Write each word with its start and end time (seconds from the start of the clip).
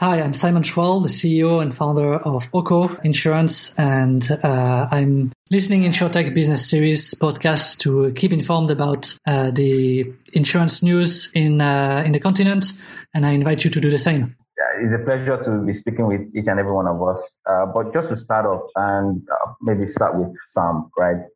Hi, 0.00 0.22
I'm 0.22 0.32
Simon 0.32 0.62
Schwall, 0.62 1.02
the 1.02 1.08
CEO 1.08 1.60
and 1.60 1.74
founder 1.74 2.14
of 2.14 2.48
OCO 2.52 3.04
Insurance, 3.04 3.76
and 3.76 4.30
uh, 4.44 4.86
I'm 4.92 5.32
listening 5.50 5.82
in 5.82 5.90
InsurTech 5.90 6.32
Business 6.34 6.70
Series 6.70 7.14
podcast 7.14 7.78
to 7.80 8.12
keep 8.12 8.32
informed 8.32 8.70
about 8.70 9.12
uh, 9.26 9.50
the 9.50 10.12
insurance 10.34 10.84
news 10.84 11.32
in 11.34 11.60
uh, 11.60 12.04
in 12.06 12.12
the 12.12 12.20
continent, 12.20 12.74
and 13.12 13.26
I 13.26 13.32
invite 13.32 13.64
you 13.64 13.70
to 13.72 13.80
do 13.80 13.90
the 13.90 13.98
same. 13.98 14.36
Yeah, 14.56 14.84
it's 14.84 14.92
a 14.92 15.04
pleasure 15.04 15.36
to 15.36 15.66
be 15.66 15.72
speaking 15.72 16.06
with 16.06 16.20
each 16.32 16.46
and 16.46 16.60
every 16.60 16.70
one 16.70 16.86
of 16.86 17.02
us. 17.02 17.36
Uh, 17.44 17.66
but 17.66 17.92
just 17.92 18.10
to 18.10 18.16
start 18.16 18.46
off, 18.46 18.70
and 18.76 19.20
uh, 19.28 19.52
maybe 19.62 19.88
start 19.88 20.16
with 20.16 20.32
Sam, 20.46 20.92
right? 20.96 21.26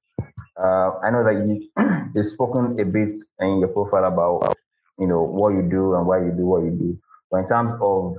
Uh, 0.56 1.00
I 1.02 1.10
know 1.10 1.24
that 1.24 1.34
you 1.34 1.68
you've 2.14 2.26
spoken 2.28 2.78
a 2.78 2.84
bit 2.84 3.18
in 3.40 3.58
your 3.58 3.70
profile 3.74 4.04
about 4.04 4.56
you 5.00 5.08
know 5.08 5.24
what 5.24 5.48
you 5.48 5.62
do 5.62 5.96
and 5.96 6.06
why 6.06 6.18
you 6.18 6.30
do 6.30 6.46
what 6.46 6.62
you 6.62 6.70
do. 6.70 6.96
But 7.28 7.38
in 7.38 7.48
terms 7.48 7.72
of 7.80 8.18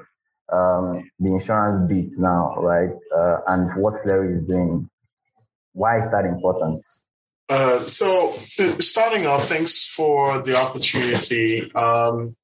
um, 0.52 1.10
the 1.20 1.34
insurance 1.34 1.88
bit 1.90 2.18
now, 2.18 2.56
right? 2.58 2.94
Uh, 3.16 3.38
and 3.48 3.82
what 3.82 4.02
Fleury 4.04 4.36
is 4.38 4.44
doing. 4.46 4.90
Why 5.74 6.00
is 6.00 6.10
that 6.12 6.26
important? 6.26 6.84
Uh, 7.50 7.86
so, 7.88 8.36
starting 8.80 9.28
off, 9.28 9.48
thanks 9.48 9.88
for 9.88 10.42
the 10.42 10.56
opportunity. 10.56 11.72
Um, 11.74 12.36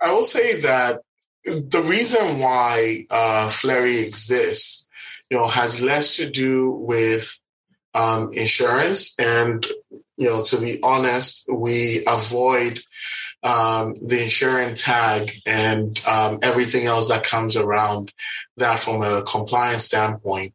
I 0.00 0.12
will 0.12 0.24
say 0.24 0.60
that 0.60 1.00
the 1.44 1.82
reason 1.82 2.40
why 2.40 3.06
uh, 3.10 3.48
Fleury 3.48 4.00
exists, 4.00 4.88
you 5.30 5.38
know, 5.38 5.46
has 5.46 5.82
less 5.82 6.16
to 6.16 6.28
do 6.28 6.70
with 6.70 7.38
um, 7.94 8.30
insurance, 8.32 9.18
and 9.18 9.64
you 10.16 10.28
know, 10.28 10.42
to 10.42 10.58
be 10.58 10.80
honest, 10.82 11.46
we 11.50 12.02
avoid 12.06 12.80
um, 13.46 13.94
the 13.94 14.20
insurance 14.24 14.82
tag 14.82 15.30
and 15.46 16.02
um, 16.04 16.40
everything 16.42 16.86
else 16.86 17.08
that 17.08 17.22
comes 17.22 17.56
around 17.56 18.12
that 18.56 18.80
from 18.80 19.02
a 19.02 19.22
compliance 19.22 19.84
standpoint, 19.84 20.52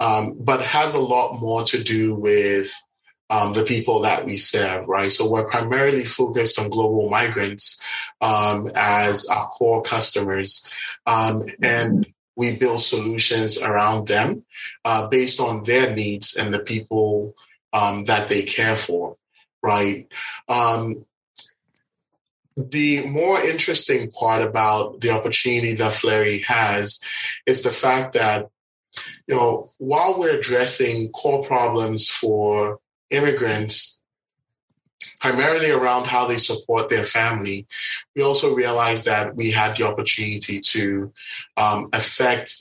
um, 0.00 0.36
but 0.40 0.62
has 0.62 0.94
a 0.94 1.00
lot 1.00 1.38
more 1.38 1.62
to 1.64 1.84
do 1.84 2.14
with 2.14 2.72
um, 3.28 3.52
the 3.52 3.62
people 3.62 4.00
that 4.00 4.24
we 4.24 4.38
serve, 4.38 4.88
right? 4.88 5.12
So 5.12 5.30
we're 5.30 5.48
primarily 5.48 6.04
focused 6.04 6.58
on 6.58 6.70
global 6.70 7.10
migrants 7.10 7.80
um, 8.22 8.70
as 8.74 9.26
our 9.28 9.48
core 9.48 9.82
customers, 9.82 10.64
um, 11.06 11.44
and 11.62 12.06
we 12.36 12.56
build 12.56 12.80
solutions 12.80 13.60
around 13.60 14.08
them 14.08 14.44
uh, 14.86 15.08
based 15.08 15.40
on 15.40 15.64
their 15.64 15.94
needs 15.94 16.36
and 16.36 16.54
the 16.54 16.60
people 16.60 17.34
that 17.72 18.28
they 18.28 18.42
care 18.42 18.74
for 18.74 19.16
right? 19.62 20.06
The 22.68 23.06
more 23.08 23.40
interesting 23.40 24.10
part 24.10 24.42
about 24.42 25.00
the 25.00 25.10
opportunity 25.10 25.74
that 25.74 25.92
Fleury 25.92 26.40
has 26.40 27.00
is 27.46 27.62
the 27.62 27.70
fact 27.70 28.12
that, 28.14 28.48
you 29.26 29.34
know, 29.34 29.68
while 29.78 30.18
we're 30.18 30.38
addressing 30.38 31.10
core 31.12 31.42
problems 31.42 32.08
for 32.08 32.78
immigrants, 33.10 34.02
primarily 35.20 35.70
around 35.70 36.06
how 36.06 36.26
they 36.26 36.36
support 36.36 36.88
their 36.88 37.04
family, 37.04 37.66
we 38.14 38.22
also 38.22 38.54
realized 38.54 39.06
that 39.06 39.36
we 39.36 39.50
had 39.50 39.76
the 39.76 39.86
opportunity 39.86 40.60
to 40.60 41.12
um, 41.56 41.88
affect 41.92 42.54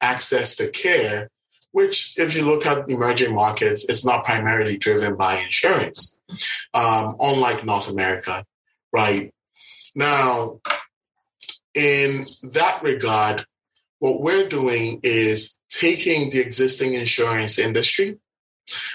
access 0.00 0.56
to 0.56 0.70
care, 0.70 1.30
which, 1.72 2.14
if 2.16 2.36
you 2.36 2.44
look 2.44 2.64
at 2.66 2.88
emerging 2.88 3.34
markets, 3.34 3.88
is 3.88 4.04
not 4.04 4.24
primarily 4.24 4.76
driven 4.76 5.16
by 5.16 5.36
insurance, 5.36 6.18
um, 6.74 7.16
unlike 7.18 7.64
North 7.64 7.90
America 7.90 8.44
right? 8.96 9.30
Now, 9.94 10.60
in 11.74 12.24
that 12.54 12.82
regard, 12.82 13.44
what 13.98 14.22
we're 14.22 14.48
doing 14.48 15.00
is 15.02 15.60
taking 15.68 16.30
the 16.30 16.40
existing 16.40 16.94
insurance 16.94 17.58
industry 17.58 18.18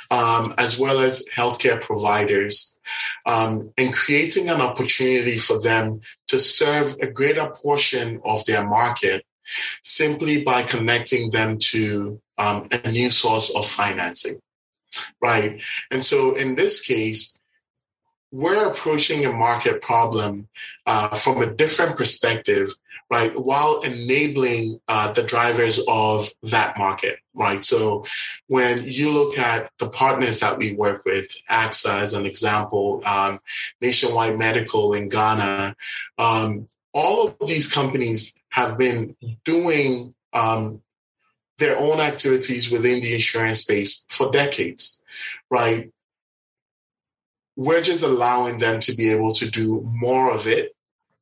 um, 0.09 0.55
as 0.57 0.79
well 0.79 0.99
as 0.99 1.27
healthcare 1.29 1.79
providers 1.79 2.79
um, 3.27 3.71
and 3.77 3.93
creating 3.93 4.49
an 4.49 4.59
opportunity 4.59 5.37
for 5.37 5.61
them 5.61 6.01
to 6.27 6.39
serve 6.39 6.95
a 6.99 7.11
greater 7.11 7.47
portion 7.63 8.19
of 8.25 8.43
their 8.45 8.65
market 8.65 9.23
simply 9.83 10.43
by 10.43 10.63
connecting 10.63 11.29
them 11.29 11.59
to 11.59 12.19
um, 12.39 12.67
a 12.71 12.91
new 12.91 13.11
source 13.11 13.55
of 13.55 13.67
financing. 13.67 14.39
Right. 15.21 15.61
And 15.91 16.03
so 16.03 16.35
in 16.35 16.55
this 16.55 16.81
case, 16.81 17.39
we're 18.31 18.67
approaching 18.67 19.25
a 19.25 19.31
market 19.31 19.81
problem 19.81 20.47
uh, 20.85 21.09
from 21.15 21.41
a 21.41 21.53
different 21.53 21.97
perspective, 21.97 22.69
right? 23.09 23.37
While 23.37 23.81
enabling 23.81 24.79
uh, 24.87 25.11
the 25.11 25.23
drivers 25.23 25.81
of 25.87 26.29
that 26.43 26.77
market, 26.77 27.19
right? 27.33 27.63
So 27.63 28.05
when 28.47 28.83
you 28.85 29.11
look 29.11 29.37
at 29.37 29.69
the 29.79 29.89
partners 29.89 30.39
that 30.39 30.57
we 30.57 30.73
work 30.75 31.03
with, 31.05 31.29
AXA 31.49 31.99
as 31.99 32.13
an 32.13 32.25
example, 32.25 33.01
um, 33.05 33.39
Nationwide 33.81 34.39
Medical 34.39 34.93
in 34.93 35.09
Ghana, 35.09 35.75
um, 36.17 36.67
all 36.93 37.27
of 37.27 37.37
these 37.47 37.71
companies 37.71 38.37
have 38.49 38.77
been 38.77 39.15
doing 39.43 40.13
um, 40.33 40.81
their 41.57 41.77
own 41.77 41.99
activities 41.99 42.71
within 42.71 43.01
the 43.01 43.13
insurance 43.13 43.59
space 43.59 44.05
for 44.09 44.31
decades, 44.31 45.03
right? 45.49 45.91
We're 47.61 47.81
just 47.81 48.03
allowing 48.03 48.57
them 48.57 48.79
to 48.79 48.95
be 48.95 49.09
able 49.09 49.33
to 49.33 49.49
do 49.49 49.81
more 49.85 50.33
of 50.33 50.47
it 50.47 50.75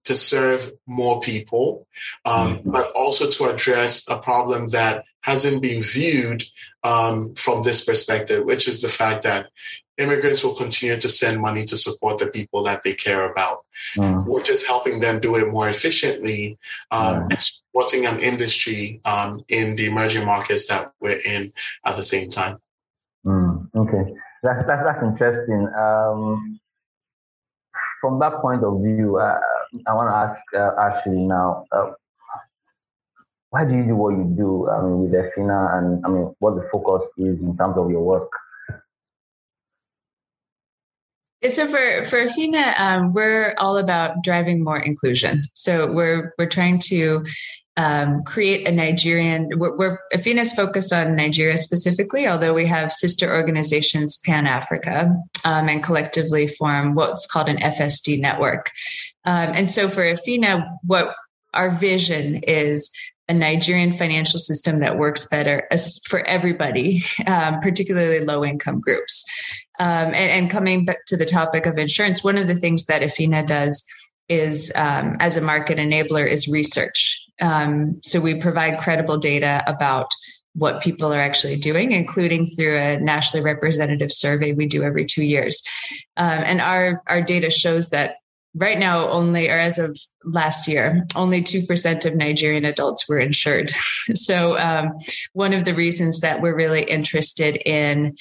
to 0.06 0.16
serve 0.16 0.72
more 0.88 1.20
people, 1.20 1.86
um, 2.24 2.58
mm-hmm. 2.58 2.72
but 2.72 2.92
also 2.94 3.30
to 3.30 3.54
address 3.54 4.10
a 4.10 4.18
problem 4.18 4.68
that 4.68 5.04
hasn't 5.22 5.62
been 5.62 5.82
viewed 5.82 6.44
um, 6.84 7.36
from 7.36 7.62
this 7.64 7.84
perspective, 7.84 8.46
which 8.46 8.70
is 8.70 8.82
the 8.82 8.88
fact 8.88 9.24
that 9.24 9.50
immigrants 9.98 10.42
will 10.42 10.56
continue 10.56 10.96
to 10.96 11.10
send 11.10 11.42
money 11.42 11.66
to 11.66 11.76
support 11.76 12.18
the 12.20 12.28
people 12.28 12.64
that 12.64 12.84
they 12.84 12.94
care 12.94 13.30
about. 13.30 13.66
Mm. 13.98 14.26
We're 14.26 14.42
just 14.42 14.66
helping 14.66 15.02
them 15.02 15.20
do 15.20 15.36
it 15.36 15.52
more 15.52 15.68
efficiently 15.68 16.58
um, 16.90 17.24
and 17.24 17.38
supporting 17.38 18.06
an 18.06 18.22
industry 18.22 19.02
um, 19.04 19.44
in 19.50 19.76
the 19.76 19.88
emerging 19.88 20.26
markets 20.26 20.70
that 20.70 20.94
we're 21.02 21.20
in 21.26 21.50
at 21.86 21.98
the 21.98 22.04
same 22.04 22.30
time. 22.30 22.60
Mm. 23.26 23.68
Okay. 23.76 24.14
That's 24.44 24.66
that's, 24.68 24.84
that's 24.84 25.04
interesting. 25.04 25.68
Um, 25.78 26.60
from 28.02 28.20
that 28.20 28.42
point 28.42 28.64
of 28.64 28.82
view, 28.82 29.18
uh, 29.18 29.40
I 29.88 29.94
want 29.94 30.10
to 30.10 30.16
ask 30.16 30.42
uh, 30.56 30.82
Ashley 30.82 31.18
now. 31.18 31.66
Uh, 31.72 31.92
why 33.50 33.66
do 33.66 33.76
you 33.76 33.84
do 33.84 33.96
what 33.96 34.12
you 34.12 34.24
do? 34.38 34.70
I 34.70 34.82
mean, 34.82 35.00
with 35.00 35.12
Efina, 35.12 35.78
and 35.78 36.06
I 36.06 36.10
mean, 36.10 36.34
what 36.40 36.56
the 36.56 36.68
focus 36.72 37.04
is 37.18 37.40
in 37.40 37.58
terms 37.58 37.78
of 37.78 37.90
your 37.90 38.02
work. 38.02 38.30
So 41.48 41.68
for 41.68 42.04
for 42.06 42.26
Efina, 42.26 42.80
um, 42.80 43.12
we're 43.14 43.56
all 43.58 43.78
about 43.78 44.24
driving 44.24 44.64
more 44.64 44.80
inclusion. 44.80 45.48
So 45.54 45.92
we're 45.92 46.34
we're 46.38 46.48
trying 46.50 46.80
to 46.90 47.26
um, 47.80 48.24
create 48.24 48.68
a 48.68 48.72
Nigerian. 48.74 49.50
We're, 49.56 49.76
we're 49.78 50.00
focused 50.54 50.92
on 50.92 51.16
Nigeria 51.16 51.58
specifically, 51.58 52.28
although 52.28 52.54
we 52.54 52.68
have 52.68 52.92
sister 52.92 53.34
organizations 53.34 54.20
Pan 54.26 54.46
Africa 54.46 55.16
um, 55.46 55.70
and 55.70 55.82
collectively 55.82 56.46
form 56.46 56.94
what's 56.94 57.26
called 57.26 57.48
an 57.48 57.58
FSD 57.58 58.20
network. 58.20 58.70
Um, 59.24 59.52
and 59.56 59.70
so 59.70 59.88
for 59.88 60.02
Efina, 60.02 60.68
what 60.84 61.16
our 61.54 61.70
vision 61.70 62.42
is 62.44 62.92
a 63.30 63.34
Nigerian 63.34 63.94
financial 63.94 64.40
system 64.40 64.80
that 64.80 64.98
works 64.98 65.26
better 65.28 65.66
for 66.06 66.20
everybody, 66.26 67.04
um, 67.28 67.60
particularly 67.62 68.20
low 68.20 68.44
income 68.44 68.82
groups. 68.82 69.24
Um, 69.80 70.08
and, 70.08 70.16
and, 70.16 70.50
coming 70.50 70.84
back 70.84 71.06
to 71.08 71.16
the 71.16 71.26
topic 71.26 71.66
of 71.66 71.78
insurance, 71.78 72.22
one 72.22 72.38
of 72.38 72.50
the 72.50 72.56
things 72.58 72.88
that 72.88 73.02
Efina 73.02 73.46
does 73.48 73.86
is 74.28 74.74
um, 74.76 75.16
as 75.22 75.38
a 75.38 75.42
market 75.42 75.78
enabler 75.78 76.30
is 76.30 76.50
research. 76.50 77.24
Um, 77.42 78.00
so 78.04 78.20
we 78.20 78.40
provide 78.40 78.80
credible 78.80 79.18
data 79.18 79.64
about 79.68 80.10
what 80.54 80.82
people 80.82 81.14
are 81.14 81.20
actually 81.20 81.56
doing, 81.58 81.92
including 81.92 82.46
through 82.46 82.78
a 82.78 83.00
nationally 83.00 83.44
representative 83.44 84.12
survey 84.12 84.52
we 84.52 84.68
do 84.68 84.84
every 84.84 85.06
two 85.06 85.24
years. 85.24 85.64
Um, 86.18 86.42
and 86.44 86.62
our 86.62 87.02
our 87.08 87.22
data 87.22 87.50
shows 87.50 87.90
that 87.90 88.16
right 88.56 88.80
now 88.80 89.08
only 89.10 89.48
or 89.48 89.60
as 89.60 89.78
of 89.78 89.98
last 90.24 90.68
year 90.68 91.06
only 91.16 91.44
2% 91.44 92.06
of 92.06 92.16
nigerian 92.16 92.66
adults 92.66 93.08
were 93.08 93.20
insured 93.20 93.70
so 94.16 94.58
um, 94.58 94.92
one 95.34 95.54
of 95.54 95.66
the 95.66 95.76
reasons 95.76 96.22
that 96.22 96.42
we're 96.42 96.56
really 96.56 96.84
interested 96.84 97.58
in 97.58 98.16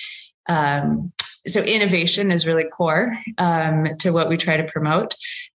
um, 0.51 1.13
so 1.47 1.63
innovation 1.63 2.31
is 2.31 2.47
really 2.47 2.65
core 2.65 3.17
um, 3.39 3.97
to 3.99 4.11
what 4.11 4.29
we 4.29 4.37
try 4.37 4.57
to 4.57 4.65
promote 4.65 5.15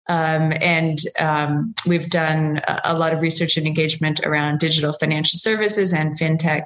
um, 0.09 0.53
and 0.61 0.99
um, 1.21 1.75
we've 1.87 2.11
done 2.11 2.61
a 2.85 2.99
lot 2.99 3.13
of 3.13 3.23
research 3.23 3.57
and 3.57 3.67
engagement 3.67 4.21
around 4.21 4.59
digital 4.59 4.93
financial 4.93 5.39
services 5.39 5.93
and 5.93 6.19
fintech 6.19 6.65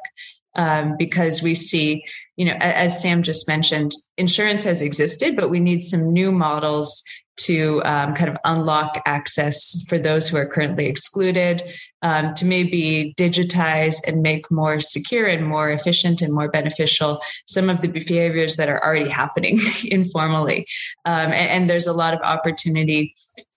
um, 0.57 0.97
because 0.99 1.43
we 1.43 1.55
see, 1.55 2.05
you 2.37 2.47
know, 2.47 2.57
as 2.61 3.01
Sam 3.01 3.23
just 3.23 3.47
mentioned, 3.47 3.93
insurance 4.17 4.65
has 4.65 4.81
existed, 4.81 5.37
but 5.37 5.51
we 5.51 5.61
need 5.61 5.83
some 5.83 6.13
new 6.13 6.33
models 6.33 7.03
to 7.39 7.83
um, 7.85 8.15
kind 8.15 8.29
of 8.29 8.37
unlock 8.45 9.03
access 9.07 9.85
for 9.89 9.99
those 9.99 10.29
who 10.29 10.37
are 10.37 10.47
currently 10.47 10.87
excluded, 10.87 11.63
um, 12.03 12.35
to 12.35 12.45
maybe 12.45 13.15
digitize 13.19 13.97
and 14.07 14.23
make 14.23 14.51
more 14.51 14.81
secure 14.81 15.27
and 15.27 15.47
more 15.47 15.71
efficient 15.71 16.23
and 16.23 16.33
more 16.33 16.49
beneficial 16.49 17.21
some 17.47 17.69
of 17.69 17.81
the 17.83 17.89
behaviors 17.89 18.57
that 18.57 18.69
are 18.69 18.83
already 18.85 19.11
happening 19.11 19.59
informally. 19.85 20.67
Um, 21.05 21.33
and, 21.33 21.51
and 21.51 21.71
there's 21.71 21.87
a 21.87 21.93
lot 21.93 22.15
of 22.15 22.21
opportunity 22.21 23.15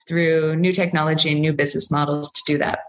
through 0.07 0.55
new 0.55 0.73
technology 0.73 1.31
and 1.31 1.39
new 1.39 1.53
business 1.53 1.91
models 1.91 2.31
to 2.31 2.41
do 2.45 2.57
that. 2.57 2.79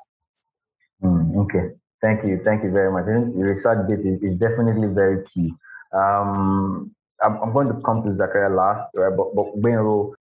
Mm, 1.02 1.36
okay. 1.44 1.74
Thank 2.00 2.24
you. 2.24 2.40
Thank 2.44 2.64
you 2.64 2.70
very 2.70 2.90
much. 2.90 3.04
I 3.04 3.20
think 3.20 3.34
research 3.36 3.86
bit 3.86 4.00
is, 4.00 4.22
is 4.22 4.36
definitely 4.38 4.88
very 4.88 5.24
key. 5.26 5.52
Um, 5.92 6.94
I'm, 7.22 7.36
I'm, 7.42 7.52
going 7.52 7.68
to 7.68 7.78
come 7.82 8.02
to 8.04 8.14
Zachariah 8.14 8.54
last, 8.54 8.86
right? 8.94 9.14
But, 9.14 9.34
but 9.34 9.60
Benro, 9.60 10.14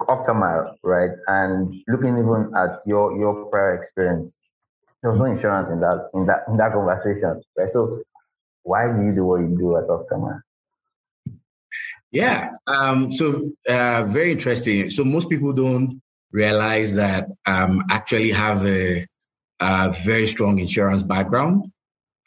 Octamile, 0.00 0.74
right? 0.82 1.10
And 1.26 1.74
looking 1.88 2.18
even 2.18 2.52
at 2.56 2.80
your, 2.86 3.18
your 3.18 3.46
prior 3.46 3.74
experience, 3.74 4.32
there 5.02 5.10
was 5.10 5.20
no 5.20 5.26
insurance 5.26 5.68
in 5.70 5.80
that, 5.80 6.10
in 6.14 6.26
that, 6.26 6.44
in 6.48 6.56
that 6.56 6.72
conversation, 6.72 7.42
right? 7.56 7.68
So 7.68 8.02
why 8.62 8.86
do 8.86 9.04
you 9.04 9.14
do 9.14 9.24
what 9.24 9.40
you 9.40 9.56
do 9.56 9.76
at 9.76 9.88
Octamile? 9.88 10.42
Yeah. 12.10 12.50
Um, 12.66 13.10
so 13.10 13.50
uh, 13.68 14.04
very 14.04 14.32
interesting. 14.32 14.90
So 14.90 15.04
most 15.04 15.30
people 15.30 15.52
don't 15.52 16.02
realize 16.30 16.94
that 16.94 17.28
um, 17.46 17.84
actually 17.90 18.30
have 18.32 18.66
a 18.66 19.06
a 19.62 19.92
very 19.92 20.26
strong 20.26 20.58
insurance 20.58 21.04
background, 21.04 21.70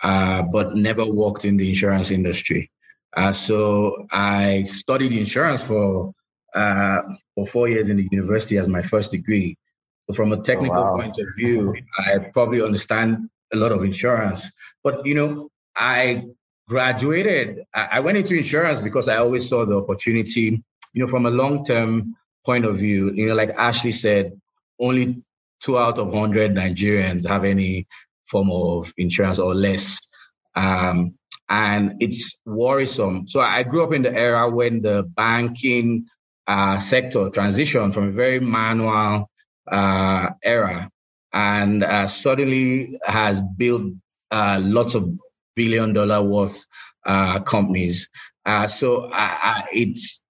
uh, 0.02 0.42
but 0.44 0.74
never 0.74 1.06
worked 1.06 1.44
in 1.44 1.58
the 1.58 1.68
insurance 1.68 2.10
industry. 2.10 2.72
Uh, 3.16 3.32
so 3.32 4.08
I 4.12 4.64
studied 4.64 5.12
insurance 5.12 5.62
for 5.62 6.14
uh, 6.56 7.02
for 7.36 7.46
four 7.46 7.68
years 7.68 7.90
in 7.90 7.98
the 7.98 8.08
university 8.12 8.58
as 8.58 8.68
my 8.68 8.82
first 8.82 9.12
degree. 9.12 9.58
So 10.08 10.16
from 10.16 10.32
a 10.32 10.42
technical 10.42 10.78
oh, 10.78 10.84
wow. 10.84 10.96
point 10.98 11.18
of 11.20 11.28
view, 11.38 11.76
I 11.98 12.20
probably 12.34 12.62
understand 12.62 13.30
a 13.54 13.58
lot 13.58 13.72
of 13.72 13.84
insurance. 13.84 14.52
But 14.84 15.06
you 15.06 15.16
know, 15.16 15.50
I 15.76 16.24
graduated. 16.68 17.64
I 17.74 18.00
went 18.00 18.18
into 18.18 18.36
insurance 18.36 18.82
because 18.82 19.08
I 19.08 19.18
always 19.18 19.48
saw 19.48 19.66
the 19.66 19.76
opportunity. 19.78 20.64
You 20.94 21.02
know, 21.02 21.08
from 21.08 21.26
a 21.26 21.32
long 21.32 21.66
term 21.66 22.16
point 22.46 22.66
of 22.66 22.78
view, 22.78 23.12
you 23.12 23.28
know, 23.28 23.36
like 23.36 23.50
Ashley 23.58 23.92
said, 23.92 24.40
only 24.80 25.22
two 25.62 25.78
out 25.78 26.00
of 26.00 26.08
100 26.08 26.54
Nigerians 26.54 27.28
have 27.28 27.44
any 27.44 27.88
form 28.30 28.52
of 28.52 28.94
insurance 28.98 29.40
or 29.40 29.54
less. 29.56 30.00
Um, 30.56 31.16
and 31.50 31.96
it's 32.00 32.36
worrisome. 32.46 33.28
So 33.28 33.42
I 33.42 33.64
grew 33.64 33.84
up 33.84 33.94
in 33.94 34.02
the 34.02 34.14
era 34.14 34.50
when 34.50 34.82
the 34.82 35.04
banking 35.16 36.06
uh, 36.48 36.78
sector 36.78 37.30
transition 37.30 37.92
from 37.92 38.10
a 38.10 38.12
very 38.12 38.40
manual 38.40 39.30
uh, 39.72 40.30
era 40.44 40.90
and 41.34 41.84
uh, 41.84 42.08
suddenly 42.08 42.98
has 43.04 43.42
built 43.58 43.92
uh, 44.32 44.60
lots 44.62 44.96
of 44.96 45.10
billion 45.56 45.94
dollar 45.94 46.22
worth 46.24 46.66
uh, 47.06 47.40
companies. 47.42 48.10
Uh, 48.46 48.68
so 48.68 49.10
it's 49.72 50.22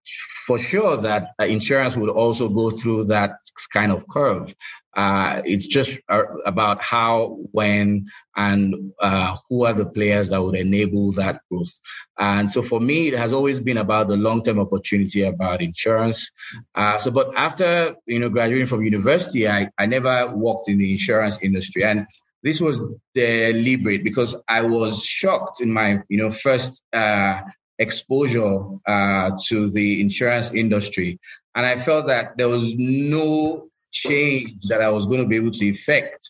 for 0.45 0.57
sure 0.57 0.97
that 0.97 1.31
insurance 1.39 1.97
would 1.97 2.09
also 2.09 2.47
go 2.49 2.69
through 2.69 3.05
that 3.05 3.31
kind 3.73 3.91
of 3.91 4.07
curve. 4.07 4.53
Uh, 4.95 5.41
it's 5.45 5.67
just 5.67 5.99
uh, 6.09 6.23
about 6.45 6.81
how, 6.81 7.37
when, 7.51 8.05
and 8.35 8.93
uh, 9.01 9.35
who 9.49 9.65
are 9.65 9.73
the 9.73 9.85
players 9.85 10.29
that 10.29 10.41
would 10.41 10.55
enable 10.55 11.11
that 11.13 11.41
growth. 11.51 11.79
And 12.17 12.49
so 12.49 12.61
for 12.61 12.79
me, 12.79 13.09
it 13.09 13.17
has 13.17 13.33
always 13.33 13.59
been 13.59 13.77
about 13.77 14.07
the 14.07 14.15
long-term 14.15 14.59
opportunity 14.59 15.23
about 15.23 15.61
insurance. 15.61 16.31
Uh, 16.75 16.97
so, 16.97 17.11
but 17.11 17.35
after 17.35 17.95
you 18.05 18.19
know 18.19 18.29
graduating 18.29 18.67
from 18.67 18.83
university, 18.83 19.47
I, 19.47 19.69
I 19.77 19.85
never 19.85 20.33
worked 20.33 20.69
in 20.69 20.77
the 20.77 20.91
insurance 20.91 21.39
industry, 21.41 21.83
and 21.83 22.05
this 22.43 22.61
was 22.61 22.81
deliberate 23.13 24.03
because 24.03 24.35
I 24.47 24.61
was 24.61 25.03
shocked 25.03 25.61
in 25.61 25.71
my 25.71 25.99
you 26.09 26.17
know 26.17 26.29
first 26.29 26.81
uh, 26.93 27.41
exposure 27.79 28.59
uh, 28.87 29.31
to 29.47 29.69
the 29.71 30.01
insurance 30.01 30.51
industry. 30.53 31.19
And 31.53 31.65
I 31.65 31.75
felt 31.75 32.07
that 32.07 32.37
there 32.37 32.49
was 32.49 32.75
no 32.75 33.69
change 33.95 34.67
that 34.67 34.81
I 34.81 34.89
was 34.89 35.05
going 35.05 35.21
to 35.21 35.27
be 35.27 35.37
able 35.37 35.51
to 35.51 35.65
effect 35.65 36.29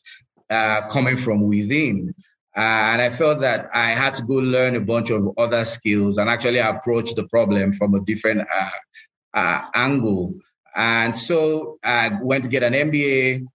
uh, 0.50 0.88
coming 0.88 1.18
from 1.18 1.42
within. 1.48 2.14
Uh, 2.56 2.62
and 2.62 3.02
I 3.02 3.10
felt 3.10 3.42
that 3.42 3.70
I 3.74 3.90
had 3.90 4.14
to 4.16 4.24
go 4.24 4.36
learn 4.36 4.76
a 4.76 4.82
bunch 4.82 5.10
of 5.10 5.28
other 5.38 5.66
skills 5.66 6.18
and 6.18 6.30
actually 6.30 6.60
approach 6.60 7.14
the 7.16 7.28
problem 7.28 7.74
from 7.74 7.96
a 7.96 8.00
different 8.00 8.42
uh, 8.42 9.38
uh, 9.38 9.62
angle. 9.74 10.36
And 10.76 11.16
so 11.16 11.80
I 11.84 12.12
went 12.22 12.44
to 12.44 12.50
get 12.50 12.64
an 12.64 12.74
MBA, 12.74 13.46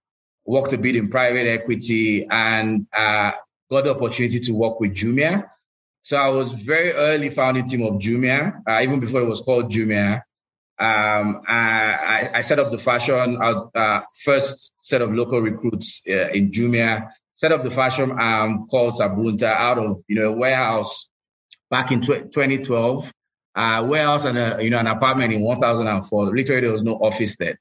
worked 0.45 0.73
a 0.73 0.77
bit 0.77 0.95
in 0.95 1.09
private 1.09 1.47
equity, 1.47 2.27
and 2.29 2.85
uh, 2.95 3.31
got 3.71 3.85
the 3.85 3.95
opportunity 3.95 4.39
to 4.41 4.51
work 4.51 4.79
with 4.79 4.93
Jumia. 4.93 5.47
So 6.03 6.17
I 6.17 6.29
was 6.29 6.51
very 6.53 6.91
early 6.93 7.29
founding 7.29 7.65
team 7.65 7.83
of 7.83 7.93
Jumia, 7.93 8.61
uh, 8.67 8.81
even 8.81 8.99
before 8.99 9.21
it 9.21 9.29
was 9.29 9.41
called 9.41 9.71
Jumia. 9.71 10.21
Um, 10.81 11.43
I, 11.47 12.29
I, 12.33 12.41
set 12.41 12.57
up 12.57 12.71
the 12.71 12.79
fashion 12.79 13.37
uh, 13.39 14.01
first 14.25 14.73
set 14.81 15.03
of 15.03 15.13
local 15.13 15.39
recruits 15.39 16.01
uh, 16.09 16.29
in 16.29 16.49
Jumia. 16.49 17.09
Set 17.35 17.51
up 17.51 17.61
the 17.61 17.69
fashion 17.69 18.19
um, 18.19 18.65
called 18.65 18.95
Sabunta 18.95 19.43
out 19.43 19.77
of 19.77 20.01
you 20.07 20.15
know 20.15 20.29
a 20.29 20.35
warehouse 20.35 21.07
back 21.69 21.91
in 21.91 22.01
tw- 22.01 22.33
2012. 22.33 23.13
Uh, 23.53 23.85
warehouse 23.87 24.25
and 24.25 24.39
a, 24.39 24.57
you 24.59 24.71
know 24.71 24.79
an 24.79 24.87
apartment 24.87 25.31
in 25.31 25.41
1004. 25.41 26.35
Literally, 26.35 26.61
there 26.61 26.71
was 26.71 26.81
no 26.81 26.95
office 26.95 27.37
there, 27.37 27.59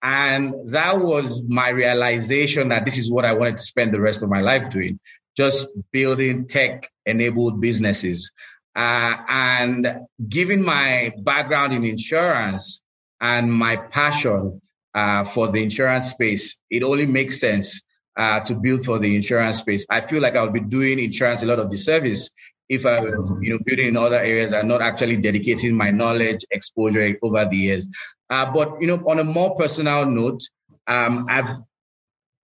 and 0.00 0.54
that 0.70 1.00
was 1.00 1.42
my 1.48 1.70
realization 1.70 2.68
that 2.68 2.84
this 2.84 2.98
is 2.98 3.10
what 3.10 3.24
I 3.24 3.32
wanted 3.32 3.56
to 3.56 3.64
spend 3.64 3.92
the 3.92 4.00
rest 4.00 4.22
of 4.22 4.28
my 4.28 4.42
life 4.42 4.70
doing, 4.70 5.00
just 5.36 5.66
building 5.90 6.46
tech 6.46 6.88
enabled 7.04 7.60
businesses. 7.60 8.30
Uh, 8.74 9.14
and 9.28 10.06
given 10.28 10.64
my 10.64 11.12
background 11.22 11.72
in 11.72 11.84
insurance 11.84 12.82
and 13.20 13.52
my 13.52 13.76
passion 13.76 14.60
uh, 14.94 15.24
for 15.24 15.48
the 15.48 15.62
insurance 15.62 16.10
space, 16.10 16.56
it 16.70 16.82
only 16.82 17.06
makes 17.06 17.40
sense 17.40 17.82
uh, 18.16 18.40
to 18.40 18.54
build 18.54 18.84
for 18.84 18.98
the 18.98 19.16
insurance 19.16 19.58
space. 19.58 19.86
I 19.90 20.00
feel 20.00 20.22
like 20.22 20.36
I'll 20.36 20.50
be 20.50 20.60
doing 20.60 20.98
insurance 20.98 21.42
a 21.42 21.46
lot 21.46 21.58
of 21.58 21.70
disservice 21.70 22.30
if 22.68 22.86
I 22.86 23.00
was, 23.00 23.32
you 23.40 23.50
know, 23.50 23.58
building 23.64 23.88
in 23.88 23.96
other 23.96 24.16
areas 24.16 24.52
and 24.52 24.68
not 24.68 24.80
actually 24.80 25.16
dedicating 25.16 25.76
my 25.76 25.90
knowledge 25.90 26.44
exposure 26.50 27.16
over 27.22 27.44
the 27.44 27.56
years. 27.56 27.88
Uh, 28.28 28.52
but 28.52 28.80
you 28.80 28.86
know, 28.86 29.02
on 29.08 29.18
a 29.18 29.24
more 29.24 29.56
personal 29.56 30.06
note, 30.06 30.40
um, 30.86 31.26
I've 31.28 31.56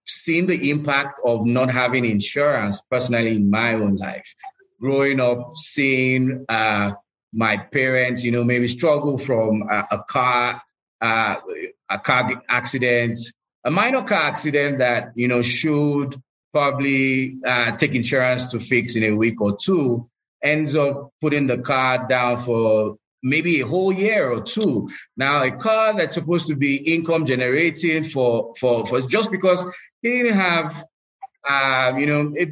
seen 0.05 0.47
the 0.47 0.71
impact 0.71 1.21
of 1.25 1.47
not 1.47 1.71
having 1.71 2.05
insurance 2.05 2.83
personally 2.91 3.37
in 3.37 3.51
my 3.51 3.75
own 3.75 3.97
life 3.97 4.35
growing 4.81 5.21
up 5.21 5.53
seeing 5.55 6.45
uh, 6.49 6.93
my 7.33 7.57
parents, 7.57 8.25
you 8.25 8.33
know, 8.33 8.45
maybe 8.45 8.69
struggle 8.69 9.19
from 9.19 9.63
a, 9.71 9.87
a 9.93 9.99
car, 10.09 10.63
uh, 11.01 11.37
a 11.91 11.99
car 11.99 12.43
accident, 12.49 13.19
a 13.65 13.71
minor 13.71 14.03
car 14.03 14.23
accident 14.23 14.79
that 14.79 15.13
you 15.15 15.29
know 15.29 15.43
should 15.43 16.15
probably 16.53 17.37
uh, 17.45 17.77
take 17.77 17.95
insurance 17.95 18.53
to 18.53 18.61
fix 18.61 18.97
in 18.97 19.05
a 19.05 19.13
week 19.13 19.41
or 19.41 19.57
two, 19.57 20.09
ends 20.43 20.75
up 20.75 21.11
putting 21.21 21.47
the 21.47 21.59
car 21.59 22.07
down 22.09 22.39
for 22.39 22.97
maybe 23.23 23.61
a 23.61 23.67
whole 23.67 23.93
year 23.93 24.31
or 24.31 24.41
two. 24.41 24.89
Now, 25.17 25.43
a 25.43 25.51
car 25.51 25.97
that's 25.97 26.15
supposed 26.15 26.49
to 26.49 26.57
be 26.57 26.77
income 26.77 27.27
generating 27.27 28.05
for 28.05 28.55
for 28.59 28.87
for 28.87 29.01
just 29.03 29.31
because 29.31 29.65
he 30.01 30.11
didn't 30.23 30.39
have 30.39 30.85
um, 31.49 31.99
you 31.99 32.07
know, 32.07 32.33
a 32.37 32.45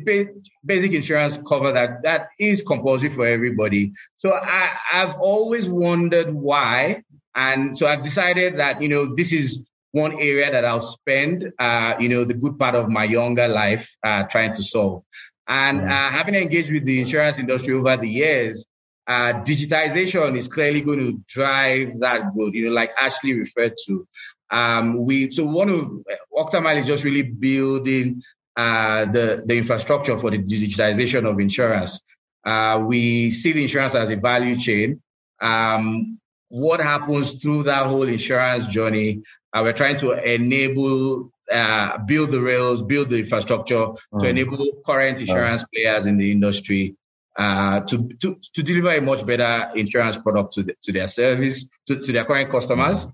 basic 0.65 0.93
insurance 0.93 1.39
cover 1.47 1.73
that 1.73 2.03
that 2.03 2.29
is 2.39 2.63
compulsory 2.63 3.11
for 3.11 3.27
everybody. 3.27 3.93
So 4.19 4.33
I, 4.35 4.71
I've 4.93 5.17
always 5.19 5.69
wondered 5.69 6.33
why, 6.33 7.03
and 7.35 7.77
so 7.77 7.87
I've 7.87 8.03
decided 8.03 8.59
that 8.59 8.83
you 8.83 8.89
know 8.89 9.15
this 9.15 9.33
is 9.33 9.67
one 9.95 10.13
area 10.15 10.51
that 10.51 10.65
I'll 10.65 10.81
spend, 10.81 11.53
uh, 11.57 11.95
you 12.01 12.09
know, 12.09 12.25
the 12.25 12.35
good 12.35 12.59
part 12.59 12.75
of 12.75 12.89
my 12.89 13.05
younger 13.05 13.47
life 13.47 13.97
uh, 14.03 14.25
trying 14.25 14.53
to 14.55 14.63
solve. 14.63 15.05
And 15.47 15.83
uh, 15.83 16.11
having 16.11 16.35
engaged 16.35 16.73
with 16.73 16.85
the 16.85 16.99
insurance 16.99 17.39
industry 17.39 17.75
over 17.75 17.97
the 17.97 18.09
years, 18.09 18.67
uh, 19.07 19.35
digitization 19.45 20.37
is 20.37 20.49
clearly 20.49 20.81
going 20.81 20.99
to 20.99 21.21
drive 21.29 22.01
that 22.01 22.35
growth. 22.35 22.55
You 22.55 22.67
know, 22.67 22.73
like 22.73 22.91
Ashley 23.01 23.35
referred 23.35 23.75
to. 23.87 24.07
Um, 24.51 25.05
we 25.05 25.31
so 25.31 25.45
one 25.45 25.69
of 25.69 25.91
Octamile 26.33 26.79
is 26.79 26.87
just 26.87 27.05
really 27.05 27.23
building 27.23 28.23
uh, 28.57 29.05
the, 29.07 29.43
the 29.45 29.57
infrastructure 29.57 30.17
for 30.19 30.31
the 30.31 30.39
digitization 30.39 31.29
of 31.29 31.41
insurance. 31.41 32.01
Uh, 32.45 32.83
we 32.87 33.31
see 33.31 33.53
the 33.53 33.63
insurance 33.63 33.95
as 33.95 34.11
a 34.11 34.17
value 34.17 34.57
chain. 34.57 35.03
Um, 35.41 36.19
what 36.49 36.81
happens 36.81 37.43
through 37.43 37.65
that 37.65 37.87
whole 37.87 38.05
insurance 38.05 38.67
journey? 38.69 39.23
Uh, 39.53 39.63
we're 39.63 39.73
trying 39.73 39.97
to 39.97 40.13
enable, 40.13 41.31
uh, 41.51 41.99
build 41.99 42.31
the 42.31 42.41
rails, 42.41 42.83
build 42.83 43.11
the 43.11 43.19
infrastructure 43.19 43.87
mm. 43.87 44.21
to 44.21 44.29
enable 44.29 44.67
current 44.87 45.21
insurance 45.21 45.63
mm. 45.65 45.67
players 45.75 46.07
in 46.07 46.17
the 46.17 46.31
industry 46.31 46.95
uh, 47.39 47.81
to, 47.81 48.09
to, 48.21 48.37
to 48.53 48.63
deliver 48.63 48.93
a 48.93 49.01
much 49.01 49.27
better 49.27 49.71
insurance 49.75 50.17
product 50.19 50.53
to, 50.53 50.63
the, 50.63 50.75
to 50.83 50.93
their 50.93 51.09
service, 51.09 51.67
to, 51.87 51.99
to 51.99 52.13
their 52.13 52.25
current 52.25 52.51
customers. 52.51 53.07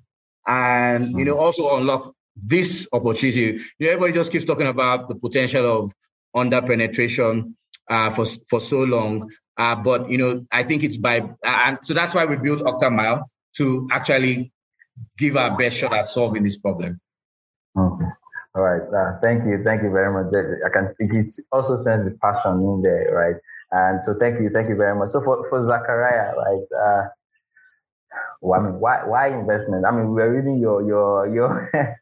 and 0.46 1.18
you 1.18 1.24
know 1.24 1.36
mm. 1.36 1.40
also 1.40 1.76
unlock 1.76 2.14
this 2.42 2.88
opportunity. 2.92 3.62
You 3.78 3.86
know, 3.86 3.92
everybody 3.92 4.12
just 4.12 4.32
keeps 4.32 4.44
talking 4.44 4.66
about 4.66 5.08
the 5.08 5.14
potential 5.14 5.66
of 5.66 5.92
under 6.34 6.62
penetration 6.62 7.56
uh, 7.88 8.10
for 8.10 8.24
for 8.48 8.60
so 8.60 8.84
long, 8.84 9.30
uh, 9.56 9.76
but 9.76 10.10
you 10.10 10.18
know 10.18 10.46
I 10.50 10.62
think 10.62 10.82
it's 10.82 10.96
by 10.96 11.28
and 11.42 11.78
so 11.82 11.94
that's 11.94 12.14
why 12.14 12.26
we 12.26 12.36
built 12.36 12.60
Octamile 12.60 13.22
to 13.56 13.88
actually 13.92 14.52
give 15.18 15.36
our 15.36 15.56
best 15.56 15.76
shot 15.76 15.92
at 15.92 16.06
solving 16.06 16.42
this 16.42 16.58
problem. 16.58 17.00
Okay. 17.76 18.06
All 18.54 18.62
right. 18.62 18.82
Uh, 18.82 19.18
thank 19.22 19.44
you. 19.46 19.62
Thank 19.64 19.82
you 19.82 19.90
very 19.90 20.12
much. 20.12 20.32
I 20.34 20.70
can 20.70 20.94
it 20.98 21.32
also 21.52 21.76
sense 21.76 22.04
the 22.04 22.16
passion 22.22 22.60
in 22.60 22.82
there, 22.82 23.14
right? 23.14 23.36
And 23.72 24.04
so 24.04 24.14
thank 24.18 24.40
you. 24.40 24.50
Thank 24.50 24.68
you 24.68 24.76
very 24.76 24.98
much. 24.98 25.10
So 25.10 25.22
for, 25.22 25.48
for 25.48 25.64
Zachariah, 25.64 26.34
right? 26.34 26.66
Uh, 26.76 27.08
well, 28.40 28.60
I 28.60 28.64
mean, 28.64 28.80
why 28.80 29.04
why 29.06 29.28
investment? 29.28 29.84
I 29.86 29.92
mean, 29.92 30.10
we're 30.10 30.34
reading 30.34 30.58
your 30.58 30.82
your 30.82 31.32
your 31.32 31.70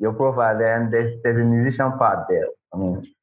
your 0.00 0.12
profile 0.12 0.58
there, 0.58 0.80
and 0.80 0.92
there's 0.92 1.12
there's 1.22 1.40
a 1.40 1.44
musician 1.44 1.92
part 1.98 2.26
there. 2.28 2.48
I 2.72 2.76
mean. 2.76 3.14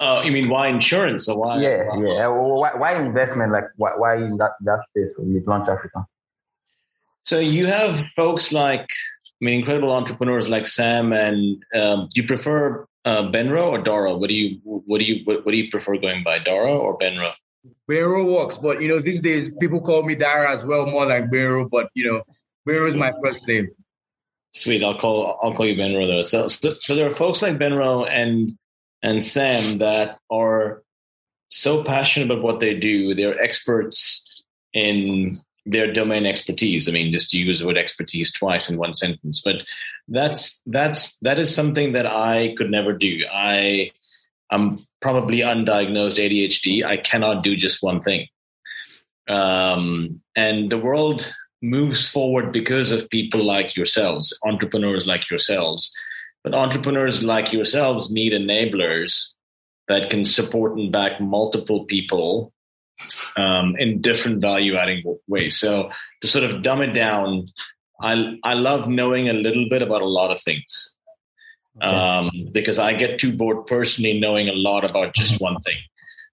uh, 0.00 0.20
you 0.24 0.32
mean 0.32 0.48
why 0.48 0.68
insurance 0.68 1.28
or 1.28 1.38
why? 1.38 1.60
Yeah, 1.60 1.84
why, 1.84 2.04
yeah. 2.04 2.28
Why, 2.28 2.74
why 2.74 2.94
investment? 3.00 3.52
Like 3.52 3.64
why, 3.76 3.92
why 3.96 4.16
in 4.16 4.36
that 4.38 4.52
that 4.62 4.80
space 4.90 5.14
with 5.18 5.46
Launch 5.46 5.68
Africa? 5.68 6.06
So 7.24 7.38
you 7.40 7.66
have 7.66 8.00
folks 8.14 8.52
like 8.52 8.88
I 9.40 9.44
mean, 9.44 9.58
incredible 9.58 9.92
entrepreneurs 9.92 10.48
like 10.48 10.66
Sam. 10.66 11.12
And 11.12 11.62
um, 11.74 12.08
do 12.12 12.22
you 12.22 12.26
prefer 12.26 12.86
uh, 13.04 13.22
Benro 13.24 13.66
or 13.66 13.78
Dara? 13.78 14.16
What 14.16 14.30
do 14.30 14.34
you 14.34 14.58
what 14.64 14.98
do 14.98 15.04
you 15.04 15.22
what, 15.24 15.44
what 15.44 15.52
do 15.52 15.58
you 15.58 15.70
prefer 15.70 15.98
going 15.98 16.22
by, 16.22 16.38
Dara 16.38 16.72
or 16.72 16.98
Benro? 16.98 17.32
Benro 17.90 18.24
works, 18.32 18.56
but 18.56 18.80
you 18.80 18.88
know 18.88 19.00
these 19.00 19.20
days 19.20 19.50
people 19.56 19.80
call 19.80 20.04
me 20.04 20.14
Dara 20.14 20.50
as 20.50 20.64
well, 20.64 20.86
more 20.86 21.04
like 21.04 21.24
Benro. 21.24 21.68
But 21.70 21.90
you 21.94 22.10
know, 22.10 22.22
Benro 22.66 22.88
is 22.88 22.96
my 22.96 23.12
first 23.22 23.46
name. 23.46 23.68
Sweet, 24.56 24.82
I'll 24.82 24.96
call 24.96 25.38
I'll 25.42 25.52
call 25.52 25.66
you 25.66 25.74
Benro 25.74 26.06
though. 26.06 26.22
So, 26.22 26.48
so 26.48 26.74
so 26.80 26.94
there 26.94 27.06
are 27.06 27.12
folks 27.12 27.42
like 27.42 27.58
Benro 27.58 28.08
and 28.10 28.56
and 29.02 29.22
Sam 29.22 29.78
that 29.78 30.18
are 30.30 30.82
so 31.50 31.84
passionate 31.84 32.30
about 32.30 32.42
what 32.42 32.60
they 32.60 32.72
do. 32.72 33.14
They're 33.14 33.38
experts 33.38 34.24
in 34.72 35.38
their 35.66 35.92
domain 35.92 36.24
expertise. 36.24 36.88
I 36.88 36.92
mean, 36.92 37.12
just 37.12 37.28
to 37.30 37.38
use 37.38 37.60
the 37.60 37.66
word 37.66 37.76
expertise 37.76 38.32
twice 38.32 38.70
in 38.70 38.78
one 38.78 38.94
sentence, 38.94 39.42
but 39.44 39.56
that's 40.08 40.62
that's 40.64 41.16
that 41.16 41.38
is 41.38 41.54
something 41.54 41.92
that 41.92 42.06
I 42.06 42.54
could 42.56 42.70
never 42.70 42.94
do. 42.94 43.26
I 43.30 43.90
I'm 44.50 44.86
probably 45.02 45.40
undiagnosed 45.40 46.16
ADHD. 46.16 46.82
I 46.82 46.96
cannot 46.96 47.42
do 47.44 47.56
just 47.56 47.82
one 47.82 48.00
thing, 48.00 48.26
um, 49.28 50.22
and 50.34 50.72
the 50.72 50.78
world 50.78 51.30
moves 51.62 52.08
forward 52.08 52.52
because 52.52 52.92
of 52.92 53.08
people 53.10 53.44
like 53.44 53.76
yourselves, 53.76 54.36
entrepreneurs 54.44 55.06
like 55.06 55.30
yourselves. 55.30 55.92
But 56.44 56.54
entrepreneurs 56.54 57.24
like 57.24 57.52
yourselves 57.52 58.10
need 58.10 58.32
enablers 58.32 59.30
that 59.88 60.10
can 60.10 60.24
support 60.24 60.76
and 60.76 60.92
back 60.92 61.20
multiple 61.20 61.84
people 61.84 62.52
um, 63.36 63.74
in 63.78 64.00
different 64.00 64.40
value 64.40 64.76
adding 64.76 65.02
ways. 65.28 65.58
So 65.58 65.90
to 66.20 66.26
sort 66.26 66.44
of 66.44 66.62
dumb 66.62 66.82
it 66.82 66.92
down, 66.92 67.48
I 68.00 68.38
I 68.42 68.54
love 68.54 68.88
knowing 68.88 69.28
a 69.28 69.32
little 69.32 69.68
bit 69.68 69.82
about 69.82 70.02
a 70.02 70.06
lot 70.06 70.30
of 70.30 70.40
things 70.40 70.94
okay. 71.82 71.86
um, 71.86 72.30
because 72.52 72.78
I 72.78 72.92
get 72.92 73.18
too 73.18 73.32
bored 73.32 73.66
personally 73.66 74.18
knowing 74.18 74.48
a 74.48 74.54
lot 74.54 74.88
about 74.88 75.14
just 75.14 75.40
one 75.40 75.60
thing. 75.62 75.78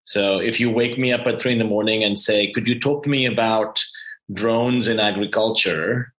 So 0.03 0.39
if 0.39 0.59
you 0.59 0.69
wake 0.69 0.97
me 0.97 1.13
up 1.13 1.25
at 1.25 1.41
three 1.41 1.53
in 1.53 1.59
the 1.59 1.65
morning 1.65 2.03
and 2.03 2.19
say, 2.19 2.51
"Could 2.51 2.67
you 2.67 2.79
talk 2.79 3.03
to 3.03 3.09
me 3.09 3.25
about 3.25 3.81
drones 4.31 4.87
in 4.87 4.99
agriculture 4.99 6.13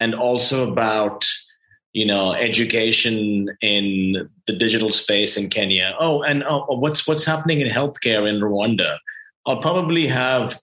and 0.00 0.14
also 0.14 0.70
about 0.70 1.26
you 1.92 2.04
know 2.04 2.32
education 2.32 3.48
in 3.60 4.28
the 4.46 4.56
digital 4.56 4.90
space 4.90 5.36
in 5.36 5.48
Kenya. 5.48 5.94
Oh, 6.00 6.22
and 6.22 6.42
oh, 6.44 6.66
oh, 6.68 6.78
what's 6.78 7.06
what's 7.06 7.24
happening 7.24 7.60
in 7.60 7.68
healthcare 7.68 8.28
in 8.28 8.40
Rwanda? 8.40 8.98
I'll 9.46 9.60
probably 9.60 10.06
have 10.06 10.58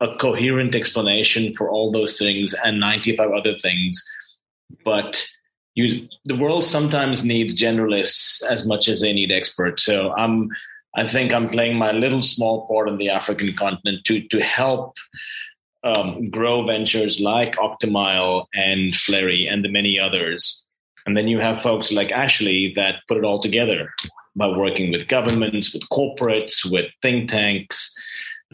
a 0.00 0.16
coherent 0.16 0.74
explanation 0.74 1.52
for 1.52 1.70
all 1.70 1.92
those 1.92 2.18
things 2.18 2.54
and 2.64 2.80
95 2.80 3.30
other 3.30 3.56
things. 3.56 4.04
But 4.84 5.24
you, 5.74 6.08
the 6.24 6.36
world 6.36 6.64
sometimes 6.64 7.24
needs 7.24 7.54
generalists 7.54 8.42
as 8.50 8.66
much 8.66 8.88
as 8.88 9.00
they 9.00 9.12
need 9.12 9.30
experts. 9.30 9.84
So 9.84 10.12
I'm, 10.14 10.48
I 10.96 11.06
think 11.06 11.32
I'm 11.32 11.48
playing 11.48 11.76
my 11.76 11.92
little 11.92 12.20
small 12.20 12.66
part 12.66 12.88
on 12.88 12.98
the 12.98 13.10
African 13.10 13.54
continent 13.54 14.04
to 14.06 14.26
to 14.28 14.40
help 14.42 14.96
um, 15.84 16.30
grow 16.30 16.64
ventures 16.66 17.20
like 17.20 17.56
Octamile 17.56 18.46
and 18.54 18.94
Flary 18.94 19.46
and 19.46 19.64
the 19.64 19.68
many 19.68 19.98
others. 19.98 20.62
And 21.06 21.16
then 21.16 21.28
you 21.28 21.40
have 21.40 21.60
folks 21.60 21.90
like 21.90 22.12
Ashley 22.12 22.72
that 22.76 22.96
put 23.08 23.16
it 23.16 23.24
all 23.24 23.40
together 23.40 23.92
by 24.36 24.46
working 24.46 24.92
with 24.92 25.08
governments, 25.08 25.72
with 25.72 25.82
corporates, 25.90 26.64
with 26.70 26.86
think 27.02 27.28
tanks, 27.28 27.92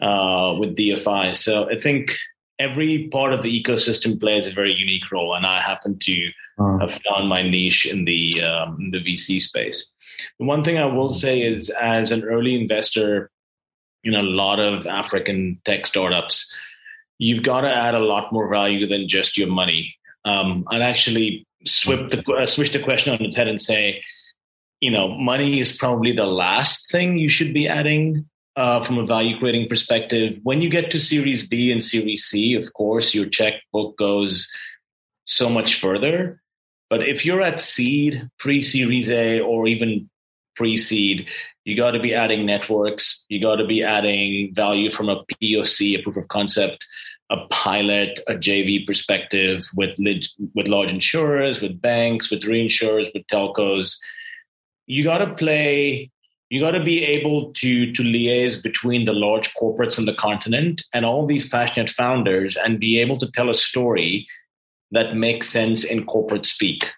uh, 0.01 0.55
with 0.59 0.75
DFI. 0.75 1.35
So 1.35 1.69
I 1.69 1.77
think 1.77 2.17
every 2.57 3.07
part 3.09 3.33
of 3.33 3.41
the 3.41 3.63
ecosystem 3.63 4.19
plays 4.19 4.47
a 4.47 4.53
very 4.53 4.73
unique 4.73 5.09
role, 5.11 5.35
and 5.35 5.45
I 5.45 5.61
happen 5.61 5.97
to 5.99 6.29
have 6.79 6.99
found 7.07 7.29
my 7.29 7.41
niche 7.41 7.85
in 7.85 8.05
the 8.05 8.43
um, 8.43 8.77
in 8.79 8.91
the 8.91 8.99
VC 8.99 9.41
space. 9.41 9.87
The 10.39 10.45
one 10.45 10.63
thing 10.63 10.77
I 10.77 10.85
will 10.85 11.09
say 11.09 11.41
is, 11.41 11.69
as 11.69 12.11
an 12.11 12.25
early 12.25 12.59
investor 12.59 13.31
in 14.03 14.15
a 14.15 14.23
lot 14.23 14.59
of 14.59 14.85
African 14.87 15.61
tech 15.63 15.85
startups, 15.85 16.53
you've 17.19 17.43
got 17.43 17.61
to 17.61 17.73
add 17.73 17.93
a 17.93 17.99
lot 17.99 18.33
more 18.33 18.49
value 18.49 18.87
than 18.87 19.07
just 19.07 19.37
your 19.37 19.49
money. 19.49 19.95
Um, 20.25 20.65
I'd 20.71 20.81
actually 20.81 21.45
the, 21.63 22.23
uh, 22.35 22.45
switch 22.45 22.71
the 22.71 22.81
question 22.81 23.13
on 23.13 23.23
its 23.23 23.35
head 23.35 23.47
and 23.47 23.61
say, 23.61 24.01
you 24.79 24.89
know, 24.89 25.09
money 25.09 25.59
is 25.59 25.73
probably 25.73 26.13
the 26.13 26.25
last 26.25 26.89
thing 26.89 27.17
you 27.17 27.29
should 27.29 27.53
be 27.53 27.67
adding 27.67 28.25
uh, 28.55 28.81
from 28.81 28.97
a 28.97 29.05
value 29.05 29.37
creating 29.37 29.67
perspective. 29.67 30.39
When 30.43 30.61
you 30.61 30.69
get 30.69 30.89
to 30.91 30.99
Series 30.99 31.47
B 31.47 31.71
and 31.71 31.83
Series 31.83 32.25
C, 32.25 32.55
of 32.55 32.73
course, 32.73 33.13
your 33.13 33.25
checkbook 33.25 33.97
goes 33.97 34.49
so 35.25 35.49
much 35.49 35.79
further. 35.79 36.41
But 36.89 37.07
if 37.07 37.25
you're 37.25 37.41
at 37.41 37.59
seed, 37.59 38.29
pre 38.39 38.61
Series 38.61 39.11
A, 39.11 39.41
or 39.41 39.67
even 39.67 40.09
pre 40.55 40.75
seed, 40.75 41.27
you 41.65 41.77
got 41.77 41.91
to 41.91 41.99
be 41.99 42.13
adding 42.13 42.45
networks. 42.45 43.25
You 43.29 43.39
got 43.41 43.57
to 43.57 43.67
be 43.67 43.83
adding 43.83 44.53
value 44.55 44.89
from 44.89 45.07
a 45.09 45.23
POC, 45.25 45.99
a 45.99 46.01
proof 46.01 46.17
of 46.17 46.27
concept, 46.29 46.85
a 47.29 47.37
pilot, 47.49 48.19
a 48.27 48.33
JV 48.33 48.85
perspective 48.85 49.67
with 49.75 49.97
with 50.55 50.67
large 50.67 50.91
insurers, 50.91 51.61
with 51.61 51.81
banks, 51.81 52.29
with 52.29 52.41
reinsurers, 52.43 53.07
with 53.13 53.25
telcos. 53.27 53.97
You 54.87 55.03
got 55.03 55.19
to 55.19 55.33
play 55.35 56.09
you 56.49 56.59
got 56.59 56.71
to 56.71 56.83
be 56.83 57.03
able 57.05 57.53
to 57.53 57.91
to 57.93 58.03
liaise 58.03 58.61
between 58.61 59.05
the 59.05 59.13
large 59.13 59.53
corporates 59.53 59.99
on 59.99 60.05
the 60.05 60.13
continent 60.13 60.83
and 60.93 61.05
all 61.05 61.25
these 61.25 61.47
passionate 61.47 61.89
founders 61.89 62.57
and 62.57 62.79
be 62.79 62.99
able 62.99 63.17
to 63.17 63.31
tell 63.31 63.49
a 63.49 63.53
story 63.53 64.27
that 64.91 65.15
makes 65.15 65.47
sense 65.47 65.83
in 65.83 66.05
corporate 66.05 66.45
speak 66.45 66.89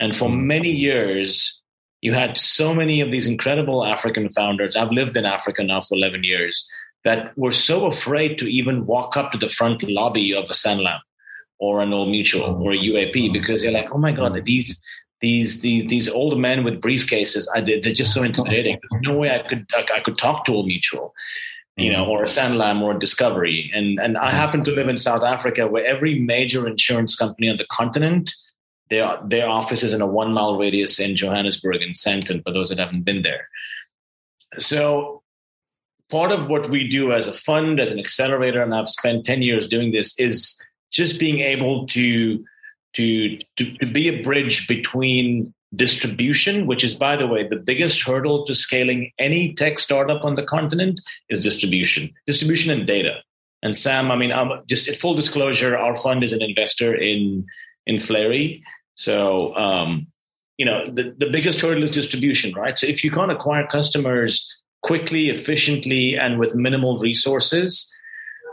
and 0.00 0.16
for 0.16 0.28
mm. 0.28 0.40
many 0.40 0.70
years 0.70 1.60
you 2.00 2.12
had 2.14 2.36
so 2.36 2.74
many 2.74 3.00
of 3.00 3.12
these 3.12 3.26
incredible 3.26 3.84
african 3.84 4.28
founders 4.30 4.76
i've 4.76 4.92
lived 4.92 5.16
in 5.16 5.26
africa 5.26 5.62
now 5.62 5.80
for 5.80 5.94
11 5.94 6.24
years 6.24 6.66
that 7.04 7.36
were 7.36 7.52
so 7.52 7.86
afraid 7.86 8.38
to 8.38 8.46
even 8.46 8.86
walk 8.86 9.16
up 9.16 9.32
to 9.32 9.38
the 9.38 9.48
front 9.48 9.82
lobby 9.82 10.34
of 10.34 10.44
a 10.44 10.54
sanlam 10.54 10.98
or 11.58 11.80
an 11.80 11.92
old 11.92 12.08
mutual 12.08 12.54
mm-hmm. 12.54 12.62
or 12.62 12.72
a 12.72 12.78
uap 12.78 13.14
mm. 13.14 13.24
Mm-hmm. 13.24 13.32
because 13.32 13.62
they're 13.62 13.72
like 13.72 13.90
oh 13.92 13.98
my 13.98 14.12
god 14.12 14.32
mm-hmm. 14.32 14.44
these 14.44 14.78
these 15.20 15.60
these 15.60 15.86
these 15.86 16.08
old 16.08 16.38
men 16.38 16.64
with 16.64 16.80
briefcases. 16.80 17.46
I. 17.54 17.60
They're 17.60 17.80
just 17.80 18.14
so 18.14 18.22
intimidating. 18.22 18.78
There's 18.90 19.02
no 19.02 19.16
way 19.16 19.30
I 19.30 19.46
could 19.46 19.66
I, 19.74 20.00
could 20.00 20.18
talk 20.18 20.44
to 20.44 20.56
a 20.56 20.64
mutual, 20.64 21.14
you 21.76 21.92
know, 21.92 22.06
or 22.06 22.22
a 22.22 22.26
Sanlam 22.26 22.82
or 22.82 22.94
a 22.94 22.98
Discovery. 22.98 23.70
And 23.74 23.98
and 23.98 24.16
I 24.16 24.30
happen 24.30 24.62
to 24.64 24.70
live 24.70 24.88
in 24.88 24.98
South 24.98 25.22
Africa, 25.22 25.66
where 25.66 25.84
every 25.84 26.18
major 26.20 26.66
insurance 26.66 27.16
company 27.16 27.48
on 27.48 27.56
the 27.56 27.66
continent. 27.70 28.32
Their, 28.90 29.18
their 29.22 29.46
office 29.46 29.82
is 29.82 29.92
in 29.92 30.00
a 30.00 30.06
one 30.06 30.32
mile 30.32 30.56
radius 30.56 30.98
in 30.98 31.14
Johannesburg 31.14 31.82
in 31.82 31.90
Sandton, 31.90 32.42
for 32.42 32.54
those 32.54 32.70
that 32.70 32.78
haven't 32.78 33.02
been 33.02 33.20
there. 33.20 33.46
So 34.58 35.22
part 36.10 36.32
of 36.32 36.48
what 36.48 36.70
we 36.70 36.88
do 36.88 37.12
as 37.12 37.28
a 37.28 37.32
fund, 37.32 37.80
as 37.80 37.92
an 37.92 37.98
accelerator, 37.98 38.62
and 38.62 38.74
I've 38.74 38.88
spent 38.88 39.24
10 39.24 39.42
years 39.42 39.66
doing 39.66 39.90
this, 39.90 40.18
is 40.18 40.60
just 40.90 41.18
being 41.18 41.40
able 41.40 41.86
to 41.88 42.44
to, 42.94 43.38
to, 43.56 43.76
to 43.76 43.86
be 43.86 44.08
a 44.08 44.22
bridge 44.22 44.66
between 44.66 45.52
distribution, 45.76 46.66
which 46.66 46.82
is, 46.82 46.94
by 46.94 47.16
the 47.16 47.26
way, 47.26 47.46
the 47.46 47.56
biggest 47.56 48.02
hurdle 48.02 48.46
to 48.46 48.54
scaling 48.54 49.12
any 49.18 49.52
tech 49.54 49.78
startup 49.78 50.24
on 50.24 50.34
the 50.34 50.42
continent 50.42 51.00
is 51.28 51.40
distribution, 51.40 52.10
distribution 52.26 52.72
and 52.72 52.86
data. 52.86 53.20
And 53.62 53.76
Sam, 53.76 54.10
I 54.10 54.16
mean, 54.16 54.32
I'm 54.32 54.50
just 54.66 54.88
at 54.88 54.96
full 54.96 55.14
disclosure, 55.14 55.76
our 55.76 55.96
fund 55.96 56.24
is 56.24 56.32
an 56.32 56.42
investor 56.42 56.94
in 56.94 57.46
in 57.86 57.98
Flary. 57.98 58.62
So, 58.94 59.54
um, 59.54 60.06
you 60.58 60.66
know, 60.66 60.84
the, 60.84 61.14
the 61.16 61.30
biggest 61.30 61.60
hurdle 61.60 61.82
is 61.84 61.90
distribution, 61.90 62.52
right? 62.54 62.78
So 62.78 62.86
if 62.86 63.02
you 63.02 63.10
can't 63.10 63.32
acquire 63.32 63.66
customers 63.66 64.46
quickly, 64.82 65.30
efficiently, 65.30 66.16
and 66.16 66.38
with 66.38 66.54
minimal 66.54 66.98
resources, 66.98 67.92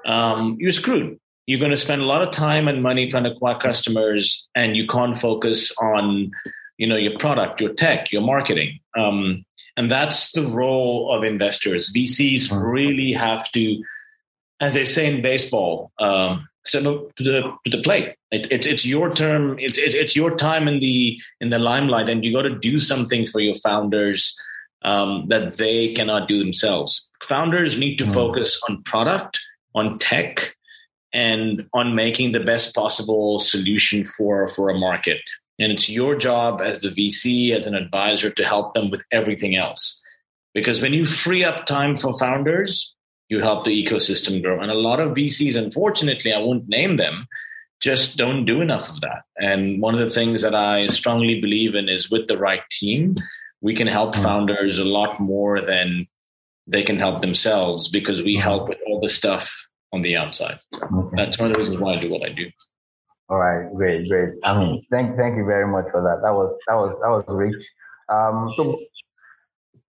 um, 0.06 0.58
you're 0.60 0.72
screwed 0.72 1.20
you're 1.46 1.60
going 1.60 1.72
to 1.72 1.78
spend 1.78 2.02
a 2.02 2.06
lot 2.06 2.22
of 2.22 2.32
time 2.32 2.68
and 2.68 2.82
money 2.82 3.10
trying 3.10 3.24
to 3.24 3.32
acquire 3.32 3.58
customers, 3.58 4.48
and 4.56 4.76
you 4.76 4.88
can't 4.88 5.18
focus 5.18 5.72
on 5.80 6.32
you 6.78 6.88
know 6.88 6.96
your 6.96 7.18
product, 7.20 7.62
your 7.62 7.74
tech, 7.74 8.12
your 8.12 8.22
marketing. 8.22 8.80
Um, 8.98 9.46
and 9.78 9.92
that's 9.92 10.32
the 10.32 10.48
role 10.48 11.16
of 11.16 11.24
investors. 11.24 11.92
VCs 11.96 12.52
really 12.64 13.12
have 13.14 13.52
to, 13.52 13.84
as 14.62 14.74
they 14.74 14.86
say 14.86 15.14
in 15.14 15.22
baseball, 15.22 15.92
um, 16.00 16.48
step 16.66 16.86
up 16.86 17.16
to 17.18 17.24
the 17.24 17.42
to 17.66 17.78
the 17.78 17.84
plate. 17.84 18.16
It, 18.32 18.48
it's 18.52 18.66
it's 18.66 18.86
your 18.86 19.14
term. 19.14 19.58
It's, 19.60 19.78
it's 19.78 19.94
it's 19.94 20.16
your 20.16 20.36
time 20.36 20.68
in 20.68 20.80
the 20.80 21.20
in 21.42 21.52
the 21.52 21.60
limelight, 21.60 22.10
and 22.10 22.26
you 22.26 22.34
got 22.34 22.44
to 22.44 22.58
do 22.58 22.80
something 22.80 23.28
for 23.28 23.40
your 23.40 23.56
founders 23.56 24.36
um, 24.86 25.26
that 25.30 25.58
they 25.58 25.94
cannot 25.94 26.28
do 26.28 26.40
themselves. 26.40 27.10
Founders 27.24 27.78
need 27.78 27.98
to 27.98 28.06
mm. 28.06 28.14
focus 28.14 28.62
on 28.70 28.84
product, 28.84 29.40
on 29.74 29.98
tech, 30.00 30.56
and 31.12 31.68
on 31.74 31.96
making 31.96 32.32
the 32.32 32.40
best 32.40 32.76
possible 32.76 33.40
solution 33.40 34.06
for 34.06 34.48
for 34.48 34.70
a 34.70 34.78
market. 34.78 35.18
And 35.58 35.72
it's 35.72 35.90
your 35.90 36.16
job 36.16 36.62
as 36.62 36.80
the 36.80 36.90
VC, 36.90 37.56
as 37.56 37.66
an 37.66 37.76
advisor, 37.76 38.30
to 38.30 38.44
help 38.46 38.74
them 38.74 38.92
with 38.92 39.02
everything 39.12 39.56
else. 39.56 40.02
Because 40.54 40.82
when 40.82 40.94
you 40.94 41.06
free 41.06 41.44
up 41.44 41.66
time 41.66 41.98
for 41.98 42.18
founders, 42.18 42.94
you 43.30 43.42
help 43.42 43.66
the 43.66 43.72
ecosystem 43.72 44.42
grow. 44.44 44.60
And 44.62 44.70
a 44.70 44.76
lot 44.76 45.00
of 45.00 45.16
VCs, 45.16 45.56
unfortunately, 45.56 46.32
I 46.34 46.40
won't 46.40 46.68
name 46.68 46.98
them, 46.98 47.26
just 47.82 48.18
don't 48.18 48.46
do 48.46 48.62
enough 48.62 48.90
of 48.90 49.02
that. 49.02 49.24
And 49.38 49.82
one 49.82 49.94
of 49.96 50.00
the 50.00 50.14
things 50.14 50.42
that 50.42 50.54
I 50.54 50.88
strongly 50.88 51.42
believe 51.42 51.74
in 51.74 51.90
is 51.90 52.12
with 52.12 52.28
the 52.28 52.38
right 52.38 52.62
team, 52.70 53.16
we 53.66 53.76
can 53.76 53.88
help 53.88 54.14
mm. 54.14 54.22
founders 54.22 54.78
a 54.78 54.86
lot 54.86 55.20
more 55.20 55.60
than 55.60 56.08
they 56.68 56.84
can 56.84 56.98
help 56.98 57.22
themselves 57.22 57.90
because 57.90 58.22
we 58.22 58.36
help 58.36 58.70
with 58.70 58.78
all 58.86 59.00
the 59.02 59.10
stuff 59.10 59.46
on 59.92 60.04
the 60.04 60.16
outside. 60.16 60.60
Okay. 60.76 61.16
That's 61.18 61.40
one 61.40 61.48
of 61.48 61.54
the 61.54 61.60
reasons 61.60 61.80
why 61.80 61.96
I 61.96 62.00
do 62.00 62.12
what 62.12 62.24
I 62.30 62.32
do. 62.32 62.46
All 63.28 63.40
right, 63.40 63.74
great, 63.74 64.08
great. 64.08 64.34
I 64.44 64.52
mean, 64.60 64.86
thank 64.92 65.18
thank 65.18 65.36
you 65.36 65.46
very 65.46 65.68
much 65.68 65.86
for 65.92 66.02
that. 66.08 66.18
That 66.22 66.34
was 66.40 66.56
that 66.68 66.76
was 66.76 66.94
that 67.02 67.10
was 67.10 67.24
rich. 67.28 67.64
Um, 68.08 68.54
so 68.56 68.78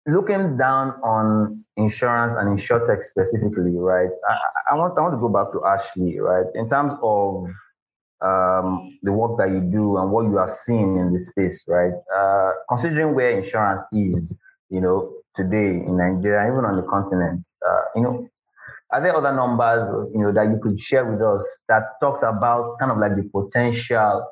looking 0.08 0.56
down 0.56 0.92
on 1.04 1.66
insurance 1.76 2.36
and 2.36 2.58
insurtech 2.58 3.04
specifically, 3.04 3.76
right? 3.76 4.14
I, 4.30 4.38
I, 4.72 4.76
want 4.76 4.98
I 4.98 5.02
want 5.02 5.16
to 5.16 5.20
go 5.20 5.28
back 5.28 5.52
to 5.52 5.60
Ashley, 5.66 6.18
right? 6.22 6.46
In 6.56 6.70
terms 6.70 6.94
of 7.04 7.48
um, 8.22 8.98
the 9.04 9.12
work 9.12 9.38
that 9.38 9.50
you 9.50 9.62
do 9.62 9.98
and 9.98 10.12
what 10.12 10.26
you 10.26 10.38
are 10.38 10.48
seeing 10.50 10.98
in 10.98 11.14
this 11.14 11.28
space, 11.28 11.64
right? 11.68 11.94
Uh, 12.16 12.52
considering 12.70 13.16
where 13.16 13.38
insurance 13.38 13.82
is, 13.92 14.38
you 14.70 14.82
know, 14.82 15.12
today 15.36 15.70
in 15.86 15.98
Nigeria, 15.98 16.52
even 16.52 16.66
on 16.66 16.76
the 16.78 16.84
continent, 16.84 17.46
uh, 17.68 17.82
you 17.96 18.02
know, 18.02 18.28
are 18.92 19.02
there 19.02 19.16
other 19.16 19.34
numbers, 19.34 19.90
you 20.14 20.22
know, 20.22 20.32
that 20.32 20.48
you 20.48 20.60
could 20.62 20.80
share 20.80 21.06
with 21.06 21.22
us 21.22 21.64
that 21.68 21.84
talks 22.00 22.22
about 22.24 22.78
kind 22.80 22.92
of 22.92 22.98
like 22.98 23.16
the 23.16 23.30
potential 23.34 24.26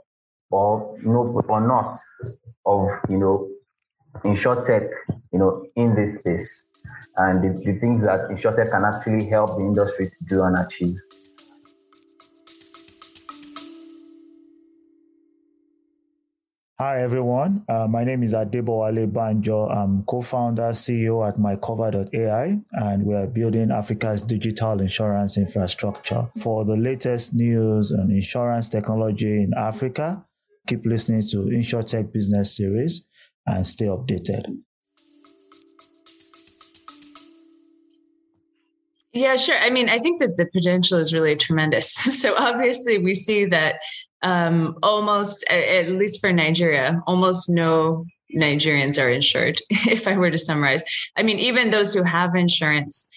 or 0.52 0.96
you 1.02 1.10
know 1.10 1.42
or 1.48 1.62
not 1.62 1.98
of 2.66 2.88
you 3.10 3.18
know 3.18 3.50
insurtech, 4.24 4.88
you 5.32 5.40
know, 5.40 5.66
in 5.76 5.96
this 5.96 6.20
space 6.20 6.68
and 7.18 7.44
the, 7.44 7.64
the 7.64 7.80
things 7.80 8.04
that 8.04 8.30
insurtech 8.30 8.72
can 8.72 8.84
actually 8.84 9.28
help 9.30 9.58
the 9.58 9.64
industry 9.64 10.08
to 10.08 10.16
do 10.28 10.44
and 10.44 10.58
achieve. 10.58 10.96
Hi, 16.80 17.04
everyone. 17.04 17.64
Uh, 17.70 17.88
my 17.88 18.04
name 18.04 18.24
is 18.24 18.34
Adebowale 18.34 19.06
Banjo. 19.14 19.68
I'm 19.70 20.04
co-founder, 20.06 20.72
CEO 20.72 21.22
at 21.28 21.38
mycover.ai, 21.38 22.62
and 22.72 23.06
we 23.06 23.14
are 23.14 23.28
building 23.28 23.70
Africa's 23.70 24.24
digital 24.24 24.82
insurance 24.82 25.38
infrastructure. 25.38 26.28
For 26.42 26.66
the 26.66 26.76
latest 26.76 27.36
news 27.36 27.92
on 27.92 28.10
insurance 28.10 28.70
technology 28.70 29.44
in 29.44 29.52
Africa, 29.56 30.26
keep 30.66 30.84
listening 30.84 31.22
to 31.30 31.46
InsurTech 31.46 32.12
Business 32.12 32.58
Series 32.58 33.08
and 33.46 33.68
stay 33.68 33.86
updated. 33.86 34.46
Yeah, 39.12 39.36
sure. 39.36 39.60
I 39.60 39.70
mean, 39.70 39.90
I 39.90 40.00
think 40.00 40.20
that 40.22 40.38
the 40.38 40.48
potential 40.48 40.98
is 40.98 41.14
really 41.14 41.36
tremendous. 41.36 41.94
So 42.24 42.36
obviously, 42.36 42.98
we 42.98 43.14
see 43.14 43.46
that 43.46 43.76
um, 44.24 44.78
almost, 44.82 45.46
at 45.50 45.92
least 45.92 46.20
for 46.20 46.32
Nigeria, 46.32 47.02
almost 47.06 47.50
no 47.50 48.06
Nigerians 48.36 49.02
are 49.02 49.10
insured. 49.10 49.60
If 49.70 50.08
I 50.08 50.18
were 50.18 50.32
to 50.32 50.38
summarize, 50.38 50.84
I 51.16 51.24
mean, 51.24 51.40
even 51.40 51.70
those 51.70 51.94
who 51.94 52.04
have 52.04 52.36
insurance 52.36 53.08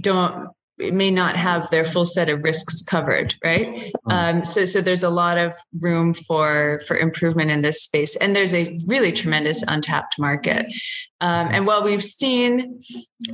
don't 0.00 0.48
may 0.78 1.10
not 1.10 1.36
have 1.36 1.70
their 1.70 1.84
full 1.84 2.04
set 2.04 2.28
of 2.28 2.42
risks 2.42 2.82
covered 2.82 3.34
right 3.42 3.66
mm. 3.66 3.90
um, 4.10 4.44
so 4.44 4.64
so 4.66 4.80
there's 4.80 5.02
a 5.02 5.08
lot 5.08 5.38
of 5.38 5.54
room 5.80 6.12
for 6.12 6.80
for 6.86 6.98
improvement 6.98 7.50
in 7.50 7.62
this 7.62 7.82
space 7.82 8.14
and 8.16 8.36
there's 8.36 8.52
a 8.52 8.78
really 8.86 9.10
tremendous 9.10 9.64
untapped 9.68 10.16
market 10.18 10.66
um, 11.22 11.48
and 11.50 11.66
while 11.66 11.82
we've 11.82 12.04
seen 12.04 12.78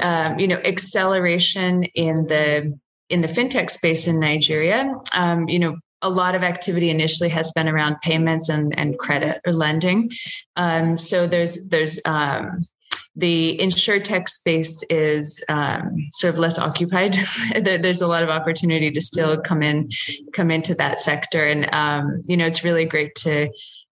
um, 0.00 0.38
you 0.38 0.46
know 0.46 0.60
acceleration 0.64 1.82
in 1.94 2.16
the 2.28 2.78
in 3.08 3.22
the 3.22 3.28
fintech 3.28 3.70
space 3.70 4.06
in 4.06 4.20
nigeria 4.20 4.94
um, 5.12 5.48
you 5.48 5.58
know 5.58 5.76
a 6.02 6.10
lot 6.10 6.34
of 6.34 6.42
activity 6.42 6.90
initially 6.90 7.28
has 7.30 7.52
been 7.52 7.68
around 7.68 7.96
payments 8.02 8.48
and, 8.48 8.76
and 8.78 8.98
credit 8.98 9.40
or 9.46 9.52
lending. 9.52 10.10
Um, 10.56 10.96
so 10.96 11.26
there's 11.26 11.68
there's 11.68 12.00
um, 12.04 12.58
the 13.14 13.58
insurtech 13.60 14.28
space 14.28 14.82
is 14.88 15.44
um, 15.48 15.96
sort 16.12 16.32
of 16.32 16.40
less 16.40 16.58
occupied. 16.58 17.16
there, 17.60 17.78
there's 17.78 18.00
a 18.00 18.06
lot 18.06 18.22
of 18.22 18.30
opportunity 18.30 18.90
to 18.90 19.00
still 19.00 19.40
come 19.40 19.62
in, 19.62 19.88
come 20.32 20.50
into 20.50 20.74
that 20.76 21.00
sector, 21.00 21.46
and 21.46 21.72
um, 21.72 22.20
you 22.26 22.36
know 22.36 22.46
it's 22.46 22.64
really 22.64 22.84
great 22.84 23.14
to 23.16 23.50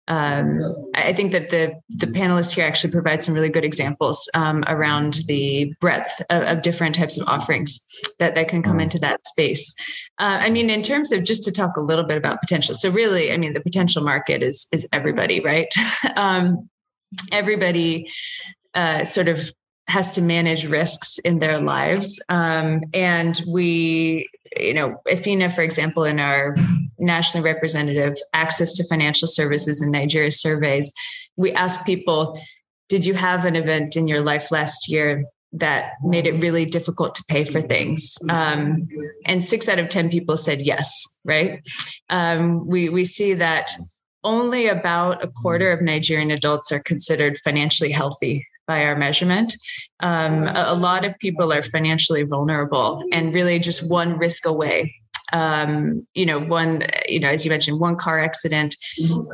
um, 0.10 0.60
I 0.95 1.13
think 1.13 1.32
that 1.32 1.52
the 1.52 1.80
the 1.89 2.08
panelists 2.08 2.56
here 2.56 2.65
actually 2.65 2.91
provide 2.91 3.22
some 3.22 3.36
really 3.36 3.50
good 3.50 3.63
examples 3.63 4.28
um, 4.34 4.63
around 4.67 5.22
the 5.28 5.72
breadth 5.80 6.22
of, 6.32 6.41
of, 6.43 6.62
different 6.63 6.95
types 6.95 7.17
of 7.19 7.28
offerings 7.28 7.80
that 8.17 8.34
that 8.34 8.50
can 8.50 8.63
come 8.63 8.80
mm. 8.80 8.84
into 8.84 8.98
that 9.00 9.26
space. 9.28 9.74
Uh, 10.17 10.39
I 10.41 10.50
mean, 10.50 10.72
in 10.72 10.82
terms 10.82 11.12
of 11.12 11.24
just 11.24 11.43
to 11.43 11.52
talk 11.52 11.78
a 11.78 11.82
little 11.82 12.04
bit 12.04 12.17
about 12.17 12.41
potential. 12.41 12.74
So 12.74 12.89
really, 12.89 13.32
I 13.32 13.38
mean, 13.38 13.54
the 13.54 13.62
potential 13.62 14.04
market 14.04 14.41
is 14.41 14.67
is 14.74 14.88
everybody, 14.91 15.41
right? 15.41 15.72
um, 16.15 16.69
everybody 17.32 18.10
uh, 18.74 19.04
sort 19.04 19.28
of 19.28 19.54
has 19.89 20.12
to 20.12 20.21
manage 20.21 20.65
risks 20.65 21.17
in 21.19 21.39
their 21.39 21.60
lives, 21.60 22.21
um, 22.30 22.82
and 22.93 23.41
we 23.47 24.30
you 24.58 24.73
know, 24.73 25.02
Efina, 25.08 25.54
for 25.54 25.62
example, 25.62 26.04
in 26.04 26.19
our 26.19 26.56
nationally 26.97 27.43
representative 27.43 28.15
access 28.34 28.73
to 28.73 28.88
financial 28.88 29.28
services 29.28 29.82
in 29.82 29.91
Nigeria 29.91 30.32
surveys, 30.32 30.93
we 31.36 31.52
ask 31.54 31.86
people, 31.86 32.38
did 32.88 33.06
you 33.06 33.13
have 33.13 33.45
an 33.45 33.56
event 33.56 33.95
in 33.95 34.08
your 34.08 34.21
life 34.21 34.52
last 34.52 34.89
year 34.89 35.23
that 35.52 35.93
made 36.04 36.28
it 36.28 36.41
really 36.41 36.65
difficult 36.65 37.15
to 37.15 37.23
pay 37.28 37.43
for 37.43 37.62
things? 37.62 38.17
Um, 38.30 38.88
and 39.25 39.43
six 39.43 39.69
out 39.69 39.80
of 39.80 39.89
10 39.89 40.10
people 40.10 40.38
said 40.38 40.62
yes, 40.62 41.19
right? 41.23 41.62
Um, 42.10 42.67
we, 42.67 42.89
we 42.89 43.06
see 43.06 43.34
that 43.36 43.71
only 44.23 44.67
about 44.67 45.23
a 45.23 45.30
quarter 45.30 45.71
of 45.71 45.82
Nigerian 45.82 46.32
adults 46.32 46.71
are 46.71 46.82
considered 46.82 47.38
financially 47.38 47.91
healthy 47.91 48.45
by 48.70 48.86
our 48.86 48.96
measurement. 48.96 49.58
Um, 50.00 50.44
a, 50.44 50.66
a, 50.68 50.76
lot 50.76 51.04
of 51.04 51.18
people 51.18 51.52
are 51.52 51.64
financially 51.64 52.22
vulnerable 52.22 53.04
and 53.12 53.34
really 53.34 53.58
just 53.58 53.90
one 53.90 54.20
risk 54.20 54.46
away. 54.46 54.94
Um, 55.34 56.08
you 56.14 56.26
know, 56.26 56.40
one, 56.40 56.84
you 57.08 57.20
know, 57.20 57.30
as 57.30 57.44
you 57.44 57.50
mentioned, 57.50 57.80
one 57.80 57.96
car 57.96 58.20
accident, 58.20 58.76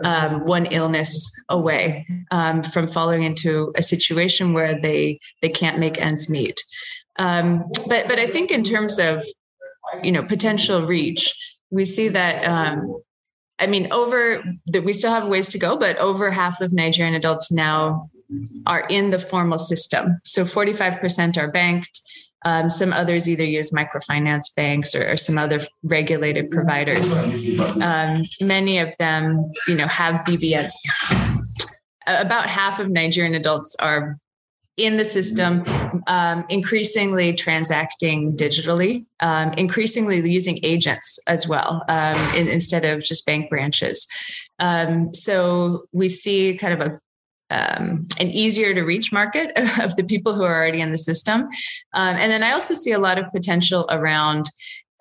um, 0.06 0.46
one 0.46 0.66
illness 0.68 1.30
away 1.50 2.08
um, 2.32 2.64
from 2.64 2.88
falling 2.88 3.24
into 3.24 3.74
a 3.76 3.84
situation 3.84 4.54
where 4.54 4.80
they 4.82 5.20
they 5.42 5.50
can't 5.50 5.80
make 5.80 6.00
ends 6.00 6.30
meet. 6.30 6.64
Um, 7.20 7.66
but 7.88 8.08
but 8.08 8.20
I 8.20 8.28
think 8.28 8.52
in 8.52 8.64
terms 8.64 9.00
of 9.00 9.24
you 10.02 10.12
know 10.12 10.26
potential 10.26 10.86
reach, 10.86 11.34
we 11.72 11.84
see 11.86 12.08
that 12.10 12.44
um, 12.46 13.02
I 13.60 13.68
mean, 13.68 13.92
over 13.92 14.44
that 14.68 14.84
we 14.84 14.94
still 14.94 15.12
have 15.12 15.28
ways 15.28 15.48
to 15.50 15.60
go, 15.60 15.78
but 15.78 15.98
over 15.98 16.30
half 16.30 16.60
of 16.62 16.74
Nigerian 16.74 17.16
adults 17.16 17.52
now 17.52 18.04
are 18.66 18.86
in 18.88 19.10
the 19.10 19.20
formal 19.20 19.58
system. 19.58 20.20
So 20.24 20.44
45% 20.44 21.38
are 21.38 21.52
banked. 21.52 22.02
Um, 22.44 22.70
some 22.70 22.94
others 22.94 23.28
either 23.28 23.44
use 23.44 23.72
microfinance 23.72 24.54
banks 24.56 24.94
or, 24.94 25.12
or 25.12 25.18
some 25.18 25.38
other 25.38 25.60
regulated 25.84 26.52
providers. 26.52 27.12
Um, 27.82 28.24
many 28.40 28.78
of 28.78 28.96
them, 28.98 29.52
you 29.68 29.76
know, 29.76 29.88
have 29.88 30.24
BVNs. 30.26 30.72
About 32.06 32.48
half 32.48 32.80
of 32.80 32.90
Nigerian 32.90 33.34
adults 33.34 33.76
are 33.80 34.20
in 34.78 34.98
the 34.98 35.06
system, 35.06 35.64
um, 36.08 36.46
increasingly 36.50 37.34
transacting 37.34 38.36
digitally, 38.36 39.06
um, 39.22 39.54
increasingly 39.54 40.20
using 40.30 40.60
agents 40.64 41.18
as 41.28 41.48
well 41.48 41.84
um, 41.88 42.16
in, 42.36 42.48
instead 42.48 42.84
of 42.84 43.02
just 43.02 43.26
bank 43.26 43.50
branches. 43.50 44.06
Um, 44.60 45.14
so 45.14 45.86
we 45.94 46.10
see 46.10 46.58
kind 46.58 46.74
of 46.74 46.82
a 46.82 47.00
um, 47.50 48.06
an 48.20 48.30
easier 48.30 48.74
to 48.74 48.82
reach 48.82 49.12
market 49.12 49.52
of 49.82 49.96
the 49.96 50.04
people 50.04 50.34
who 50.34 50.44
are 50.44 50.56
already 50.56 50.82
in 50.82 50.92
the 50.92 50.98
system. 50.98 51.42
Um, 51.94 52.16
and 52.16 52.32
then 52.32 52.44
I 52.44 52.52
also 52.52 52.74
see 52.74 52.92
a 52.92 53.00
lot 53.00 53.18
of 53.18 53.32
potential 53.32 53.86
around 53.90 54.50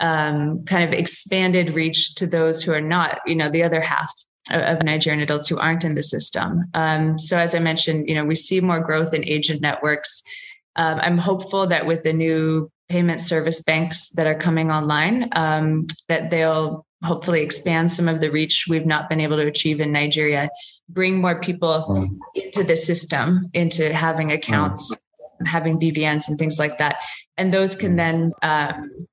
um, 0.01 0.65
kind 0.65 0.85
of 0.85 0.93
expanded 0.93 1.75
reach 1.75 2.15
to 2.17 2.27
those 2.27 2.63
who 2.63 2.73
are 2.73 2.81
not, 2.81 3.21
you 3.27 3.35
know, 3.35 3.49
the 3.49 3.63
other 3.63 3.81
half 3.81 4.11
of 4.51 4.83
Nigerian 4.83 5.23
adults 5.23 5.49
who 5.49 5.59
aren't 5.59 5.85
in 5.85 5.95
the 5.95 6.03
system. 6.03 6.65
Um, 6.75 7.19
so 7.19 7.39
as 7.39 7.55
I 7.55 7.61
mentioned, 7.61 8.09
you 8.09 8.15
know, 8.15 8.25
we 8.25 8.35
see 8.35 8.61
more 8.61 8.81
growth 8.81 9.15
in 9.15 9.25
agent 9.25 9.63
networks. 9.63 10.23
Um, 10.77 10.99
I'm 11.01 11.19
hopeful 11.19 11.67
that 11.69 11.87
with 11.87 12.03
the 12.03 12.13
new 12.13 12.71
payment 12.89 13.21
service 13.21 13.63
banks 13.63 14.11
that 14.11 14.27
are 14.27 14.35
coming 14.35 14.71
online, 14.71 15.31
um, 15.33 15.87
that 16.09 16.31
they'll 16.31 16.85
hopefully 17.05 17.43
expand 17.43 17.93
some 17.93 18.09
of 18.09 18.21
the 18.21 18.31
reach 18.31 18.67
we've 18.69 18.87
not 18.87 19.09
been 19.09 19.21
able 19.21 19.37
to 19.37 19.47
achieve 19.47 19.81
in 19.81 19.93
Nigeria, 19.93 20.51
bring 20.89 21.21
more 21.21 21.39
people 21.41 21.87
mm. 21.89 22.19
into 22.35 22.65
the 22.65 22.77
system, 22.77 23.51
into 23.53 23.93
having 23.93 24.33
accounts, 24.33 24.95
mm. 24.95 25.47
having 25.47 25.79
BVNs 25.79 26.29
and 26.29 26.39
things 26.39 26.59
like 26.59 26.79
that. 26.79 26.97
And 27.37 27.53
those 27.53 27.77
can 27.77 27.93
mm. 27.93 27.97
then, 27.97 28.33
um, 28.43 29.07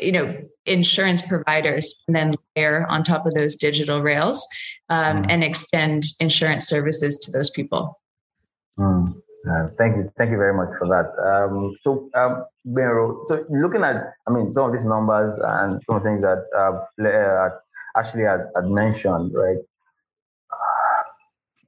you 0.00 0.12
know, 0.12 0.36
insurance 0.66 1.22
providers 1.22 2.00
can 2.06 2.14
then 2.14 2.34
layer 2.56 2.86
on 2.88 3.02
top 3.02 3.26
of 3.26 3.34
those 3.34 3.56
digital 3.56 4.00
rails 4.00 4.46
um, 4.88 5.24
and 5.28 5.44
extend 5.44 6.04
insurance 6.20 6.66
services 6.66 7.18
to 7.18 7.32
those 7.32 7.50
people. 7.50 8.00
Uh, 9.48 9.68
thank 9.76 9.96
you, 9.96 10.10
thank 10.16 10.30
you 10.30 10.38
very 10.38 10.54
much 10.54 10.70
for 10.78 10.88
that. 10.88 11.12
Um, 11.20 11.76
so, 11.82 12.08
um, 12.14 12.44
Benro, 12.66 13.28
so 13.28 13.44
looking 13.50 13.84
at, 13.84 14.14
I 14.26 14.30
mean, 14.30 14.54
some 14.54 14.70
of 14.70 14.72
these 14.72 14.86
numbers 14.86 15.38
and 15.38 15.82
some 15.84 16.02
things 16.02 16.22
that 16.22 16.44
uh, 16.56 17.04
uh 17.06 17.50
Ashley 17.96 18.22
has, 18.22 18.40
mentioned, 18.62 19.32
right? 19.34 19.58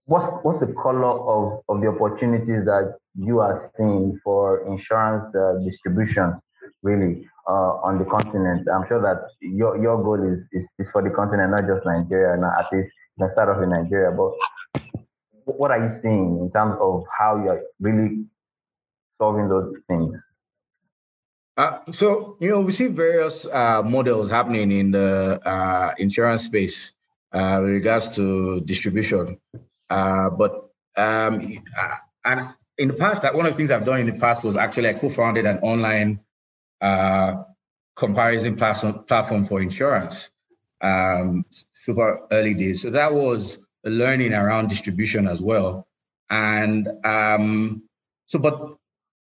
What's 0.06 0.26
what's 0.42 0.58
the 0.60 0.72
color 0.82 1.04
of, 1.04 1.62
of 1.68 1.80
the 1.80 1.88
opportunities 1.88 2.64
that 2.64 2.96
you 3.14 3.40
are 3.40 3.56
seeing 3.76 4.18
for 4.24 4.66
insurance 4.68 5.34
uh, 5.34 5.58
distribution, 5.64 6.40
really, 6.82 7.28
uh, 7.48 7.82
on 7.82 7.98
the 7.98 8.04
continent? 8.04 8.68
I'm 8.72 8.86
sure 8.86 9.02
that 9.02 9.28
your 9.40 9.76
your 9.82 10.02
goal 10.02 10.22
is, 10.22 10.48
is, 10.52 10.70
is 10.78 10.88
for 10.90 11.02
the 11.02 11.10
continent, 11.10 11.50
not 11.50 11.66
just 11.66 11.84
Nigeria. 11.84 12.36
Now, 12.40 12.52
at 12.58 12.72
least 12.72 12.92
can 13.18 13.28
start 13.28 13.48
off 13.48 13.62
in 13.62 13.70
Nigeria, 13.70 14.12
but 14.12 14.32
what 15.46 15.70
are 15.70 15.82
you 15.82 15.88
seeing 15.88 16.38
in 16.40 16.50
terms 16.50 16.76
of 16.80 17.04
how 17.18 17.42
you're 17.42 17.62
really 17.80 18.24
solving 19.18 19.48
those 19.48 19.74
things? 19.88 20.16
Uh, 21.56 21.78
so 21.90 22.36
you 22.40 22.50
know 22.50 22.60
we 22.60 22.72
see 22.72 22.88
various 22.88 23.46
uh, 23.46 23.82
models 23.82 24.30
happening 24.30 24.70
in 24.70 24.90
the 24.90 25.40
uh, 25.48 25.94
insurance 25.96 26.44
space 26.44 26.92
uh, 27.32 27.60
with 27.62 27.70
regards 27.70 28.14
to 28.14 28.60
distribution, 28.60 29.38
uh, 29.88 30.28
but 30.30 30.68
um, 30.96 31.56
uh, 31.78 31.96
and 32.26 32.48
in 32.76 32.88
the 32.88 32.94
past, 32.94 33.22
one 33.34 33.46
of 33.46 33.52
the 33.52 33.56
things 33.56 33.70
I've 33.70 33.86
done 33.86 34.00
in 34.00 34.06
the 34.06 34.18
past 34.18 34.42
was 34.42 34.54
actually 34.54 34.90
I 34.90 34.94
co-founded 34.94 35.46
an 35.46 35.58
online 35.60 36.20
comparison 37.94 38.56
platform 38.56 39.04
platform 39.04 39.46
for 39.46 39.62
insurance. 39.62 40.30
Um, 40.82 41.46
super 41.72 42.26
early 42.30 42.52
days, 42.52 42.82
so 42.82 42.90
that 42.90 43.14
was 43.14 43.65
learning 43.90 44.34
around 44.34 44.68
distribution 44.68 45.28
as 45.28 45.40
well. 45.40 45.86
And 46.30 46.88
um, 47.04 47.82
so, 48.26 48.38
but 48.38 48.76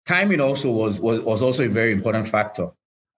timing 0.06 0.40
also 0.40 0.70
was, 0.70 1.00
was, 1.00 1.20
was 1.20 1.42
also 1.42 1.64
a 1.64 1.68
very 1.68 1.92
important 1.92 2.28
factor, 2.28 2.70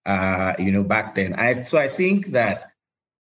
uh, 0.07 0.55
you 0.59 0.73
know, 0.73 0.83
back 0.83 1.15
then. 1.15 1.35
I, 1.35 1.63
so 1.63 1.79
I 1.79 1.89
think 1.89 2.29
that 2.33 2.73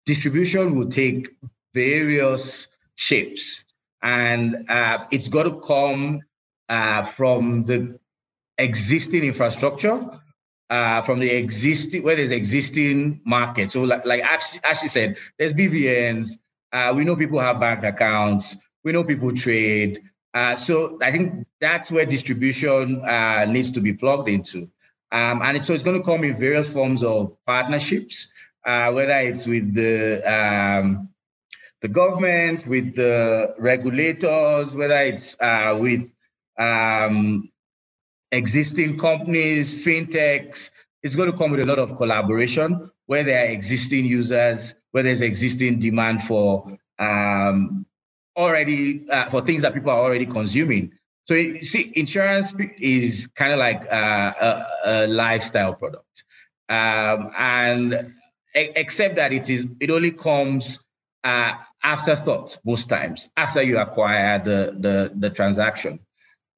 distribution 0.05 0.75
will 0.75 0.89
take 0.89 1.35
various 1.73 2.67
shapes 2.95 3.65
and 4.01 4.69
uh, 4.69 5.05
it's 5.11 5.29
got 5.29 5.43
to 5.43 5.59
come 5.59 6.21
uh, 6.69 7.03
from 7.03 7.65
the 7.65 7.99
existing 8.57 9.23
infrastructure 9.23 10.19
uh, 10.69 11.01
from 11.01 11.19
the 11.19 11.29
existing 11.29 12.03
where 12.03 12.15
there's 12.15 12.31
existing 12.31 13.21
market. 13.25 13.71
So 13.71 13.83
like, 13.83 14.05
like 14.05 14.23
Ashley, 14.23 14.59
Ashley 14.63 14.87
said, 14.87 15.17
there's 15.37 15.53
BVNs, 15.53 16.31
uh, 16.75 16.93
we 16.93 17.05
know 17.05 17.15
people 17.15 17.39
have 17.39 17.57
bank 17.57 17.85
accounts. 17.85 18.57
We 18.83 18.91
know 18.91 19.05
people 19.05 19.31
trade. 19.31 20.01
Uh, 20.33 20.57
so 20.57 20.99
I 21.01 21.09
think 21.09 21.47
that's 21.61 21.89
where 21.89 22.05
distribution 22.05 23.01
uh, 23.05 23.45
needs 23.45 23.71
to 23.71 23.79
be 23.79 23.93
plugged 23.93 24.27
into. 24.27 24.69
Um, 25.13 25.41
and 25.41 25.63
so 25.63 25.73
it's 25.73 25.83
going 25.83 25.97
to 25.97 26.03
come 26.03 26.25
in 26.25 26.35
various 26.35 26.69
forms 26.69 27.01
of 27.01 27.37
partnerships, 27.45 28.27
uh, 28.65 28.91
whether 28.91 29.17
it's 29.19 29.47
with 29.47 29.73
the 29.73 30.21
um, 30.29 31.07
the 31.81 31.87
government, 31.87 32.67
with 32.67 32.93
the 32.95 33.55
regulators, 33.57 34.75
whether 34.75 34.97
it's 34.97 35.37
uh, 35.39 35.77
with 35.79 36.11
um, 36.59 37.49
existing 38.33 38.97
companies, 38.97 39.85
fintechs. 39.85 40.71
It's 41.03 41.15
going 41.15 41.31
to 41.31 41.37
come 41.37 41.51
with 41.51 41.61
a 41.61 41.65
lot 41.65 41.79
of 41.79 41.95
collaboration 41.95 42.91
where 43.05 43.23
there 43.23 43.45
are 43.45 43.51
existing 43.51 44.07
users 44.07 44.75
where 44.95 45.03
there's 45.03 45.21
existing 45.21 45.77
demand 45.77 46.21
for 46.21 46.77
um, 46.99 47.85
already 48.37 49.05
uh, 49.09 49.27
for 49.27 49.41
things 49.41 49.61
that 49.63 49.73
people 49.73 49.91
are 49.91 49.99
already 49.99 50.25
consuming. 50.25 50.93
So 51.25 51.33
you 51.33 51.61
see, 51.63 51.91
insurance 51.97 52.53
is 52.79 53.27
kind 53.35 53.51
of 53.51 53.59
like 53.59 53.91
uh, 53.91 54.31
a, 54.39 54.65
a, 54.85 55.07
lifestyle 55.07 55.73
product, 55.73 56.23
um, 56.69 57.29
and 57.37 58.09
except 58.53 59.17
that 59.17 59.33
it 59.33 59.49
is 59.49 59.67
it 59.81 59.91
only 59.91 60.11
comes 60.11 60.79
uh, 61.25 61.51
afterthought 61.83 62.57
most 62.63 62.87
times 62.87 63.27
after 63.35 63.61
you 63.61 63.79
acquire 63.79 64.39
the 64.39 64.77
the, 64.79 65.11
the 65.13 65.29
transaction. 65.29 65.99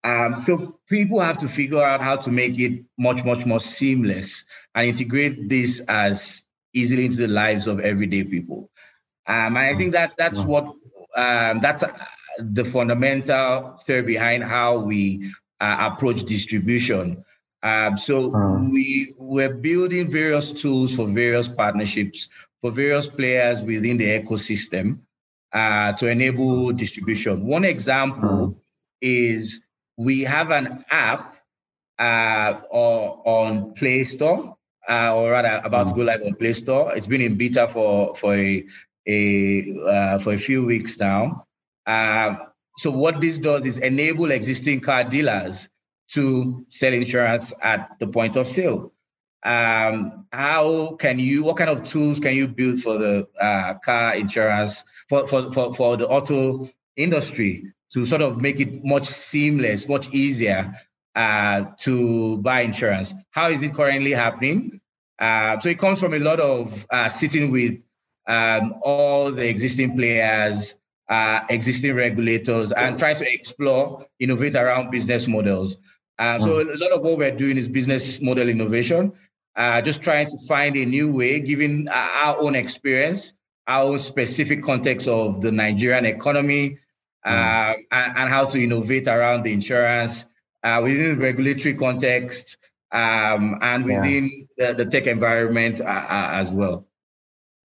Um, 0.03 0.41
so 0.41 0.77
people 0.87 1.21
have 1.21 1.39
to 1.39 1.49
figure 1.49 1.83
out 1.83 2.01
how 2.01 2.17
to 2.17 2.29
make 2.29 2.59
it 2.59 2.83
much 2.99 3.25
much 3.25 3.47
more 3.47 3.59
seamless 3.59 4.45
and 4.75 4.85
integrate 4.85 5.49
this 5.49 5.79
as 5.87 6.43
easily 6.73 7.05
into 7.05 7.17
the 7.17 7.27
lives 7.27 7.67
of 7.67 7.79
everyday 7.79 8.23
people. 8.23 8.69
Um, 9.27 9.57
and 9.57 9.59
I 9.59 9.75
think 9.75 9.93
that 9.93 10.13
that's 10.17 10.43
what 10.43 10.65
um, 11.15 11.59
that's 11.59 11.83
uh, 11.83 11.91
the 12.39 12.63
fundamental 12.63 13.77
theory 13.85 14.03
behind 14.03 14.43
how 14.43 14.77
we 14.77 15.31
uh, 15.59 15.89
approach 15.91 16.23
distribution. 16.23 17.23
Um, 17.63 17.97
so 17.97 18.27
we 18.71 19.13
we're 19.17 19.53
building 19.53 20.09
various 20.09 20.53
tools 20.53 20.95
for 20.95 21.07
various 21.07 21.49
partnerships 21.49 22.29
for 22.61 22.71
various 22.71 23.07
players 23.07 23.61
within 23.61 23.97
the 23.97 24.19
ecosystem 24.19 24.99
uh, 25.53 25.93
to 25.93 26.07
enable 26.07 26.71
distribution. 26.71 27.45
One 27.45 27.65
example 27.65 28.59
is 29.01 29.61
we 29.97 30.21
have 30.21 30.51
an 30.51 30.85
app 30.89 31.35
uh, 31.99 32.61
on 32.71 33.73
Play 33.73 34.03
Store 34.03 34.56
uh, 34.89 35.15
or 35.15 35.31
rather 35.31 35.61
about 35.63 35.87
to 35.87 35.93
go 35.93 36.01
live 36.01 36.21
on 36.23 36.35
Play 36.35 36.53
Store. 36.53 36.95
It's 36.95 37.07
been 37.07 37.21
in 37.21 37.35
beta 37.35 37.67
for 37.67 38.15
for 38.15 38.35
a, 38.35 38.65
a 39.07 39.75
uh, 39.85 40.17
for 40.19 40.33
a 40.33 40.37
few 40.37 40.65
weeks 40.65 40.99
now. 40.99 41.45
Um, 41.85 42.39
so 42.77 42.91
what 42.91 43.21
this 43.21 43.39
does 43.39 43.65
is 43.65 43.77
enable 43.79 44.31
existing 44.31 44.81
car 44.81 45.03
dealers 45.03 45.69
to 46.09 46.65
sell 46.69 46.93
insurance 46.93 47.53
at 47.61 47.89
the 47.99 48.07
point 48.07 48.35
of 48.37 48.47
sale. 48.47 48.93
Um, 49.43 50.25
how 50.31 50.95
can 50.95 51.19
you? 51.19 51.43
What 51.43 51.57
kind 51.57 51.69
of 51.69 51.83
tools 51.83 52.19
can 52.19 52.35
you 52.35 52.47
build 52.47 52.79
for 52.79 52.97
the 52.97 53.27
uh, 53.39 53.75
car 53.75 54.15
insurance 54.15 54.83
for, 55.09 55.27
for 55.27 55.51
for 55.51 55.73
for 55.73 55.97
the 55.97 56.07
auto 56.07 56.69
industry 56.95 57.73
to 57.93 58.05
sort 58.05 58.21
of 58.21 58.41
make 58.41 58.59
it 58.59 58.83
much 58.83 59.05
seamless, 59.05 59.87
much 59.87 60.09
easier 60.13 60.75
uh, 61.17 61.65
to 61.77 62.37
buy 62.37 62.61
insurance. 62.61 63.13
How 63.31 63.49
is 63.49 63.63
it 63.63 63.73
currently 63.73 64.11
happening? 64.11 64.79
Uh, 65.17 65.59
so 65.59 65.69
it 65.69 65.79
comes 65.79 65.99
from 65.99 66.13
a 66.13 66.19
lot 66.19 66.39
of 66.39 66.85
uh, 66.91 67.09
sitting 67.09 67.51
with 67.51 67.81
um, 68.27 68.75
all 68.83 69.31
the 69.31 69.49
existing 69.49 69.97
players, 69.97 70.75
uh, 71.09 71.39
existing 71.49 71.95
regulators, 71.95 72.71
and 72.71 72.99
trying 72.99 73.15
to 73.15 73.33
explore, 73.33 74.05
innovate 74.19 74.53
around 74.53 74.91
business 74.91 75.27
models. 75.27 75.77
Uh, 76.19 76.37
so 76.37 76.63
hmm. 76.63 76.69
a 76.69 76.77
lot 76.77 76.91
of 76.91 77.01
what 77.01 77.17
we're 77.17 77.35
doing 77.35 77.57
is 77.57 77.67
business 77.67 78.21
model 78.21 78.47
innovation, 78.47 79.11
uh, 79.55 79.81
just 79.81 80.03
trying 80.03 80.27
to 80.27 80.37
find 80.47 80.77
a 80.77 80.85
new 80.85 81.11
way, 81.11 81.39
given 81.39 81.87
our 81.89 82.39
own 82.39 82.53
experience, 82.53 83.33
our 83.65 83.85
own 83.85 83.97
specific 83.97 84.61
context 84.61 85.07
of 85.07 85.41
the 85.41 85.51
Nigerian 85.51 86.05
economy, 86.05 86.77
hmm. 87.25 87.31
and, 87.31 87.85
and, 87.91 88.29
how 88.29 88.45
to 88.45 88.63
innovate 88.63 89.07
around 89.07 89.43
the 89.43 89.51
insurance 89.51 90.27
uh, 90.63 90.79
within 90.81 91.17
the 91.17 91.23
regulatory 91.23 91.75
context 91.75 92.57
um, 92.91 93.59
and 93.61 93.83
within 93.85 94.47
yeah. 94.57 94.71
the, 94.71 94.83
the, 94.83 94.89
tech 94.89 95.07
environment 95.07 95.81
uh, 95.81 95.85
uh, 95.85 96.29
as 96.33 96.51
well. 96.51 96.85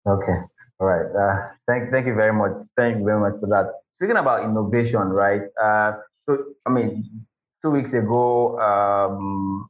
Okay. 0.07 0.37
All 0.79 0.87
right. 0.87 1.05
Uh, 1.05 1.49
thank, 1.67 1.91
thank 1.91 2.07
you 2.07 2.15
very 2.15 2.33
much. 2.33 2.51
Thank 2.75 2.97
you 2.97 3.05
very 3.05 3.19
much 3.19 3.39
for 3.39 3.47
that. 3.47 3.71
Speaking 3.93 4.17
about 4.17 4.43
innovation, 4.43 5.01
right? 5.09 5.43
Uh, 5.61 5.93
so, 6.27 6.43
I 6.65 6.71
mean, 6.71 7.25
two 7.61 7.69
weeks 7.69 7.93
ago, 7.93 8.59
um, 8.59 9.69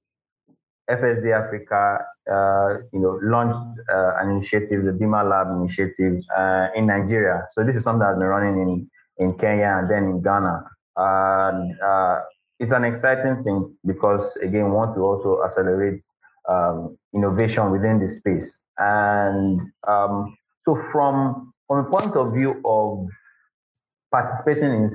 FSD 0.90 1.32
Africa, 1.34 2.00
uh, 2.32 2.82
you 2.94 3.00
know, 3.00 3.20
launched 3.22 3.80
uh, 3.90 4.14
an 4.20 4.32
initiative, 4.32 4.86
the 4.86 4.92
Bima 4.92 5.30
Lab 5.30 5.48
initiative 5.60 6.22
uh, 6.36 6.68
in 6.76 6.88
Nigeria. 6.88 7.48
So 7.54 7.64
this 7.64 7.76
is 7.76 7.84
something 7.84 8.00
that's 8.00 8.18
been 8.18 8.28
running 8.28 8.62
in, 8.62 8.90
in 9.18 9.38
Kenya 9.38 9.76
and 9.78 9.90
then 9.90 10.04
in 10.06 10.22
Ghana. 10.22 10.66
Uh, 10.96 12.20
it's 12.62 12.72
an 12.72 12.84
exciting 12.84 13.44
thing 13.44 13.76
because 13.88 14.38
again, 14.38 14.66
we 14.66 14.72
want 14.72 14.94
to 14.96 15.02
also 15.02 15.44
accelerate 15.44 16.00
um, 16.48 16.96
innovation 17.14 17.72
within 17.72 18.00
the 18.00 18.08
space. 18.08 18.64
And 18.78 19.60
um, 19.88 20.38
so, 20.64 20.80
from 20.92 21.54
from 21.68 21.86
a 21.86 21.90
point 21.90 22.16
of 22.16 22.34
view 22.34 22.62
of 22.64 23.08
participating 24.12 24.72
in 24.72 24.92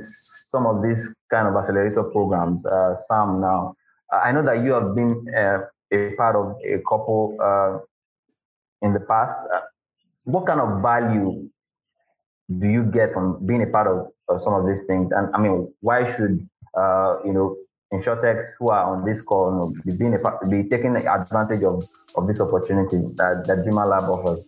some 0.51 0.65
of 0.65 0.81
these 0.81 1.13
kind 1.29 1.49
of 1.49 1.57
accelerator 1.57 2.05
programs, 2.05 2.65
uh, 2.65 2.95
Sam, 3.09 3.41
now 3.41 3.75
I 4.13 4.31
know 4.31 4.45
that 4.45 4.63
you 4.63 4.71
have 4.73 4.95
been 4.95 5.27
uh, 5.37 5.59
a 5.93 6.15
part 6.15 6.37
of 6.37 6.55
a 6.65 6.79
couple 6.89 7.37
uh, 7.43 7.79
in 8.81 8.93
the 8.93 9.01
past. 9.01 9.41
Uh, 9.53 9.63
what 10.23 10.47
kind 10.47 10.61
of 10.61 10.83
value 10.83 11.49
do 12.61 12.69
you 12.69 12.85
get 12.85 13.13
from 13.13 13.45
being 13.45 13.63
a 13.63 13.67
part 13.67 13.89
of, 13.89 14.07
of 14.29 14.41
some 14.41 14.55
of 14.55 14.69
these 14.69 14.87
things? 14.87 15.11
And 15.11 15.35
I 15.35 15.39
mean, 15.39 15.73
why 15.81 16.15
should 16.17 16.49
uh, 16.77 17.19
you 17.25 17.33
know 17.33 17.57
insurtechs 17.93 18.45
who 18.59 18.71
are 18.71 18.97
on 18.97 19.05
this 19.05 19.23
call 19.23 19.51
you 19.51 19.57
know, 19.57 19.75
be 19.85 19.97
being 19.97 20.15
a, 20.15 20.49
be 20.49 20.69
taking 20.69 20.97
advantage 20.97 21.63
of, 21.63 21.85
of 22.17 22.27
this 22.27 22.41
opportunity 22.41 22.99
that 23.15 23.45
that 23.47 23.65
Bima 23.67 23.87
Lab 23.87 24.11
offers? 24.11 24.45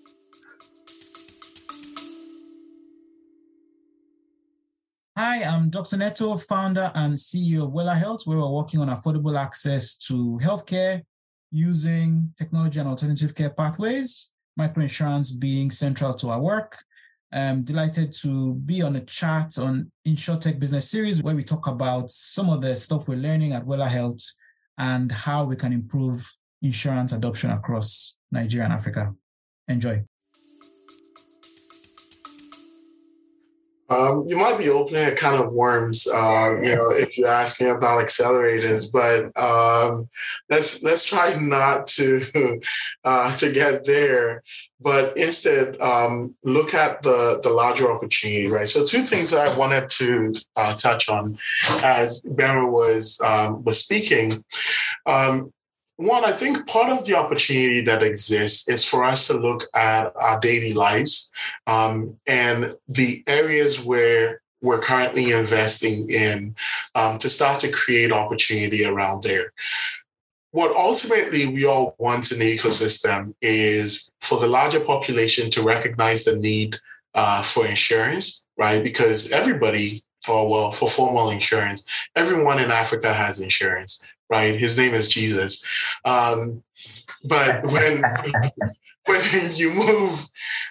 Hi, 5.16 5.42
I'm 5.42 5.68
Dr. 5.68 5.96
Neto, 5.96 6.36
founder 6.36 6.92
and 6.94 7.14
CEO 7.14 7.64
of 7.64 7.72
Wella 7.72 7.96
Health, 7.96 8.22
where 8.24 8.38
we're 8.38 8.50
working 8.50 8.80
on 8.80 8.88
affordable 8.88 9.36
access 9.36 9.96
to 10.06 10.38
healthcare 10.40 11.02
using 11.50 12.32
technology 12.38 12.78
and 12.78 12.88
alternative 12.88 13.34
care 13.34 13.50
pathways, 13.50 14.32
microinsurance 14.58 15.38
being 15.38 15.70
central 15.70 16.14
to 16.14 16.28
our 16.28 16.40
work. 16.40 16.76
I'm 17.30 17.60
delighted 17.62 18.12
to 18.22 18.54
be 18.54 18.80
on 18.80 18.96
a 18.96 19.00
chat 19.02 19.58
on 19.58 19.92
InsurTech 20.06 20.58
Business 20.58 20.90
Series 20.90 21.22
where 21.22 21.36
we 21.36 21.44
talk 21.44 21.66
about 21.66 22.10
some 22.10 22.48
of 22.48 22.62
the 22.62 22.74
stuff 22.74 23.06
we're 23.06 23.16
learning 23.16 23.52
at 23.52 23.66
Wella 23.66 23.88
Health 23.88 24.22
and 24.78 25.12
how 25.12 25.44
we 25.44 25.56
can 25.56 25.72
improve 25.72 26.26
insurance 26.62 27.12
adoption 27.12 27.50
across 27.50 28.16
Nigeria 28.32 28.64
and 28.64 28.72
Africa. 28.72 29.14
Enjoy. 29.68 30.02
Um, 33.90 34.24
you 34.27 34.37
might 34.37 34.59
be 34.59 34.68
opening 34.68 35.07
a 35.07 35.14
kind 35.14 35.42
of 35.42 35.55
worms, 35.55 36.07
uh, 36.07 36.57
you 36.62 36.77
know, 36.77 36.90
if 36.90 37.16
you're 37.16 37.29
asking 37.29 37.70
about 37.70 38.05
accelerators. 38.05 38.90
But 38.92 39.37
um, 39.40 40.09
let's 40.51 40.83
let's 40.83 41.05
try 41.05 41.37
not 41.38 41.87
to 41.88 42.61
uh, 43.05 43.37
to 43.37 43.53
get 43.53 43.85
there, 43.85 44.42
but 44.81 45.16
instead 45.16 45.81
um, 45.81 46.35
look 46.44 46.74
at 46.74 47.03
the 47.03 47.40
the 47.42 47.51
larger 47.51 47.90
opportunity, 47.90 48.46
right? 48.46 48.68
So, 48.68 48.85
two 48.85 49.03
things 49.03 49.31
that 49.31 49.48
I 49.48 49.57
wanted 49.57 49.88
to 49.90 50.35
uh, 50.57 50.74
touch 50.74 51.09
on 51.09 51.38
as 51.83 52.22
Benro 52.29 52.70
was 52.70 53.20
um, 53.24 53.64
was 53.64 53.79
speaking. 53.79 54.33
One, 55.98 56.24
I 56.24 56.30
think 56.30 56.64
part 56.68 56.92
of 56.92 57.04
the 57.04 57.16
opportunity 57.16 57.80
that 57.80 58.04
exists 58.04 58.68
is 58.68 58.84
for 58.84 59.02
us 59.02 59.26
to 59.26 59.34
look 59.34 59.64
at 59.74 60.12
our 60.14 60.38
daily 60.38 60.72
lives 60.72 61.32
um, 61.66 62.16
and 62.24 62.76
the 62.87 63.24
areas 63.26 63.82
where 63.82 64.40
we're 64.62 64.78
currently 64.78 65.32
investing 65.32 66.08
in 66.08 66.54
um, 66.94 67.18
to 67.18 67.28
start 67.28 67.58
to 67.61 67.72
create 67.72 68.12
opportunity 68.12 68.87
around 68.87 69.24
there. 69.24 69.52
What 70.52 70.70
ultimately 70.70 71.48
we 71.48 71.66
all 71.66 71.96
want 71.98 72.30
in 72.30 72.38
the 72.38 72.56
ecosystem 72.56 73.34
is 73.42 74.12
for 74.20 74.38
the 74.38 74.46
larger 74.46 74.80
population 74.80 75.50
to 75.50 75.64
recognize 75.64 76.22
the 76.22 76.37
need 76.37 76.78
uh, 77.14 77.42
for 77.42 77.66
insurance, 77.66 78.44
right? 78.56 78.84
Because 78.84 79.32
everybody, 79.32 80.02
or 80.28 80.48
well, 80.48 80.70
for 80.70 80.88
formal 80.88 81.30
insurance, 81.30 81.84
everyone 82.14 82.61
in 82.61 82.70
Africa 82.70 83.12
has 83.12 83.40
insurance 83.40 84.06
right? 84.30 84.58
His 84.58 84.76
name 84.76 84.94
is 84.94 85.08
Jesus. 85.08 85.64
Um, 86.04 86.62
but 87.24 87.64
when 87.70 88.02
when 89.06 89.22
you 89.54 89.72
move 89.72 90.24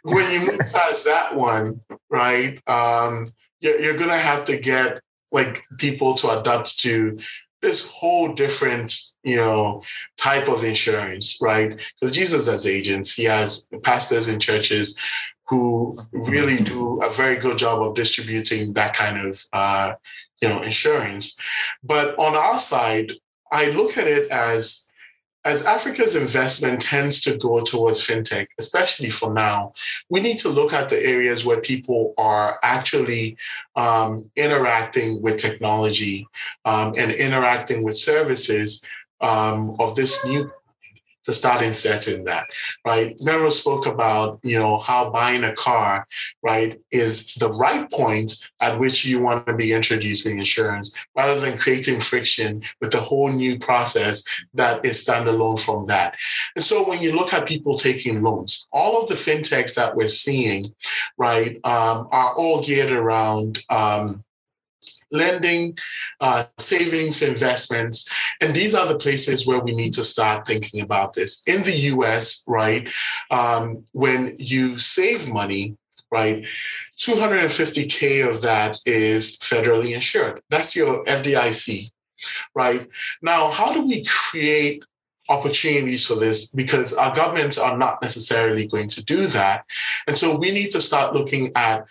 when 0.03 0.31
you 0.31 0.51
move 0.51 0.61
past 0.71 1.05
that 1.05 1.35
one, 1.35 1.81
right? 2.09 2.61
Um, 2.67 3.25
you're, 3.59 3.79
you're 3.79 3.97
gonna 3.97 4.17
have 4.17 4.45
to 4.45 4.57
get 4.57 5.01
like 5.31 5.63
people 5.77 6.13
to 6.15 6.39
adapt 6.39 6.79
to 6.79 7.17
this 7.61 7.89
whole 7.91 8.33
different 8.33 8.93
you 9.23 9.35
know 9.35 9.81
type 10.17 10.47
of 10.47 10.63
insurance 10.63 11.37
right 11.41 11.69
because 11.99 12.15
jesus 12.15 12.47
has 12.47 12.65
agents 12.67 13.13
he 13.13 13.23
has 13.23 13.67
pastors 13.83 14.29
in 14.29 14.39
churches 14.39 14.97
who 15.47 15.97
really 16.11 16.57
do 16.57 17.01
a 17.01 17.09
very 17.09 17.37
good 17.37 17.57
job 17.57 17.81
of 17.81 17.95
distributing 17.95 18.73
that 18.73 18.93
kind 18.93 19.27
of 19.27 19.41
uh, 19.53 19.93
you 20.41 20.47
know 20.47 20.61
insurance 20.61 21.37
but 21.83 22.17
on 22.19 22.35
our 22.35 22.59
side 22.59 23.11
I 23.51 23.69
look 23.71 23.97
at 23.97 24.07
it 24.07 24.29
as 24.31 24.87
as 25.47 25.65
Africa's 25.65 26.17
investment 26.17 26.81
tends 26.81 27.21
to 27.21 27.37
go 27.37 27.63
towards 27.63 28.05
fintech, 28.05 28.47
especially 28.59 29.09
for 29.09 29.33
now, 29.33 29.71
we 30.09 30.19
need 30.19 30.37
to 30.39 30.49
look 30.49 30.73
at 30.73 30.89
the 30.89 31.01
areas 31.01 31.45
where 31.45 31.61
people 31.61 32.13
are 32.17 32.59
actually 32.63 33.37
um, 33.77 34.29
interacting 34.35 35.21
with 35.21 35.39
technology 35.39 36.27
um, 36.65 36.93
and 36.97 37.11
interacting 37.11 37.81
with 37.81 37.95
services 37.95 38.83
um, 39.21 39.77
of 39.79 39.95
this 39.95 40.25
new 40.25 40.51
to 41.27 41.33
start 41.33 41.61
inserting 41.61 42.23
that, 42.23 42.47
right? 42.85 43.17
Benro 43.17 43.51
spoke 43.51 43.85
about, 43.85 44.39
you 44.43 44.57
know, 44.57 44.77
how 44.77 45.11
buying 45.11 45.43
a 45.43 45.53
car, 45.53 46.07
right, 46.41 46.79
is 46.91 47.33
the 47.35 47.51
right 47.51 47.89
point 47.91 48.33
at 48.61 48.79
which 48.79 49.03
you 49.03 49.19
want 49.19 49.45
to 49.45 49.53
be 49.53 49.73
introducing 49.73 50.37
insurance 50.37 50.93
rather 51.17 51.37
than 51.41 51.57
creating 51.57 51.99
friction 51.99 52.61
with 52.79 52.95
a 52.95 52.99
whole 52.99 53.29
new 53.29 53.59
process 53.59 54.23
that 54.53 54.85
is 54.85 55.05
standalone 55.05 55.59
from 55.59 55.85
that. 55.87 56.15
And 56.55 56.63
so 56.63 56.87
when 56.87 57.01
you 57.01 57.11
look 57.11 57.33
at 57.33 57.45
people 57.45 57.73
taking 57.75 58.21
loans, 58.21 58.69
all 58.71 58.97
of 58.97 59.09
the 59.09 59.15
fintechs 59.15 59.75
that 59.75 59.97
we're 59.97 60.07
seeing, 60.07 60.73
right, 61.17 61.59
um, 61.65 62.07
are 62.11 62.35
all 62.35 62.63
geared 62.63 62.93
around, 62.93 63.59
um, 63.69 64.23
lending, 65.11 65.77
uh, 66.19 66.43
savings, 66.57 67.21
investments. 67.21 68.09
And 68.41 68.55
these 68.55 68.75
are 68.75 68.87
the 68.87 68.97
places 68.97 69.47
where 69.47 69.59
we 69.59 69.73
need 69.73 69.93
to 69.93 70.03
start 70.03 70.47
thinking 70.47 70.81
about 70.81 71.13
this. 71.13 71.43
In 71.47 71.63
the 71.63 71.75
US, 71.93 72.43
right, 72.47 72.89
um, 73.31 73.83
when 73.91 74.35
you 74.39 74.77
save 74.77 75.29
money, 75.29 75.75
right, 76.11 76.45
250K 76.97 78.27
of 78.27 78.41
that 78.41 78.77
is 78.85 79.37
federally 79.39 79.93
insured. 79.93 80.41
That's 80.49 80.75
your 80.75 81.03
FDIC, 81.05 81.89
right? 82.55 82.87
Now, 83.21 83.49
how 83.49 83.73
do 83.73 83.85
we 83.85 84.03
create 84.05 84.83
opportunities 85.29 86.05
for 86.05 86.15
this 86.15 86.51
because 86.51 86.93
our 86.93 87.13
governments 87.13 87.57
are 87.57 87.77
not 87.77 88.01
necessarily 88.01 88.65
going 88.65 88.87
to 88.87 89.03
do 89.03 89.27
that. 89.27 89.65
And 90.07 90.15
so 90.15 90.37
we 90.37 90.51
need 90.51 90.69
to 90.71 90.81
start 90.81 91.13
looking 91.13 91.51
at 91.55 91.85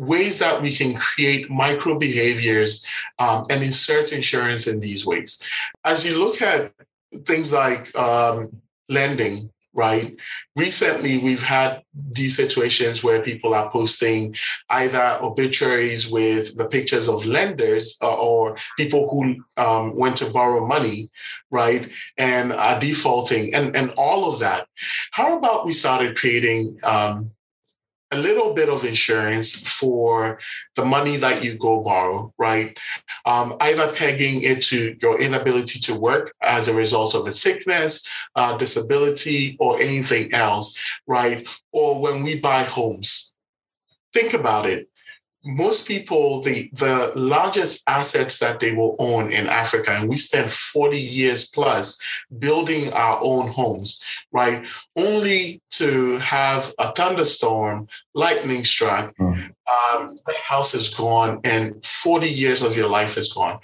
ways 0.00 0.38
that 0.38 0.60
we 0.62 0.72
can 0.72 0.94
create 0.94 1.50
micro 1.50 1.98
behaviors 1.98 2.86
um, 3.18 3.44
and 3.50 3.62
insert 3.62 4.12
insurance 4.12 4.66
in 4.66 4.80
these 4.80 5.04
ways. 5.04 5.42
As 5.84 6.06
you 6.06 6.18
look 6.18 6.40
at 6.40 6.72
things 7.26 7.52
like 7.52 7.94
um, 7.94 8.50
lending, 8.88 9.50
right? 9.74 10.16
Recently, 10.56 11.18
we've 11.18 11.42
had 11.42 11.82
these 11.94 12.34
situations 12.34 13.04
where 13.04 13.22
people 13.22 13.54
are 13.54 13.70
posting 13.70 14.34
either 14.70 15.18
obituaries 15.22 16.10
with 16.10 16.56
the 16.56 16.66
pictures 16.66 17.08
of 17.08 17.26
lenders 17.26 17.96
uh, 18.02 18.20
or 18.20 18.56
people 18.78 19.08
who 19.10 19.36
um, 19.62 19.96
went 19.96 20.16
to 20.16 20.32
borrow 20.32 20.66
money, 20.66 21.10
right? 21.50 21.88
And 22.16 22.52
are 22.52 22.80
defaulting 22.80 23.54
and, 23.54 23.76
and 23.76 23.90
all 23.98 24.32
of 24.32 24.40
that. 24.40 24.66
How 25.12 25.38
about 25.38 25.66
we 25.66 25.72
started 25.72 26.16
creating 26.16 26.78
um, 26.82 27.30
a 28.12 28.18
little 28.18 28.54
bit 28.54 28.68
of 28.68 28.84
insurance 28.84 29.78
for 29.78 30.38
the 30.74 30.84
money 30.84 31.16
that 31.16 31.44
you 31.44 31.56
go 31.56 31.82
borrow, 31.82 32.32
right? 32.38 32.76
Um, 33.24 33.56
either 33.60 33.92
pegging 33.92 34.42
it 34.42 34.62
to 34.64 34.96
your 35.00 35.20
inability 35.20 35.78
to 35.80 35.98
work 35.98 36.32
as 36.42 36.68
a 36.68 36.74
result 36.74 37.14
of 37.14 37.26
a 37.26 37.32
sickness, 37.32 38.06
uh, 38.34 38.56
disability, 38.56 39.56
or 39.60 39.80
anything 39.80 40.32
else, 40.34 40.76
right? 41.06 41.46
Or 41.72 42.00
when 42.00 42.22
we 42.22 42.40
buy 42.40 42.64
homes. 42.64 43.32
Think 44.12 44.34
about 44.34 44.66
it 44.66 44.88
most 45.44 45.88
people 45.88 46.42
the 46.42 46.68
the 46.74 47.12
largest 47.16 47.82
assets 47.88 48.38
that 48.38 48.60
they 48.60 48.72
will 48.74 48.94
own 48.98 49.32
in 49.32 49.46
africa 49.46 49.90
and 49.92 50.08
we 50.08 50.16
spend 50.16 50.50
40 50.50 50.98
years 50.98 51.48
plus 51.48 51.98
building 52.38 52.92
our 52.92 53.18
own 53.22 53.48
homes 53.48 54.02
right? 54.32 54.66
Only 54.96 55.60
to 55.70 56.16
have 56.18 56.72
a 56.78 56.92
thunderstorm 56.92 57.88
lightning 58.14 58.64
strike 58.64 59.14
mm. 59.16 59.34
um, 59.34 60.18
the 60.26 60.34
house 60.44 60.74
is 60.74 60.92
gone 60.94 61.40
and 61.44 61.84
40 61.84 62.28
years 62.28 62.62
of 62.62 62.76
your 62.76 62.88
life 62.88 63.16
is 63.16 63.32
gone. 63.32 63.58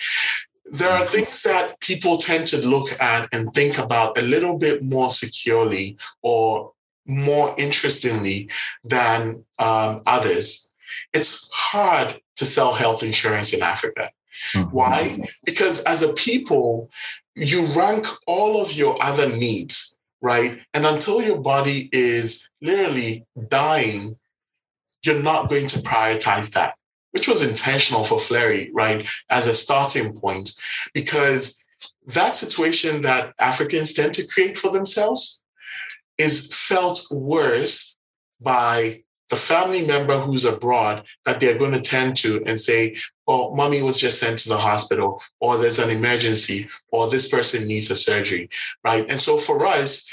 There 0.64 0.90
are 0.90 1.06
things 1.06 1.42
that 1.44 1.78
people 1.80 2.16
tend 2.16 2.48
to 2.48 2.66
look 2.66 2.88
at 3.00 3.28
and 3.32 3.52
think 3.54 3.78
about 3.78 4.18
a 4.18 4.22
little 4.22 4.58
bit 4.58 4.82
more 4.82 5.10
securely 5.10 5.96
or 6.22 6.72
more 7.06 7.54
interestingly 7.56 8.50
than 8.82 9.44
um, 9.60 10.02
others 10.06 10.65
it's 11.12 11.48
hard 11.52 12.20
to 12.36 12.44
sell 12.44 12.74
health 12.74 13.02
insurance 13.02 13.52
in 13.52 13.62
Africa. 13.62 14.10
Mm-hmm. 14.52 14.70
Why? 14.70 15.18
Because 15.44 15.82
as 15.84 16.02
a 16.02 16.12
people, 16.12 16.90
you 17.34 17.66
rank 17.76 18.06
all 18.26 18.60
of 18.60 18.72
your 18.72 19.02
other 19.02 19.28
needs 19.28 19.96
right? 20.20 20.58
And 20.74 20.86
until 20.86 21.22
your 21.22 21.40
body 21.40 21.88
is 21.92 22.48
literally 22.60 23.24
dying, 23.48 24.16
you're 25.04 25.22
not 25.22 25.48
going 25.48 25.66
to 25.68 25.78
prioritize 25.80 26.52
that, 26.54 26.74
which 27.12 27.28
was 27.28 27.42
intentional 27.42 28.04
for 28.04 28.18
Flurry, 28.18 28.70
right? 28.74 29.08
As 29.30 29.46
a 29.46 29.54
starting 29.54 30.14
point, 30.14 30.50
because 30.94 31.62
that 32.06 32.34
situation 32.34 33.02
that 33.02 33.34
Africans 33.38 33.92
tend 33.92 34.14
to 34.14 34.26
create 34.26 34.56
for 34.56 34.72
themselves 34.72 35.42
is 36.18 36.52
felt 36.68 37.06
worse 37.10 37.96
by 38.40 39.02
the 39.30 39.36
family 39.36 39.86
member 39.86 40.18
who's 40.18 40.44
abroad 40.44 41.04
that 41.24 41.40
they're 41.40 41.58
going 41.58 41.72
to 41.72 41.80
tend 41.80 42.16
to 42.16 42.42
and 42.46 42.58
say, 42.58 42.96
oh, 43.26 43.54
mommy 43.54 43.82
was 43.82 44.00
just 44.00 44.18
sent 44.18 44.38
to 44.38 44.48
the 44.48 44.56
hospital, 44.56 45.20
or 45.40 45.58
there's 45.58 45.78
an 45.78 45.90
emergency, 45.90 46.68
or 46.92 47.10
this 47.10 47.28
person 47.28 47.66
needs 47.66 47.90
a 47.90 47.96
surgery, 47.96 48.48
right? 48.84 49.04
And 49.08 49.18
so 49.18 49.36
for 49.36 49.66
us, 49.66 50.08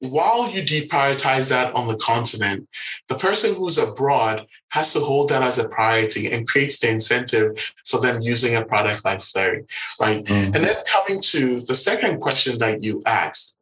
while 0.00 0.50
you 0.50 0.62
deprioritize 0.62 1.48
that 1.48 1.74
on 1.74 1.86
the 1.86 1.96
continent, 1.96 2.68
the 3.08 3.14
person 3.14 3.54
who's 3.54 3.78
abroad 3.78 4.46
has 4.70 4.92
to 4.92 5.00
hold 5.00 5.30
that 5.30 5.42
as 5.42 5.58
a 5.58 5.68
priority 5.68 6.30
and 6.30 6.46
creates 6.46 6.78
the 6.78 6.90
incentive 6.90 7.72
for 7.86 8.00
them 8.00 8.18
using 8.20 8.56
a 8.56 8.64
product 8.64 9.04
like 9.04 9.20
Flurry, 9.20 9.64
right? 9.98 10.24
Mm-hmm. 10.24 10.54
And 10.54 10.64
then 10.64 10.76
coming 10.86 11.20
to 11.20 11.60
the 11.62 11.74
second 11.74 12.20
question 12.20 12.58
that 12.58 12.82
you 12.82 13.02
asked, 13.06 13.56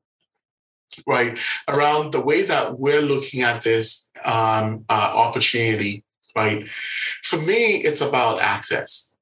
right, 1.06 1.38
around 1.68 2.12
the 2.12 2.20
way 2.20 2.42
that 2.42 2.78
we're 2.78 3.02
looking 3.02 3.42
at 3.42 3.62
this 3.62 4.10
um, 4.24 4.84
uh, 4.88 5.12
opportunity, 5.14 6.04
right? 6.36 6.68
For 7.22 7.38
me, 7.38 7.76
it's 7.76 8.00
about 8.00 8.40
access. 8.40 9.14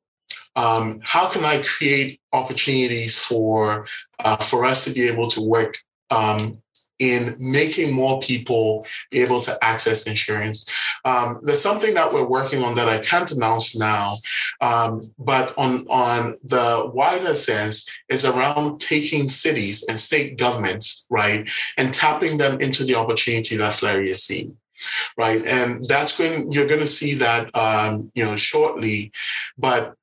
Um, 0.56 1.00
how 1.04 1.28
can 1.28 1.44
I 1.44 1.62
create 1.62 2.20
opportunities 2.33 3.24
for 3.24 3.87
uh, 4.18 4.37
for 4.37 4.64
us 4.64 4.85
to 4.85 4.90
be 4.90 5.09
able 5.09 5.28
to 5.28 5.42
work 5.42 5.78
um, 6.11 6.61
in 7.01 7.35
making 7.39 7.93
more 7.93 8.21
people 8.21 8.87
able 9.11 9.41
to 9.41 9.59
access 9.63 10.07
insurance. 10.07 10.71
Um, 11.05 11.41
there's 11.43 11.63
something 11.63 11.95
that 11.95 12.13
we're 12.13 12.27
working 12.27 12.63
on 12.63 12.77
that 12.77 12.89
I 12.89 12.99
can't 12.99 13.31
announce 13.33 13.77
now, 13.77 14.15
um, 14.61 15.01
but 15.19 15.53
on 15.59 15.87
on 15.89 16.37
the 16.45 16.91
wider 16.93 17.35
sense 17.35 17.91
is 18.09 18.25
around 18.25 18.81
taking 18.81 19.29
cities 19.29 19.85
and 19.89 19.99
state 19.99 20.39
governments 20.39 21.07
right 21.11 21.51
and 21.77 21.93
tapping 21.95 22.39
them 22.39 22.61
into 22.61 22.85
the 22.85 22.95
opportunity 22.95 23.57
that 23.57 23.75
Flurry 23.75 24.11
is 24.11 24.23
seeing 24.25 24.57
right 25.17 25.45
and 25.47 25.85
that's 25.89 26.19
when 26.19 26.51
you're 26.53 26.67
going 26.67 26.81
to 26.81 26.87
see 26.87 27.15
that 27.15 27.51
um, 27.55 28.11
you 28.15 28.25
know 28.25 28.37
shortly 28.37 29.13
but 29.59 29.95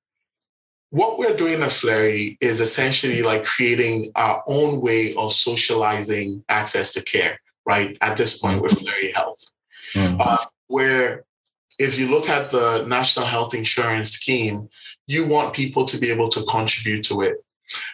what 0.90 1.20
we're 1.20 1.36
doing 1.36 1.62
at 1.62 1.72
Flurry 1.72 2.38
is 2.40 2.60
essentially 2.60 3.22
like 3.22 3.44
creating 3.44 4.12
our 4.16 4.44
own 4.48 4.82
way 4.82 5.14
of 5.16 5.34
socializing 5.34 6.44
access 6.50 6.94
to 6.94 7.04
care, 7.04 7.40
right? 7.66 7.98
At 8.02 8.18
this 8.18 8.38
point 8.38 8.62
with 8.62 8.80
Flurry 8.80 9.12
Health, 9.12 9.52
mm-hmm. 9.94 10.18
uh, 10.20 10.46
where 10.68 11.26
if 11.80 12.00
you 12.00 12.08
look 12.08 12.30
at 12.30 12.52
the 12.52 12.86
National 12.88 13.26
Health 13.26 13.54
Insurance 13.54 14.12
Scheme, 14.12 14.70
you 15.08 15.28
want 15.28 15.56
people 15.56 15.86
to 15.86 15.98
be 15.98 16.12
able 16.12 16.30
to 16.30 16.44
contribute 16.44 17.04
to 17.06 17.22
it. 17.22 17.38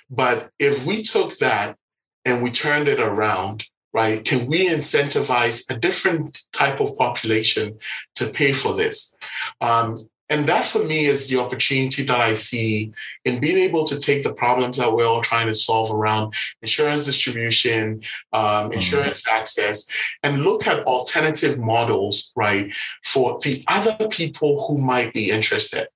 But 0.09 0.51
if 0.59 0.85
we 0.85 1.01
took 1.01 1.37
that 1.37 1.77
and 2.25 2.43
we 2.43 2.51
turned 2.51 2.87
it 2.87 2.99
around, 2.99 3.67
right, 3.93 4.23
can 4.23 4.47
we 4.47 4.67
incentivize 4.69 5.69
a 5.69 5.77
different 5.77 6.43
type 6.51 6.79
of 6.79 6.95
population 6.95 7.77
to 8.15 8.27
pay 8.27 8.53
for 8.53 8.73
this? 8.73 9.15
Um, 9.61 10.09
and 10.33 10.47
that 10.47 10.65
for 10.65 10.83
me 10.83 11.05
is 11.05 11.27
the 11.27 11.39
opportunity 11.39 12.01
that 12.03 12.19
I 12.19 12.33
see 12.33 12.91
in 13.23 13.39
being 13.39 13.57
able 13.57 13.83
to 13.83 13.99
take 13.99 14.23
the 14.23 14.33
problems 14.33 14.77
that 14.77 14.91
we're 14.91 15.05
all 15.05 15.21
trying 15.21 15.45
to 15.45 15.53
solve 15.53 15.95
around 15.95 16.33
insurance 16.63 17.05
distribution, 17.05 18.01
um, 18.33 18.41
mm-hmm. 18.41 18.73
insurance 18.73 19.21
mm-hmm. 19.21 19.37
access, 19.37 19.87
and 20.23 20.41
look 20.43 20.65
at 20.65 20.85
alternative 20.85 21.59
models, 21.59 22.33
right, 22.35 22.73
for 23.03 23.37
the 23.43 23.63
other 23.67 24.07
people 24.07 24.65
who 24.65 24.79
might 24.79 25.13
be 25.13 25.29
interested. 25.29 25.87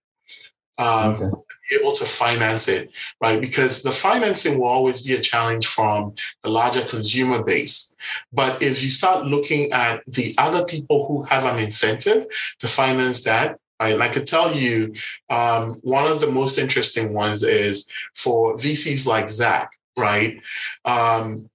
Um, 0.78 1.16
okay. 1.16 1.32
Be 1.72 1.78
able 1.82 1.94
to 1.94 2.06
finance 2.06 2.68
it, 2.68 2.92
right? 3.20 3.42
Because 3.42 3.82
the 3.82 3.92
financing 3.92 4.60
will 4.60 4.68
always 4.68 5.02
be 5.02 5.16
a 5.16 5.20
challenge 5.20 5.66
from 5.66 6.14
the 6.44 6.50
larger 6.50 6.84
consumer 6.84 7.44
base. 7.44 7.92
But 8.32 8.62
if 8.62 8.84
you 8.84 8.92
start 8.92 9.26
looking 9.26 9.72
at 9.72 10.04
the 10.06 10.36
other 10.38 10.64
people 10.66 11.08
who 11.08 11.24
have 11.24 11.46
an 11.46 11.58
incentive 11.58 12.28
to 12.60 12.68
finance 12.68 13.24
that, 13.24 13.58
and 13.80 14.02
I 14.02 14.10
could 14.10 14.26
tell 14.26 14.54
you 14.54 14.94
um, 15.30 15.80
one 15.82 16.10
of 16.10 16.20
the 16.20 16.32
most 16.32 16.58
interesting 16.58 17.14
ones 17.14 17.44
is 17.44 17.90
for 18.16 18.56
VCs 18.56 19.06
like 19.06 19.30
Zach, 19.30 19.72
right? 19.98 20.42
Um, 20.86 21.50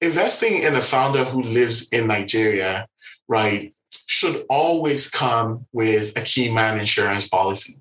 investing 0.00 0.62
in 0.62 0.74
a 0.74 0.80
founder 0.80 1.24
who 1.24 1.42
lives 1.42 1.88
in 1.90 2.06
Nigeria, 2.06 2.86
right, 3.28 3.74
should 4.06 4.44
always 4.48 5.08
come 5.08 5.66
with 5.72 6.16
a 6.16 6.22
key 6.22 6.52
man 6.52 6.78
insurance 6.78 7.28
policy, 7.28 7.74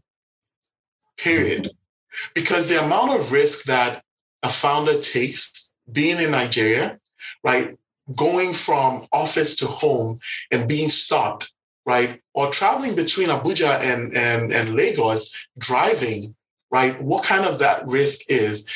period. 1.17 1.69
Because 2.33 2.67
the 2.67 2.83
amount 2.83 3.19
of 3.19 3.31
risk 3.31 3.65
that 3.65 4.03
a 4.43 4.49
founder 4.49 4.99
takes 4.99 5.73
being 5.91 6.17
in 6.17 6.31
Nigeria, 6.31 6.99
right, 7.43 7.77
going 8.15 8.53
from 8.53 9.07
office 9.11 9.55
to 9.57 9.67
home 9.67 10.19
and 10.51 10.67
being 10.67 10.89
stopped 10.89 11.51
right? 11.89 12.21
Or 12.36 12.52
traveling 12.52 12.93
between 12.95 13.30
Abuja 13.30 13.80
and, 13.80 14.15
and, 14.15 14.54
and 14.54 14.75
Lagos, 14.75 15.36
driving, 15.58 16.36
right? 16.71 17.02
What 17.02 17.23
kind 17.23 17.45
of 17.45 17.58
that 17.60 17.82
risk 17.88 18.30
is? 18.30 18.69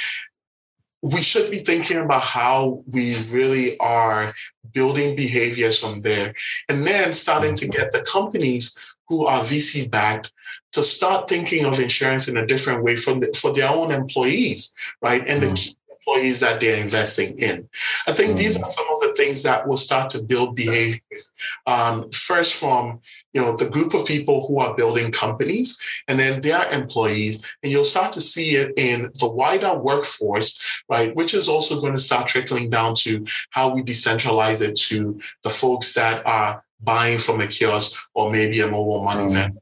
We 1.03 1.21
should 1.21 1.51
be 1.51 1.59
thinking 1.59 1.97
about 1.97 2.23
how 2.23 2.83
we 2.91 3.15
really 3.31 3.77
are 3.77 4.33
building 4.73 5.15
behaviors 5.15 5.79
from 5.79 6.01
there. 6.01 6.33
And 6.69 6.83
then 6.87 7.13
starting 7.13 7.53
to 7.57 7.67
get 7.67 7.91
the 7.91 8.01
companies 8.01 8.75
who 9.07 9.27
are 9.27 9.41
VC 9.41 9.91
backed 9.91 10.31
to 10.71 10.81
start 10.81 11.29
thinking 11.29 11.65
of 11.65 11.79
insurance 11.79 12.27
in 12.27 12.37
a 12.37 12.47
different 12.47 12.83
way 12.83 12.95
from 12.95 13.19
the, 13.19 13.31
for 13.39 13.53
their 13.53 13.69
own 13.69 13.91
employees, 13.91 14.73
right? 15.03 15.21
And 15.27 15.43
mm-hmm. 15.43 15.53
the 15.53 15.75
employees 16.05 16.39
that 16.41 16.61
they're 16.61 16.81
investing 16.81 17.37
in. 17.39 17.67
I 18.07 18.11
think 18.11 18.29
mm-hmm. 18.29 18.37
these 18.37 18.57
are 18.57 18.69
some 18.69 18.85
of 18.91 18.99
the 19.01 19.13
things 19.15 19.43
that 19.43 19.67
will 19.67 19.77
start 19.77 20.09
to 20.11 20.23
build 20.23 20.55
behaviors. 20.55 21.29
Um, 21.65 22.09
first, 22.11 22.59
from 22.59 22.99
you 23.33 23.41
know 23.41 23.55
the 23.55 23.69
group 23.69 23.93
of 23.93 24.05
people 24.05 24.45
who 24.47 24.59
are 24.59 24.75
building 24.75 25.11
companies, 25.11 25.79
and 26.07 26.19
then 26.19 26.41
their 26.41 26.69
employees, 26.71 27.53
and 27.63 27.71
you'll 27.71 27.83
start 27.83 28.13
to 28.13 28.21
see 28.21 28.55
it 28.55 28.73
in 28.77 29.11
the 29.19 29.29
wider 29.29 29.77
workforce, 29.77 30.61
right? 30.89 31.15
Which 31.15 31.33
is 31.33 31.47
also 31.47 31.79
going 31.79 31.93
to 31.93 31.99
start 31.99 32.27
trickling 32.27 32.69
down 32.69 32.95
to 32.95 33.25
how 33.51 33.73
we 33.73 33.81
decentralize 33.81 34.61
it 34.61 34.75
to 34.89 35.19
the 35.43 35.49
folks 35.49 35.93
that 35.93 36.25
are 36.25 36.63
buying 36.81 37.17
from 37.17 37.39
a 37.41 37.47
kiosk 37.47 38.09
or 38.13 38.29
maybe 38.29 38.59
a 38.59 38.67
mobile 38.67 39.03
money 39.03 39.21
mm-hmm. 39.21 39.33
vendor. 39.33 39.59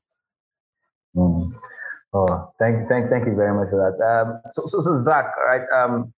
Mm. 1.15 1.55
Oh, 2.13 2.51
thank, 2.59 2.89
thank, 2.89 3.09
thank 3.09 3.25
you 3.25 3.35
very 3.35 3.53
much 3.53 3.69
for 3.69 3.77
that. 3.77 4.03
Um, 4.03 4.41
so, 4.53 4.67
so, 4.67 4.81
so 4.81 5.01
Zach, 5.01 5.33
right? 5.37 5.61
Um, 5.73 6.13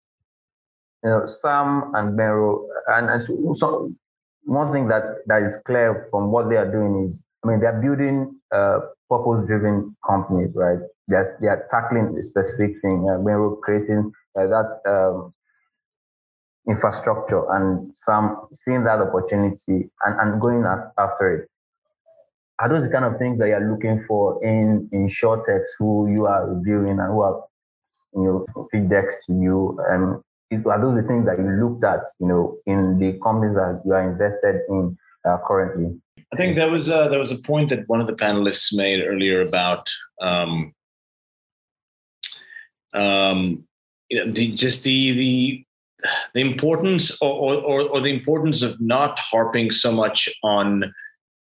you 1.04 1.10
know, 1.10 1.26
Sam 1.28 1.92
and 1.96 2.18
Benro, 2.18 2.68
and, 2.88 3.10
and 3.10 3.58
so, 3.58 3.92
one 4.46 4.72
thing 4.72 4.88
that, 4.88 5.04
that 5.28 5.44
is 5.44 5.58
clear 5.66 6.08
from 6.12 6.32
what 6.32 6.50
they 6.50 6.56
are 6.56 6.70
doing 6.70 7.06
is, 7.08 7.22
I 7.44 7.48
mean, 7.48 7.60
they're 7.60 7.82
building 7.82 8.39
uh, 8.54 8.80
purpose-driven 9.10 9.96
companies, 10.08 10.52
right? 10.56 10.80
They're, 11.08 11.38
they 11.42 11.48
are 11.48 11.68
tackling 11.70 12.18
a 12.18 12.24
specific 12.24 12.82
thing. 12.82 13.08
Uh, 13.10 13.20
creating 13.62 14.12
uh, 14.38 14.48
that 14.48 14.80
um, 14.88 15.34
infrastructure 16.68 17.44
and 17.54 17.92
some 17.96 18.48
seeing 18.54 18.84
that 18.86 19.00
opportunity 19.00 19.89
and, 20.06 20.20
and 20.20 20.42
going 20.42 20.63
after 20.98 21.36
it. 21.36 21.50
Are 22.60 22.70
those 22.70 22.84
the 22.84 22.89
kind 22.89 23.04
of 23.04 23.18
things 23.18 23.39
that 23.39 23.48
you're 23.50 23.70
looking 23.70 24.06
for 24.08 24.42
in 24.44 24.88
in 24.94 25.08
SureTechs 25.08 25.76
who 25.80 26.10
you 26.10 26.26
are 26.28 26.50
reviewing 26.50 27.00
and 27.00 27.12
who 27.12 27.22
are 27.22 27.44
you 28.13 28.46
know 28.56 28.68
feed 28.72 28.89
to 28.89 29.34
you? 29.34 29.78
Um, 30.56 30.68
are 30.72 30.82
those 30.82 31.02
the 31.02 31.08
things 31.08 31.26
that 31.26 31.38
you 31.38 31.46
looked 31.46 31.84
at, 31.84 32.02
you 32.20 32.28
know, 32.28 32.58
in 32.66 33.00
the 33.00 33.20
companies 33.20 33.56
that 33.56 33.82
you 33.86 33.94
are 33.94 34.10
invested 34.10 34.62
in 34.70 34.98
uh, 35.26 35.38
currently? 35.48 36.00
I 36.34 36.36
think 36.36 36.56
there 36.56 36.70
was 36.70 36.88
a, 36.88 37.08
there 37.10 37.20
was 37.20 37.32
a 37.32 37.38
point 37.39 37.70
that 37.70 37.88
one 37.88 38.01
of 38.01 38.08
the 38.08 38.16
panelists 38.16 38.76
made 38.76 39.04
earlier 39.04 39.41
about 39.41 39.89
um, 40.22 40.74
um, 42.93 43.66
you 44.10 44.18
know, 44.18 44.32
the, 44.32 44.51
just 44.51 44.84
the 44.84 45.12
the 45.12 45.66
the 46.34 46.41
importance 46.41 47.18
or, 47.22 47.56
or, 47.62 47.82
or 47.82 48.01
the 48.01 48.14
importance 48.14 48.62
of 48.62 48.80
not 48.82 49.18
harping 49.20 49.72
so 49.72 49.91
much 49.91 50.28
on 50.43 50.93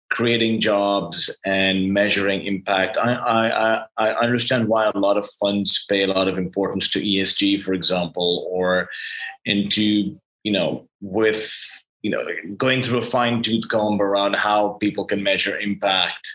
creating 0.09 0.61
jobs 0.61 1.29
and 1.45 1.93
measuring 1.93 2.45
impact. 2.45 2.97
I, 2.97 3.13
I, 3.13 3.85
I 3.97 4.13
understand 4.23 4.67
why 4.67 4.89
a 4.89 4.97
lot 4.97 5.17
of 5.17 5.29
funds 5.39 5.85
pay 5.89 6.03
a 6.03 6.07
lot 6.07 6.27
of 6.27 6.37
importance 6.37 6.89
to 6.89 7.01
ESG, 7.01 7.61
for 7.61 7.73
example, 7.73 8.47
or 8.49 8.89
into, 9.45 10.17
you 10.43 10.51
know, 10.51 10.87
with, 11.01 11.53
you 12.01 12.11
know, 12.11 12.23
going 12.55 12.83
through 12.83 12.99
a 12.99 13.03
fine 13.05 13.43
tooth 13.43 13.67
comb 13.67 14.01
around 14.01 14.35
how 14.35 14.77
people 14.79 15.05
can 15.05 15.23
measure 15.23 15.59
impact 15.59 16.27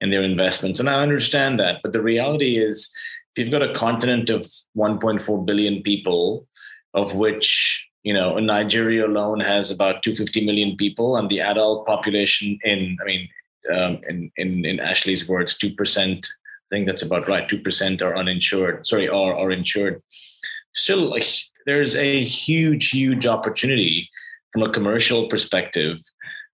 in 0.00 0.10
their 0.10 0.22
investments. 0.22 0.80
And 0.80 0.90
I 0.90 1.00
understand 1.00 1.58
that. 1.60 1.80
But 1.82 1.92
the 1.92 2.02
reality 2.02 2.58
is, 2.58 2.92
if 3.34 3.40
you've 3.40 3.50
got 3.50 3.68
a 3.68 3.74
continent 3.74 4.28
of 4.28 4.42
1.4 4.76 5.46
billion 5.46 5.82
people, 5.82 6.46
of 6.92 7.14
which 7.14 7.84
you 8.04 8.12
know, 8.12 8.38
Nigeria 8.38 9.06
alone 9.06 9.40
has 9.40 9.70
about 9.70 10.02
250 10.02 10.44
million 10.44 10.76
people, 10.76 11.16
and 11.16 11.28
the 11.28 11.40
adult 11.40 11.86
population 11.86 12.58
in, 12.62 12.96
I 13.00 13.04
mean, 13.04 13.28
um, 13.72 13.98
in, 14.08 14.30
in 14.36 14.64
in 14.66 14.78
Ashley's 14.78 15.26
words, 15.26 15.56
two 15.56 15.74
percent. 15.74 16.28
I 16.70 16.76
think 16.76 16.86
that's 16.86 17.02
about 17.02 17.28
right. 17.28 17.48
Two 17.48 17.58
percent 17.58 18.02
are 18.02 18.16
uninsured. 18.16 18.86
Sorry, 18.86 19.08
are 19.08 19.34
are 19.34 19.50
insured. 19.50 20.02
Still, 20.74 21.10
like, 21.10 21.24
there's 21.66 21.94
a 21.94 22.22
huge, 22.22 22.90
huge 22.90 23.26
opportunity 23.26 24.10
from 24.52 24.62
a 24.62 24.72
commercial 24.72 25.28
perspective 25.28 25.98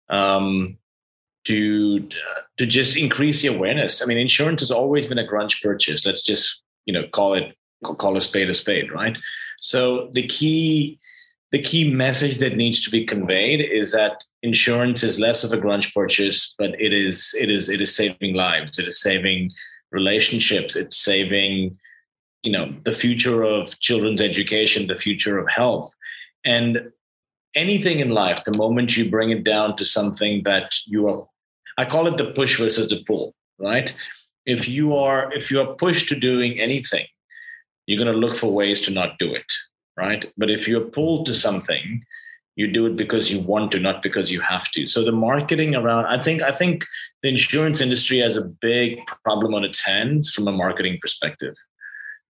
um, 0.10 0.78
to 1.46 2.08
to 2.58 2.66
just 2.68 2.96
increase 2.96 3.42
the 3.42 3.48
awareness. 3.48 4.04
I 4.04 4.06
mean, 4.06 4.20
insurance 4.20 4.62
has 4.62 4.72
always 4.72 5.08
been 5.08 5.18
a 5.18 5.28
grunge 5.28 5.64
purchase. 5.64 6.06
Let's 6.06 6.22
just 6.22 6.62
you 6.86 6.94
know 6.94 7.08
call 7.12 7.34
it 7.34 7.56
call 7.84 8.18
a 8.18 8.22
spade 8.22 8.52
a 8.52 8.54
spade, 8.54 8.92
right? 8.92 9.18
So 9.62 10.10
the 10.14 10.28
key 10.28 11.00
the 11.52 11.62
key 11.62 11.92
message 11.92 12.38
that 12.40 12.58
needs 12.58 12.82
to 12.84 12.92
be 12.92 13.06
conveyed 13.06 13.62
is 13.62 13.92
that 13.92 14.24
insurance 14.44 15.04
is 15.04 15.20
less 15.20 15.44
of 15.44 15.52
a 15.52 15.58
grunge 15.58 15.94
purchase, 15.94 16.54
but 16.58 16.80
it 16.80 16.94
is 16.94 17.36
it 17.40 17.50
is 17.50 17.70
it 17.70 17.82
is 17.82 17.96
saving 17.96 18.36
lives. 18.36 18.78
It 18.78 18.88
is 18.88 19.02
saving 19.02 19.52
relationships. 19.92 20.76
It's 20.76 20.98
saving 20.98 21.78
you 22.44 22.52
know 22.52 22.74
the 22.84 22.94
future 22.94 23.44
of 23.44 23.80
children's 23.80 24.22
education, 24.22 24.88
the 24.88 25.00
future 25.00 25.40
of 25.40 25.50
health, 25.50 25.94
and 26.46 26.92
anything 27.56 28.00
in 28.00 28.10
life. 28.10 28.44
The 28.44 28.58
moment 28.58 28.96
you 28.96 29.10
bring 29.10 29.32
it 29.32 29.44
down 29.44 29.76
to 29.78 29.86
something 29.86 30.44
that 30.44 30.76
you 30.86 31.08
are, 31.08 31.28
I 31.80 31.86
call 31.86 32.08
it 32.08 32.18
the 32.18 32.32
push 32.32 32.60
versus 32.60 32.88
the 32.90 33.04
pull. 33.08 33.34
Right? 33.58 33.94
If 34.46 34.70
you 34.70 34.96
are 34.96 35.34
if 35.34 35.50
you 35.50 35.62
are 35.62 35.74
pushed 35.74 36.10
to 36.10 36.16
doing 36.16 36.60
anything, 36.60 37.08
you're 37.88 38.04
going 38.04 38.14
to 38.14 38.20
look 38.20 38.36
for 38.36 38.52
ways 38.52 38.82
to 38.82 38.92
not 38.92 39.18
do 39.18 39.34
it 39.34 39.52
right? 40.00 40.26
But 40.38 40.50
if 40.50 40.68
you're 40.68 40.90
pulled 40.98 41.26
to 41.28 41.34
something, 41.34 42.04
you 42.56 42.68
do 42.72 42.86
it 42.88 42.96
because 42.96 43.32
you 43.32 43.40
want 43.40 43.72
to, 43.72 43.80
not 43.80 44.02
because 44.02 44.32
you 44.32 44.42
have 44.42 44.70
to. 44.72 44.88
So 44.88 45.04
the 45.04 45.12
marketing 45.12 45.76
around, 45.76 46.06
I 46.06 46.22
think, 46.22 46.42
I 46.42 46.52
think 46.52 46.86
the 47.22 47.30
insurance 47.30 47.82
industry 47.82 48.20
has 48.20 48.38
a 48.38 48.44
big 48.44 48.98
problem 49.24 49.54
on 49.54 49.64
its 49.64 49.86
hands 49.86 50.32
from 50.34 50.48
a 50.48 50.52
marketing 50.52 50.98
perspective, 51.02 51.56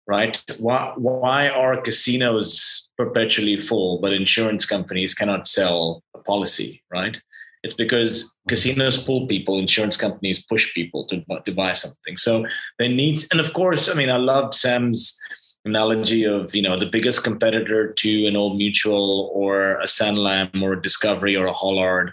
right? 0.08 0.42
Why, 0.60 0.94
why 0.96 1.50
are 1.50 1.82
casinos 1.82 2.90
perpetually 2.98 3.58
full, 3.60 4.00
but 4.02 4.14
insurance 4.14 4.66
companies 4.66 5.14
cannot 5.14 5.48
sell 5.48 6.04
a 6.16 6.20
policy, 6.20 6.84
right? 6.92 7.20
It's 7.64 7.74
because 7.74 8.34
casinos 8.50 9.02
pull 9.02 9.26
people, 9.28 9.58
insurance 9.58 9.96
companies 9.96 10.44
push 10.44 10.74
people 10.74 11.06
to, 11.08 11.24
to 11.46 11.52
buy 11.54 11.74
something. 11.74 12.18
So 12.18 12.46
they 12.78 12.90
need, 12.90 13.24
and 13.32 13.40
of 13.40 13.54
course, 13.54 13.90
I 13.90 13.94
mean, 13.94 14.10
I 14.10 14.18
love 14.18 14.54
Sam's 14.54 15.18
analogy 15.66 16.24
of 16.26 16.54
you 16.54 16.62
know 16.62 16.78
the 16.78 16.90
biggest 16.90 17.24
competitor 17.24 17.92
to 17.94 18.28
an 18.28 18.36
old 18.36 18.58
mutual 18.58 19.32
or 19.34 19.80
a 19.80 19.86
sanlam 19.86 20.62
or 20.62 20.74
a 20.74 20.82
discovery 20.82 21.36
or 21.36 21.46
a 21.46 21.54
hollard 21.54 22.12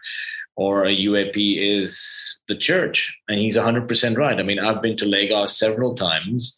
or 0.56 0.84
a 0.84 0.96
uap 0.96 1.34
is 1.36 2.38
the 2.48 2.56
church. 2.56 3.16
And 3.28 3.38
he's 3.38 3.56
100% 3.56 4.16
right. 4.16 4.38
I 4.38 4.42
mean 4.42 4.58
i've 4.58 4.82
been 4.82 4.96
to 4.98 5.06
lagos 5.06 5.58
several 5.58 5.94
times 5.94 6.56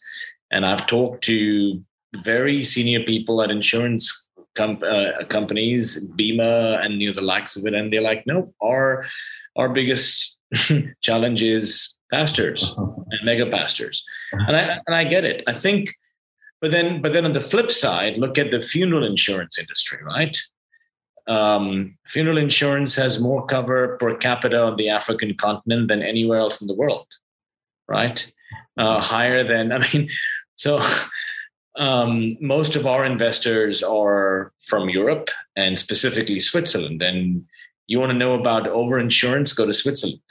and 0.51 0.65
i've 0.65 0.85
talked 0.87 1.23
to 1.25 1.81
very 2.23 2.61
senior 2.61 3.03
people 3.03 3.41
at 3.41 3.49
insurance 3.49 4.27
com- 4.55 4.83
uh, 4.83 5.25
companies 5.29 6.03
bima 6.19 6.83
and 6.83 7.01
you 7.01 7.09
know 7.09 7.15
the 7.15 7.21
likes 7.21 7.55
of 7.55 7.65
it. 7.65 7.73
And 7.73 7.91
they're 7.91 8.01
like 8.01 8.25
no 8.27 8.53
our 8.61 9.05
our 9.55 9.69
biggest 9.69 10.37
challenge 11.01 11.41
is 11.41 11.95
pastors 12.11 12.73
and 12.77 13.25
mega 13.25 13.49
pastors. 13.49 14.03
And 14.31 14.55
i 14.55 14.77
and 14.85 14.95
i 14.95 15.03
get 15.03 15.23
it. 15.23 15.43
I 15.47 15.53
think 15.53 15.89
but 16.63 16.71
then, 16.71 17.01
but 17.01 17.11
then 17.11 17.25
on 17.25 17.33
the 17.33 17.41
flip 17.41 17.69
side, 17.69 18.15
look 18.15 18.37
at 18.37 18.49
the 18.49 18.61
funeral 18.61 19.03
insurance 19.03 19.59
industry, 19.59 19.99
right? 20.01 20.37
Um, 21.27 21.97
funeral 22.07 22.37
insurance 22.37 22.95
has 22.95 23.19
more 23.19 23.45
cover 23.45 23.97
per 23.97 24.15
capita 24.15 24.61
on 24.61 24.77
the 24.77 24.87
African 24.87 25.35
continent 25.35 25.89
than 25.89 26.01
anywhere 26.01 26.39
else 26.39 26.61
in 26.61 26.69
the 26.69 26.73
world, 26.73 27.07
right? 27.89 28.31
Uh, 28.77 29.01
higher 29.01 29.45
than, 29.45 29.71
I 29.73 29.85
mean, 29.91 30.07
so 30.55 30.81
um, 31.75 32.37
most 32.39 32.77
of 32.77 32.87
our 32.87 33.03
investors 33.03 33.83
are 33.83 34.53
from 34.61 34.87
Europe 34.87 35.31
and 35.57 35.77
specifically 35.77 36.39
Switzerland. 36.39 37.01
And 37.01 37.43
you 37.87 37.99
want 37.99 38.13
to 38.13 38.17
know 38.17 38.35
about 38.35 38.69
over 38.69 38.99
insurance, 38.99 39.51
go 39.51 39.65
to 39.65 39.73
Switzerland. 39.73 40.21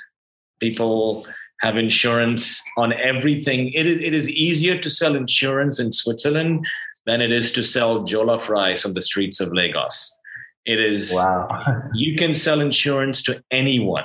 People 0.61 1.27
have 1.63 1.77
insurance 1.77 2.63
on 2.77 2.93
everything. 2.93 3.73
It 3.73 3.87
is 3.87 4.03
it 4.03 4.13
is 4.13 4.29
easier 4.29 4.79
to 4.79 4.91
sell 4.91 5.17
insurance 5.17 5.79
in 5.79 5.93
Switzerland 5.93 6.67
than 7.07 7.21
it 7.21 7.33
is 7.33 7.53
to 7.53 7.63
sell 7.63 8.01
jollof 8.05 8.49
rice 8.49 8.85
on 8.85 8.95
the 8.95 9.01
streets 9.01 9.41
of 9.41 9.53
Lagos. 9.53 10.17
It 10.65 10.81
is 10.81 11.13
wow. 11.15 11.49
you 11.95 12.17
can 12.17 12.35
sell 12.35 12.61
insurance 12.61 13.23
to 13.25 13.43
anyone. 13.51 14.05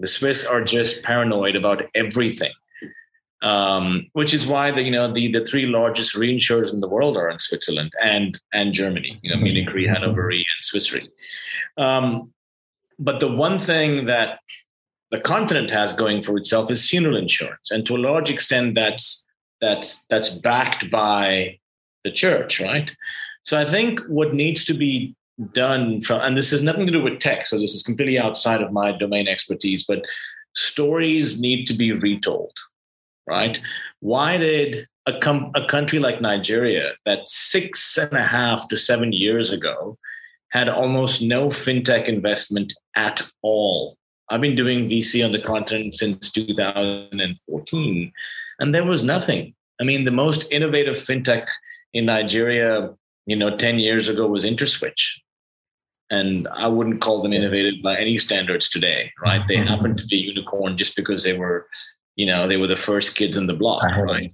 The 0.00 0.08
Swiss 0.08 0.44
are 0.44 0.62
just 0.62 1.02
paranoid 1.02 1.56
about 1.56 1.82
everything. 1.94 2.52
Um, 3.40 4.08
which 4.14 4.34
is 4.34 4.48
why 4.48 4.72
the 4.72 4.82
you 4.82 4.90
know 4.90 5.12
the 5.12 5.30
the 5.30 5.44
three 5.44 5.66
largest 5.66 6.16
reinsurers 6.16 6.72
in 6.74 6.80
the 6.80 6.88
world 6.88 7.16
are 7.16 7.30
in 7.30 7.38
Switzerland 7.38 7.92
and 8.02 8.36
and 8.52 8.72
Germany, 8.72 9.20
you 9.22 9.30
know, 9.30 9.40
Munich 9.40 9.72
Re, 9.72 9.86
Hannover 9.86 10.26
Re, 10.26 10.38
and 10.38 10.62
Swiss 10.62 10.92
Re. 10.92 11.08
Um, 11.76 12.32
but 12.98 13.20
the 13.20 13.30
one 13.30 13.60
thing 13.60 14.06
that 14.06 14.40
the 15.10 15.20
continent 15.20 15.70
has 15.70 15.92
going 15.92 16.22
for 16.22 16.36
itself 16.36 16.70
is 16.70 16.88
funeral 16.88 17.16
insurance, 17.16 17.70
and 17.70 17.86
to 17.86 17.96
a 17.96 17.98
large 17.98 18.30
extent, 18.30 18.74
that's 18.74 19.24
that's 19.60 20.04
that's 20.10 20.30
backed 20.30 20.90
by 20.90 21.58
the 22.04 22.12
church, 22.12 22.60
right? 22.60 22.94
So 23.42 23.58
I 23.58 23.64
think 23.64 24.00
what 24.08 24.34
needs 24.34 24.64
to 24.66 24.74
be 24.74 25.14
done 25.52 26.00
from, 26.00 26.20
and 26.20 26.36
this 26.36 26.50
has 26.50 26.62
nothing 26.62 26.86
to 26.86 26.92
do 26.92 27.02
with 27.02 27.18
tech, 27.18 27.42
so 27.42 27.58
this 27.58 27.74
is 27.74 27.82
completely 27.82 28.18
outside 28.18 28.62
of 28.62 28.72
my 28.72 28.92
domain 28.92 29.28
expertise, 29.28 29.84
but 29.84 30.04
stories 30.54 31.38
need 31.38 31.66
to 31.66 31.74
be 31.74 31.92
retold, 31.92 32.52
right? 33.26 33.60
Why 34.00 34.36
did 34.36 34.86
a, 35.06 35.18
com- 35.20 35.52
a 35.54 35.66
country 35.66 35.98
like 35.98 36.20
Nigeria, 36.20 36.92
that 37.06 37.28
six 37.28 37.96
and 37.96 38.12
a 38.12 38.22
half 38.22 38.68
to 38.68 38.76
seven 38.76 39.12
years 39.12 39.50
ago 39.50 39.96
had 40.50 40.68
almost 40.68 41.22
no 41.22 41.48
fintech 41.48 42.08
investment 42.08 42.72
at 42.96 43.22
all 43.42 43.97
I've 44.30 44.40
been 44.40 44.54
doing 44.54 44.88
VC 44.88 45.24
on 45.24 45.32
the 45.32 45.40
continent 45.40 45.96
since 45.96 46.30
2014, 46.30 48.12
and 48.58 48.74
there 48.74 48.84
was 48.84 49.02
nothing. 49.02 49.54
I 49.80 49.84
mean, 49.84 50.04
the 50.04 50.10
most 50.10 50.50
innovative 50.50 50.96
fintech 50.96 51.46
in 51.94 52.06
Nigeria, 52.06 52.90
you 53.26 53.36
know, 53.36 53.56
10 53.56 53.78
years 53.78 54.08
ago 54.08 54.26
was 54.26 54.44
InterSwitch. 54.44 55.18
And 56.10 56.48
I 56.48 56.66
wouldn't 56.66 57.00
call 57.00 57.22
them 57.22 57.32
innovative 57.32 57.82
by 57.82 57.96
any 57.96 58.16
standards 58.16 58.68
today, 58.68 59.12
right? 59.22 59.46
They 59.46 59.56
mm-hmm. 59.56 59.66
happened 59.66 59.98
to 59.98 60.06
be 60.06 60.16
unicorn 60.16 60.76
just 60.76 60.96
because 60.96 61.22
they 61.22 61.34
were, 61.34 61.66
you 62.16 62.26
know, 62.26 62.48
they 62.48 62.56
were 62.56 62.66
the 62.66 62.76
first 62.76 63.14
kids 63.14 63.36
in 63.36 63.46
the 63.46 63.54
block, 63.54 63.84
right? 63.84 64.32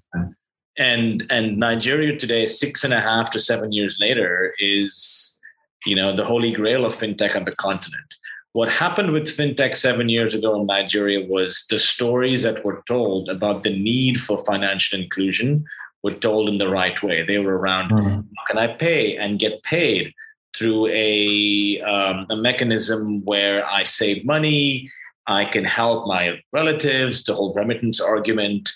And 0.79 1.27
and 1.31 1.57
Nigeria 1.59 2.17
today, 2.17 2.47
six 2.47 2.85
and 2.85 2.95
a 2.95 3.01
half 3.01 3.31
to 3.33 3.41
seven 3.41 3.73
years 3.73 3.99
later, 4.01 4.55
is, 4.59 5.39
you 5.85 5.97
know, 5.97 6.15
the 6.15 6.25
holy 6.25 6.53
grail 6.53 6.85
of 6.85 6.95
fintech 6.95 7.35
on 7.35 7.45
the 7.45 7.57
continent 7.57 8.15
what 8.55 8.71
happened 8.71 9.11
with 9.11 9.25
fintech 9.25 9.75
seven 9.75 10.09
years 10.09 10.33
ago 10.33 10.59
in 10.61 10.67
Nigeria 10.67 11.27
was 11.29 11.67
the 11.71 11.79
stories 11.79 12.45
that 12.45 12.65
were 12.65 12.85
told 12.87 13.29
about 13.29 13.65
the 13.65 13.77
need 13.77 14.21
for 14.21 14.39
financial 14.45 14.99
inclusion 14.99 15.65
were 16.05 16.15
told 16.15 16.49
in 16.49 16.59
the 16.59 16.69
right 16.69 17.03
way. 17.03 17.25
They 17.27 17.39
were 17.39 17.59
around 17.59 17.91
mm-hmm. 17.91 18.21
how 18.37 18.45
can 18.47 18.59
I 18.59 18.69
pay 18.69 19.17
and 19.17 19.41
get 19.41 19.61
paid 19.65 20.15
through 20.57 20.87
a, 20.87 21.81
um, 21.81 22.27
a 22.31 22.37
mechanism 22.37 23.25
where 23.25 23.67
I 23.67 23.83
save 23.83 24.25
money, 24.25 24.89
I 25.27 25.47
can 25.47 25.65
help 25.65 26.07
my 26.07 26.41
relatives, 26.53 27.25
the 27.25 27.35
whole 27.35 27.53
remittance 27.55 28.01
argument. 28.01 28.73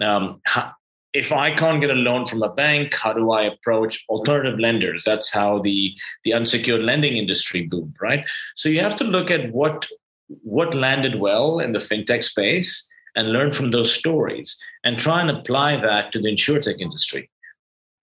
Um, 0.00 0.40
how, 0.46 0.72
if 1.14 1.32
I 1.32 1.50
can't 1.50 1.80
get 1.80 1.90
a 1.90 1.94
loan 1.94 2.26
from 2.26 2.42
a 2.42 2.52
bank, 2.52 2.94
how 2.94 3.12
do 3.12 3.30
I 3.30 3.42
approach 3.44 4.04
alternative 4.08 4.58
lenders? 4.58 5.02
That's 5.04 5.32
how 5.32 5.60
the 5.60 5.96
the 6.24 6.34
unsecured 6.34 6.82
lending 6.82 7.16
industry 7.16 7.66
boomed, 7.66 7.96
right? 8.00 8.24
So 8.56 8.68
you 8.68 8.80
have 8.80 8.96
to 8.96 9.04
look 9.04 9.30
at 9.30 9.52
what 9.52 9.86
what 10.42 10.74
landed 10.74 11.18
well 11.18 11.58
in 11.58 11.72
the 11.72 11.78
fintech 11.78 12.22
space 12.22 12.86
and 13.16 13.32
learn 13.32 13.52
from 13.52 13.70
those 13.70 13.92
stories 13.92 14.60
and 14.84 14.98
try 14.98 15.20
and 15.20 15.30
apply 15.30 15.80
that 15.80 16.12
to 16.12 16.20
the 16.20 16.28
insurtech 16.28 16.78
industry, 16.78 17.30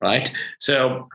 right? 0.02 0.32
So, 0.60 1.08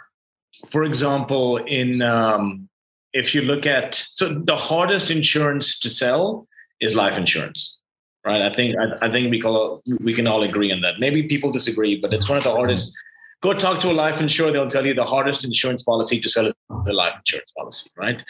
for 0.69 0.85
example, 0.85 1.57
in 1.57 2.03
um, 2.03 2.69
if 3.13 3.35
you 3.35 3.43
look 3.43 3.67
at 3.67 4.07
so 4.11 4.29
the 4.29 4.57
hardest 4.57 5.11
insurance 5.11 5.79
to 5.81 5.91
sell 5.91 6.47
is 6.81 6.95
life 6.95 7.19
insurance 7.19 7.80
right? 8.25 8.43
I 8.43 8.51
think 8.51 8.77
I, 8.79 9.07
I 9.07 9.11
think 9.11 9.31
we 9.31 9.41
call 9.41 9.83
we 10.01 10.15
can 10.15 10.27
all 10.27 10.43
agree 10.43 10.73
on 10.73 10.81
that. 10.83 10.99
Maybe 10.99 11.23
people 11.25 11.51
disagree, 11.53 12.01
but 12.01 12.13
it's 12.13 12.29
one 12.29 12.39
of 12.39 12.45
the 12.45 12.53
hardest. 12.53 12.95
Go 13.43 13.55
talk 13.55 13.81
to 13.81 13.91
a 13.91 13.93
life 13.93 14.21
insurer; 14.21 14.53
they'll 14.53 14.69
tell 14.69 14.87
you 14.87 14.95
the 14.95 15.05
hardest 15.05 15.45
insurance 15.45 15.83
policy 15.83 16.21
to 16.21 16.29
sell 16.29 16.47
is 16.47 16.55
the 16.85 16.93
life 16.93 17.15
insurance 17.17 17.51
policy, 17.57 17.91
right? 17.97 18.25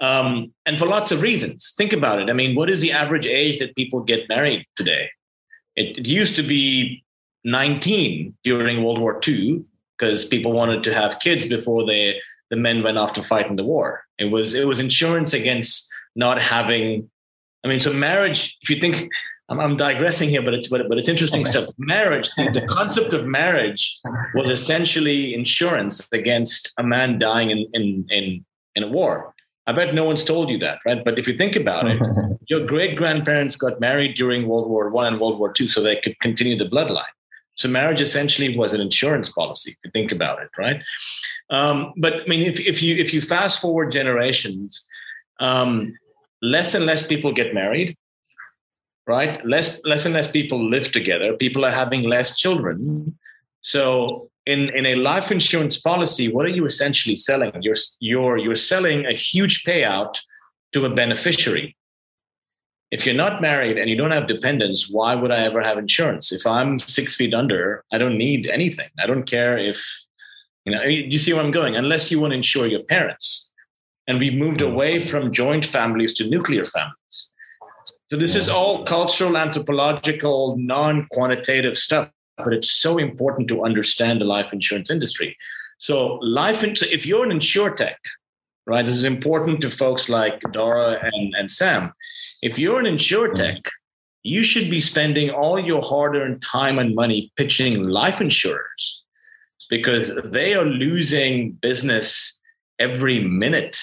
Um, 0.00 0.52
and 0.66 0.78
for 0.78 0.86
lots 0.86 1.12
of 1.12 1.22
reasons. 1.22 1.74
Think 1.76 1.92
about 1.92 2.20
it. 2.20 2.28
I 2.28 2.32
mean, 2.32 2.56
what 2.56 2.68
is 2.68 2.80
the 2.80 2.92
average 2.92 3.26
age 3.26 3.58
that 3.60 3.74
people 3.76 4.00
get 4.00 4.28
married 4.28 4.66
today? 4.76 5.10
It, 5.76 5.98
it 5.98 6.06
used 6.08 6.34
to 6.36 6.42
be 6.42 7.04
19 7.44 8.34
during 8.44 8.84
World 8.84 8.98
War 8.98 9.20
II 9.26 9.64
because 9.96 10.24
people 10.24 10.52
wanted 10.52 10.82
to 10.84 10.94
have 10.94 11.20
kids 11.20 11.46
before 11.46 11.86
they 11.86 12.16
the 12.50 12.56
men 12.56 12.82
went 12.82 12.98
off 12.98 13.14
to 13.14 13.22
fight 13.22 13.48
in 13.48 13.56
the 13.56 13.64
war. 13.64 14.04
It 14.18 14.26
was 14.26 14.54
it 14.54 14.66
was 14.66 14.78
insurance 14.78 15.32
against 15.32 15.88
not 16.14 16.40
having. 16.40 17.10
I 17.64 17.68
mean, 17.68 17.80
so 17.80 17.92
marriage. 17.92 18.58
If 18.62 18.70
you 18.70 18.80
think, 18.80 19.08
I'm, 19.48 19.60
I'm 19.60 19.76
digressing 19.76 20.28
here, 20.28 20.42
but 20.42 20.54
it's 20.54 20.68
but, 20.68 20.88
but 20.88 20.98
it's 20.98 21.08
interesting 21.08 21.44
stuff. 21.44 21.68
Marriage, 21.78 22.30
the, 22.36 22.50
the 22.50 22.66
concept 22.66 23.12
of 23.14 23.26
marriage 23.26 24.00
was 24.34 24.48
essentially 24.48 25.34
insurance 25.34 26.08
against 26.12 26.72
a 26.78 26.82
man 26.82 27.18
dying 27.18 27.50
in 27.50 27.66
in 27.72 28.06
in, 28.10 28.44
in 28.74 28.82
a 28.82 28.88
war. 28.88 29.34
I 29.66 29.72
bet 29.72 29.94
no 29.94 30.04
one's 30.04 30.24
told 30.24 30.50
you 30.50 30.58
that, 30.58 30.78
right? 30.84 31.04
But 31.04 31.20
if 31.20 31.28
you 31.28 31.36
think 31.36 31.54
about 31.54 31.86
it, 31.86 32.04
your 32.48 32.66
great 32.66 32.96
grandparents 32.96 33.54
got 33.54 33.78
married 33.78 34.16
during 34.16 34.48
World 34.48 34.68
War 34.68 34.90
One 34.90 35.06
and 35.06 35.20
World 35.20 35.38
War 35.38 35.52
Two, 35.52 35.68
so 35.68 35.80
they 35.80 35.96
could 35.96 36.18
continue 36.18 36.56
the 36.56 36.68
bloodline. 36.68 37.14
So 37.54 37.68
marriage 37.68 38.00
essentially 38.00 38.56
was 38.56 38.72
an 38.72 38.80
insurance 38.80 39.28
policy. 39.28 39.72
If 39.72 39.78
you 39.84 39.90
think 39.90 40.10
about 40.10 40.42
it, 40.42 40.48
right? 40.58 40.82
Um, 41.50 41.92
but 41.96 42.22
I 42.22 42.26
mean, 42.26 42.42
if, 42.42 42.58
if 42.60 42.82
you 42.82 42.96
if 42.96 43.12
you 43.14 43.20
fast 43.20 43.60
forward 43.60 43.92
generations, 43.92 44.84
um, 45.38 45.94
less 46.42 46.74
and 46.74 46.84
less 46.84 47.06
people 47.06 47.32
get 47.32 47.54
married, 47.54 47.96
right? 49.06 49.44
Less 49.46 49.80
less 49.84 50.04
and 50.04 50.14
less 50.14 50.30
people 50.30 50.68
live 50.68 50.92
together. 50.92 51.34
People 51.34 51.64
are 51.64 51.70
having 51.70 52.02
less 52.02 52.36
children. 52.36 53.16
So 53.60 54.28
in 54.46 54.68
in 54.70 54.86
a 54.86 54.96
life 54.96 55.30
insurance 55.30 55.80
policy, 55.80 56.30
what 56.30 56.44
are 56.46 56.54
you 56.58 56.66
essentially 56.66 57.16
selling? 57.16 57.52
You're 57.60 57.76
you're 58.00 58.38
you're 58.38 58.56
selling 58.56 59.06
a 59.06 59.14
huge 59.14 59.64
payout 59.64 60.18
to 60.72 60.84
a 60.84 60.90
beneficiary 60.90 61.76
if 62.92 63.06
you're 63.06 63.14
not 63.14 63.40
married 63.40 63.78
and 63.78 63.88
you 63.88 63.96
don't 63.96 64.10
have 64.10 64.26
dependents, 64.26 64.88
why 64.88 65.14
would 65.14 65.32
I 65.32 65.40
ever 65.44 65.62
have 65.62 65.78
insurance? 65.78 66.30
If 66.30 66.46
I'm 66.46 66.78
six 66.78 67.16
feet 67.16 67.32
under, 67.32 67.84
I 67.90 67.96
don't 67.96 68.18
need 68.18 68.46
anything. 68.46 68.90
I 69.02 69.06
don't 69.06 69.24
care 69.24 69.56
if, 69.56 69.82
you 70.66 70.74
know, 70.74 70.82
you 70.82 71.18
see 71.18 71.32
where 71.32 71.42
I'm 71.42 71.50
going, 71.50 71.74
unless 71.74 72.10
you 72.10 72.20
want 72.20 72.32
to 72.32 72.36
insure 72.36 72.66
your 72.66 72.82
parents. 72.82 73.50
And 74.06 74.18
we've 74.18 74.34
moved 74.34 74.60
away 74.60 74.98
from 74.98 75.32
joint 75.32 75.64
families 75.64 76.12
to 76.14 76.28
nuclear 76.28 76.64
families. 76.64 77.30
So 78.10 78.16
this 78.16 78.34
is 78.34 78.48
all 78.48 78.84
cultural, 78.84 79.36
anthropological, 79.36 80.56
non 80.58 81.06
quantitative 81.12 81.76
stuff, 81.76 82.08
but 82.36 82.52
it's 82.52 82.72
so 82.72 82.98
important 82.98 83.48
to 83.48 83.64
understand 83.64 84.20
the 84.20 84.24
life 84.24 84.52
insurance 84.52 84.90
industry. 84.90 85.36
So, 85.78 86.18
life, 86.22 86.62
if 86.62 87.06
you're 87.06 87.24
an 87.24 87.30
insurtech, 87.30 87.96
right, 88.66 88.86
this 88.86 88.96
is 88.96 89.04
important 89.04 89.60
to 89.62 89.70
folks 89.70 90.08
like 90.08 90.40
Dora 90.52 90.98
and, 91.02 91.34
and 91.34 91.50
Sam 91.50 91.92
if 92.42 92.58
you're 92.58 92.80
an 92.80 92.86
insure 92.86 93.30
mm. 93.30 93.34
tech, 93.34 93.70
you 94.24 94.42
should 94.42 94.68
be 94.68 94.80
spending 94.80 95.30
all 95.30 95.58
your 95.58 95.80
hard 95.80 96.16
earned 96.16 96.42
time 96.42 96.78
and 96.78 96.94
money 96.94 97.32
pitching 97.36 97.82
life 97.88 98.20
insurers 98.20 99.04
because 99.70 100.12
they 100.24 100.54
are 100.54 100.66
losing 100.66 101.52
business 101.52 102.38
every 102.82 103.20
minute. 103.20 103.80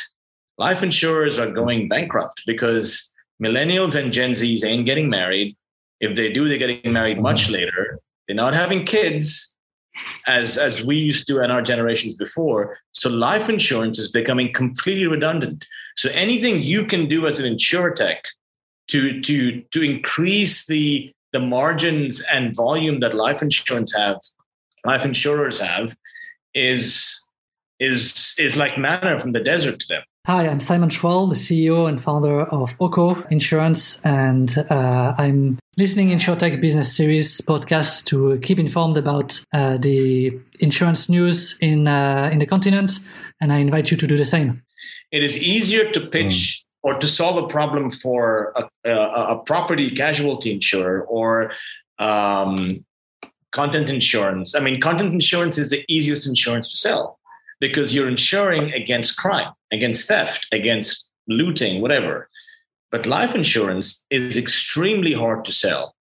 Life 0.57 0.83
insurers 0.83 1.39
are 1.39 1.49
going 1.49 1.87
bankrupt 1.87 2.41
because 2.45 3.13
millennials 3.41 3.95
and 3.95 4.11
Gen 4.11 4.31
Zs 4.31 4.65
ain't 4.65 4.85
getting 4.85 5.09
married. 5.09 5.55
If 6.01 6.15
they 6.15 6.31
do, 6.31 6.47
they're 6.47 6.57
getting 6.57 6.93
married 6.93 7.21
much 7.21 7.47
mm. 7.47 7.53
later. 7.53 7.99
They're 8.27 8.35
not 8.35 8.53
having 8.53 8.85
kids 8.85 9.55
as 10.27 10.57
as 10.57 10.83
we 10.83 10.95
used 10.97 11.27
to 11.27 11.43
in 11.43 11.51
our 11.51 11.61
generations 11.61 12.13
before. 12.13 12.77
So 12.91 13.09
life 13.09 13.49
insurance 13.49 13.99
is 13.99 14.11
becoming 14.11 14.53
completely 14.53 15.07
redundant. 15.07 15.65
So 15.95 16.09
anything 16.11 16.61
you 16.61 16.85
can 16.85 17.07
do 17.07 17.27
as 17.27 17.39
an 17.39 17.45
insure 17.45 17.91
tech 17.91 18.25
to 18.89 19.21
to 19.21 19.61
to 19.71 19.83
increase 19.83 20.65
the 20.65 21.11
the 21.31 21.39
margins 21.39 22.21
and 22.31 22.55
volume 22.55 22.99
that 23.01 23.15
life 23.15 23.41
insurance 23.41 23.95
have 23.95 24.17
life 24.85 25.05
insurers 25.05 25.59
have 25.59 25.95
is 26.53 27.27
is 27.80 28.36
is 28.38 28.57
like 28.57 28.77
manna 28.77 29.19
from 29.19 29.32
the 29.32 29.39
desert 29.39 29.80
to 29.80 29.88
them 29.88 30.03
Hi, 30.30 30.47
I'm 30.47 30.59
Simon 30.59 30.89
Schwall, 30.89 31.27
the 31.27 31.34
CEO 31.34 31.89
and 31.89 31.99
founder 31.99 32.41
of 32.41 32.77
Oco 32.77 33.25
Insurance, 33.32 34.05
and 34.05 34.55
uh, 34.69 35.15
I'm 35.17 35.57
listening 35.75 36.11
in 36.11 36.19
InsurTech 36.19 36.61
Business 36.61 36.95
Series 36.95 37.41
podcast 37.41 38.05
to 38.07 38.38
keep 38.39 38.59
informed 38.59 38.95
about 38.95 39.41
uh, 39.53 39.77
the 39.77 40.39
insurance 40.59 41.09
news 41.09 41.57
in 41.61 41.88
uh, 41.88 42.30
in 42.32 42.38
the 42.38 42.45
continent, 42.45 42.99
and 43.41 43.51
I 43.51 43.57
invite 43.57 43.89
you 43.89 43.97
to 43.97 44.05
do 44.05 44.17
the 44.17 44.25
same. 44.25 44.61
It 45.11 45.23
is 45.23 45.36
easier 45.36 45.89
to 45.89 45.99
pitch 45.99 46.63
or 46.84 46.99
to 46.99 47.07
solve 47.07 47.43
a 47.43 47.47
problem 47.47 47.89
for 47.89 48.53
a, 48.55 48.89
a, 48.91 49.36
a 49.36 49.43
property 49.45 49.89
casualty 49.89 50.51
insurer 50.51 51.01
or 51.09 51.53
um, 51.97 52.86
content 53.51 53.89
insurance. 53.89 54.53
I 54.53 54.59
mean, 54.59 54.80
content 54.80 55.13
insurance 55.13 55.57
is 55.57 55.71
the 55.71 55.84
easiest 55.88 56.27
insurance 56.27 56.69
to 56.71 56.77
sell 56.77 57.18
because 57.60 57.93
you're 57.93 58.07
insuring 58.07 58.72
against 58.74 59.18
crime, 59.18 59.53
against 59.72 60.07
theft, 60.07 60.47
against 60.51 61.10
looting, 61.28 61.82
whatever. 61.82 62.30
But 62.91 63.05
life 63.05 63.36
insurance 63.36 64.05
is 64.10 64.38
extremely 64.38 65.14
hard 65.14 65.45
to 65.45 65.51
sell. 65.51 65.95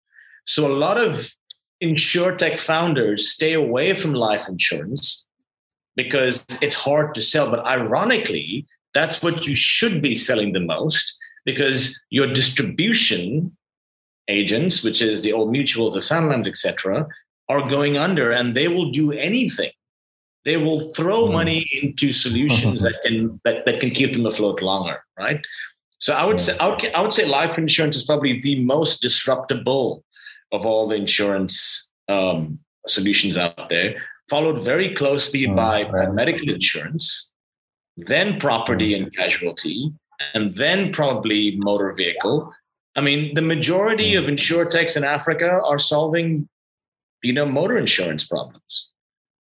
So 0.47 0.67
a 0.67 0.73
lot 0.73 0.99
of 0.99 1.31
insurtech 1.83 2.59
founders 2.59 3.29
stay 3.29 3.53
away 3.53 3.95
from 3.95 4.15
life 4.15 4.49
insurance 4.49 5.27
because 5.97 6.45
it's 6.63 6.77
hard 6.77 7.15
to 7.15 7.23
sell. 7.23 7.51
But 7.51 7.65
ironically, 7.67 8.67
that's 8.95 9.23
what 9.23 9.47
you 9.47 9.55
should 9.55 10.01
be 10.01 10.15
selling 10.15 10.53
the 10.53 10.61
most 10.61 11.15
because 11.45 11.99
your 12.11 12.33
distribution 12.33 13.57
agents, 14.29 14.83
which 14.83 15.03
is 15.03 15.23
the 15.23 15.33
old 15.33 15.53
mutuals, 15.53 15.93
the 15.93 16.01
Sanlams, 16.01 16.47
etc., 16.47 17.07
are 17.49 17.69
going 17.69 17.97
under 17.97 18.31
and 18.31 18.55
they 18.55 18.69
will 18.69 18.91
do 18.91 19.13
anything. 19.13 19.71
They 20.49 20.57
will 20.57 20.81
throw 20.95 21.25
mm. 21.25 21.33
money 21.33 21.61
into 21.83 22.11
solutions 22.11 22.81
that 22.83 22.97
can 23.05 23.39
that, 23.45 23.67
that 23.67 23.81
can 23.81 23.91
keep 23.91 24.15
them 24.15 24.25
afloat 24.25 24.63
longer, 24.63 24.99
right? 25.19 25.41
So 25.99 26.15
I 26.15 26.25
would 26.25 26.41
say 26.41 26.57
I 26.59 26.69
would, 26.69 26.83
I 26.97 27.03
would 27.03 27.13
say 27.13 27.27
life 27.27 27.59
insurance 27.59 27.97
is 27.97 28.05
probably 28.05 28.41
the 28.41 28.65
most 28.65 29.03
disruptible 29.03 30.03
of 30.53 30.65
all 30.65 30.89
the 30.89 30.97
insurance 30.97 31.91
um, 32.09 32.59
solutions 32.87 33.37
out 33.37 33.69
there, 33.69 34.01
followed 34.31 34.65
very 34.65 34.95
closely 34.95 35.47
mm, 35.47 35.55
by, 35.55 35.85
by 35.85 36.07
medical 36.07 36.49
insurance, 36.49 37.31
then 37.99 38.41
property 38.41 38.95
and 38.95 39.15
casualty, 39.15 39.93
and 40.33 40.55
then 40.55 40.91
probably 40.93 41.57
motor 41.57 41.93
vehicle. 41.93 42.51
I 42.97 43.03
mean, 43.03 43.35
the 43.35 43.43
majority 43.43 44.15
of 44.15 44.25
insurtechs 44.25 44.97
in 44.97 45.05
Africa 45.05 45.61
are 45.63 45.79
solving, 45.79 46.49
you 47.23 47.35
know, 47.35 47.45
motor 47.45 47.77
insurance 47.77 48.25
problems, 48.25 48.89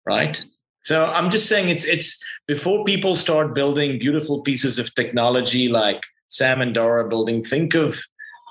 right? 0.06 0.42
So 0.86 1.04
I'm 1.04 1.30
just 1.30 1.48
saying 1.48 1.66
it's 1.66 1.84
it's 1.84 2.16
before 2.46 2.84
people 2.84 3.16
start 3.16 3.56
building 3.56 3.98
beautiful 3.98 4.42
pieces 4.42 4.78
of 4.78 4.94
technology 4.94 5.68
like 5.68 6.04
Sam 6.28 6.60
and 6.60 6.72
Dora 6.72 7.08
building, 7.08 7.42
think 7.42 7.74
of 7.74 8.00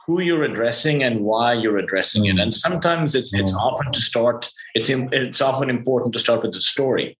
who 0.05 0.19
you're 0.19 0.43
addressing 0.43 1.01
and 1.01 1.21
why 1.21 1.53
you're 1.53 1.77
addressing 1.77 2.25
it. 2.25 2.37
And 2.37 2.53
sometimes 2.53 3.15
it's 3.15 3.33
it's 3.33 3.55
often 3.55 3.89
to 3.93 4.01
start 4.01 4.51
it's 4.73 4.89
it's 4.89 5.39
often 5.39 5.69
important 5.69 6.11
to 6.11 6.19
start 6.19 6.41
with 6.41 6.51
the 6.51 6.59
story. 6.59 7.17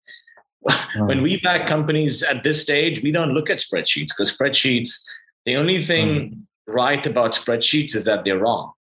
when 0.97 1.22
we 1.22 1.39
back 1.39 1.66
companies 1.66 2.22
at 2.22 2.43
this 2.43 2.61
stage, 2.61 3.01
we 3.01 3.11
don't 3.11 3.32
look 3.32 3.49
at 3.49 3.59
spreadsheets 3.59 4.09
because 4.09 4.36
spreadsheets, 4.36 5.01
the 5.45 5.55
only 5.55 5.82
thing 5.82 6.07
mm. 6.09 6.41
right 6.68 7.07
about 7.07 7.32
spreadsheets 7.32 7.95
is 7.95 8.03
that 8.03 8.26
they're 8.26 8.39
wrong. 8.39 8.74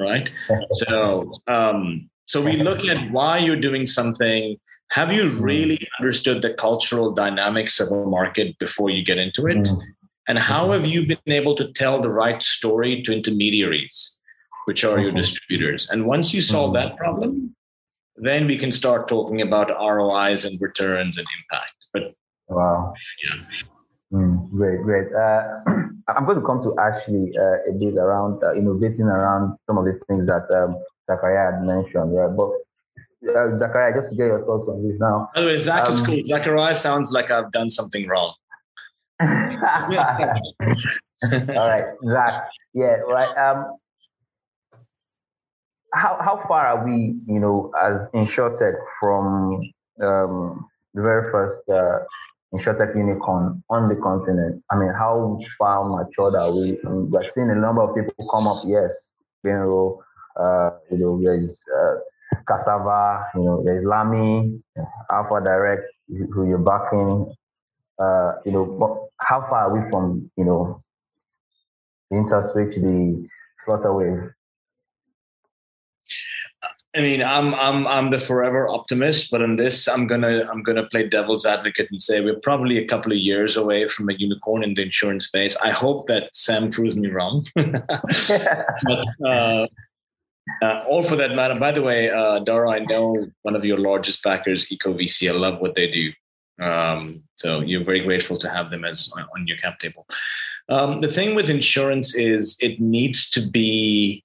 Right. 0.00 0.32
so, 0.72 1.34
um, 1.48 2.08
so 2.24 2.40
we 2.40 2.56
look 2.56 2.86
at 2.86 3.10
why 3.10 3.36
you're 3.36 3.60
doing 3.60 3.84
something. 3.84 4.56
Have 4.94 5.12
you 5.12 5.28
hmm. 5.28 5.42
really 5.42 5.88
understood 5.98 6.40
the 6.40 6.54
cultural 6.54 7.10
dynamics 7.10 7.80
of 7.80 7.90
a 7.90 8.06
market 8.06 8.56
before 8.60 8.90
you 8.90 9.04
get 9.04 9.18
into 9.18 9.48
it? 9.48 9.66
Mm. 9.66 9.82
And 10.28 10.38
how 10.38 10.70
have 10.70 10.86
you 10.86 11.04
been 11.04 11.18
able 11.26 11.56
to 11.56 11.72
tell 11.72 12.00
the 12.00 12.10
right 12.10 12.40
story 12.40 13.02
to 13.02 13.12
intermediaries, 13.12 14.16
which 14.66 14.84
are 14.84 15.00
your 15.00 15.08
mm-hmm. 15.08 15.16
distributors? 15.16 15.90
And 15.90 16.06
once 16.06 16.32
you 16.32 16.40
solve 16.40 16.70
mm. 16.70 16.74
that 16.74 16.96
problem, 16.96 17.56
then 18.16 18.46
we 18.46 18.56
can 18.56 18.70
start 18.70 19.08
talking 19.08 19.42
about 19.42 19.68
ROIs 19.68 20.44
and 20.44 20.60
returns 20.60 21.18
and 21.18 21.26
impact. 21.40 21.74
But 21.92 22.14
wow, 22.46 22.94
yeah. 23.24 24.18
Mm, 24.18 24.48
great, 24.52 24.80
great. 24.82 25.12
Uh, 25.12 25.42
I'm 26.14 26.24
going 26.24 26.38
to 26.38 26.46
come 26.46 26.62
to 26.62 26.72
Ashley 26.78 27.32
uh, 27.36 27.68
a 27.68 27.72
bit 27.80 27.98
around 27.98 28.44
uh, 28.44 28.54
innovating 28.54 29.06
around 29.06 29.58
some 29.66 29.76
of 29.76 29.86
the 29.86 29.98
things 30.06 30.26
that 30.26 30.46
um, 30.54 30.78
Zachariah 31.10 31.50
had 31.50 31.64
mentioned. 31.64 32.14
Yeah, 32.14 32.28
but 32.28 32.50
uh, 33.28 33.56
Zachariah, 33.56 33.94
just 33.94 34.10
to 34.10 34.16
get 34.16 34.26
your 34.26 34.44
thoughts 34.44 34.68
on 34.68 34.86
this 34.86 34.98
now. 35.00 35.30
By 35.34 35.42
the 35.42 35.46
way, 35.46 35.58
Zach 35.58 35.86
um, 35.86 35.92
is 35.92 36.00
cool. 36.00 36.22
Zachariah 36.26 36.74
sounds 36.74 37.12
like 37.12 37.30
I've 37.30 37.50
done 37.52 37.70
something 37.70 38.06
wrong. 38.06 38.34
All 39.20 39.28
right, 41.22 41.84
Zach. 42.10 42.48
Yeah, 42.74 42.96
right. 43.06 43.36
Um, 43.36 43.76
how 45.94 46.18
how 46.20 46.44
far 46.48 46.66
are 46.66 46.84
we, 46.84 47.16
you 47.26 47.38
know, 47.38 47.70
as 47.80 48.10
InsurTech 48.14 48.74
from 49.00 49.60
um, 50.02 50.66
the 50.92 51.02
very 51.02 51.30
first 51.30 51.62
uh, 51.68 52.00
InsurTech 52.54 52.96
unicorn 52.96 53.62
on 53.70 53.88
the 53.88 53.96
continent? 53.96 54.62
I 54.70 54.76
mean, 54.76 54.92
how 54.92 55.38
far 55.58 55.88
matured 55.88 56.34
are 56.34 56.52
we? 56.52 56.78
I 56.84 56.88
mean, 56.88 57.10
we're 57.10 57.30
seeing 57.32 57.50
a 57.50 57.54
number 57.54 57.82
of 57.82 57.94
people 57.94 58.28
come 58.30 58.48
up. 58.48 58.64
Yes, 58.66 59.12
Benro, 59.46 59.98
uh, 60.36 60.70
you 60.90 60.98
know, 60.98 61.20
there's 61.22 61.62
uh, 61.78 61.94
Casava, 62.48 63.26
you 63.34 63.42
know, 63.42 63.62
there's 63.64 63.84
Lami, 63.84 64.62
Alpha 65.10 65.40
Direct, 65.42 65.84
who 66.08 66.48
you're 66.48 66.58
backing. 66.58 67.32
uh, 67.98 68.32
you 68.44 68.52
know, 68.52 69.08
how 69.18 69.40
far 69.42 69.70
are 69.70 69.74
we 69.74 69.90
from, 69.90 70.30
you 70.36 70.44
know, 70.44 70.80
the 72.10 72.16
the 72.16 73.28
Flutterwave? 73.66 74.32
I 76.96 77.00
mean, 77.00 77.24
I'm 77.24 77.54
I'm 77.54 77.88
I'm 77.88 78.10
the 78.10 78.20
forever 78.20 78.68
optimist, 78.68 79.30
but 79.30 79.42
in 79.42 79.56
this, 79.56 79.88
I'm 79.88 80.06
gonna 80.06 80.48
I'm 80.48 80.62
gonna 80.62 80.86
play 80.86 81.08
devil's 81.08 81.44
advocate 81.44 81.88
and 81.90 82.00
say 82.00 82.20
we're 82.20 82.38
probably 82.38 82.78
a 82.78 82.86
couple 82.86 83.10
of 83.10 83.18
years 83.18 83.56
away 83.56 83.88
from 83.88 84.08
a 84.08 84.14
unicorn 84.14 84.62
in 84.62 84.74
the 84.74 84.82
insurance 84.82 85.26
space. 85.26 85.56
I 85.56 85.70
hope 85.70 86.06
that 86.06 86.30
Sam 86.32 86.70
proves 86.70 86.94
me 86.94 87.08
wrong. 87.08 87.46
but, 87.56 89.06
uh, 89.26 89.66
uh, 90.62 90.82
all 90.88 91.04
for 91.04 91.16
that 91.16 91.34
matter. 91.34 91.54
By 91.58 91.72
the 91.72 91.82
way, 91.82 92.10
uh, 92.10 92.40
Dara, 92.40 92.70
I 92.70 92.80
know 92.80 93.14
one 93.42 93.56
of 93.56 93.64
your 93.64 93.78
largest 93.78 94.22
backers, 94.22 94.66
EchoVC. 94.66 95.28
I 95.28 95.32
love 95.32 95.60
what 95.60 95.74
they 95.74 95.90
do. 95.90 96.64
Um, 96.64 97.22
so 97.36 97.60
you're 97.60 97.84
very 97.84 98.00
grateful 98.00 98.38
to 98.38 98.48
have 98.48 98.70
them 98.70 98.84
as 98.84 99.10
on 99.14 99.46
your 99.46 99.56
cap 99.58 99.80
table. 99.80 100.06
Um, 100.68 101.00
the 101.00 101.12
thing 101.12 101.34
with 101.34 101.50
insurance 101.50 102.14
is 102.14 102.56
it 102.60 102.80
needs 102.80 103.28
to 103.30 103.46
be 103.46 104.24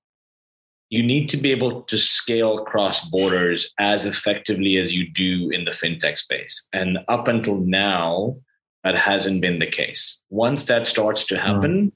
you 0.89 1.03
need 1.03 1.29
to 1.29 1.37
be 1.37 1.51
able 1.51 1.83
to 1.83 1.97
scale 1.99 2.57
across 2.57 3.05
borders 3.09 3.71
as 3.77 4.07
effectively 4.07 4.77
as 4.77 4.91
you 4.91 5.07
do 5.11 5.51
in 5.51 5.63
the 5.63 5.71
fintech 5.71 6.17
space. 6.17 6.67
And 6.73 6.97
up 7.07 7.27
until 7.27 7.57
now, 7.57 8.37
that 8.83 8.95
hasn't 8.95 9.41
been 9.41 9.59
the 9.59 9.67
case. 9.67 10.19
Once 10.31 10.63
that 10.63 10.87
starts 10.87 11.25
to 11.25 11.37
happen, 11.37 11.87
mm. 11.87 11.91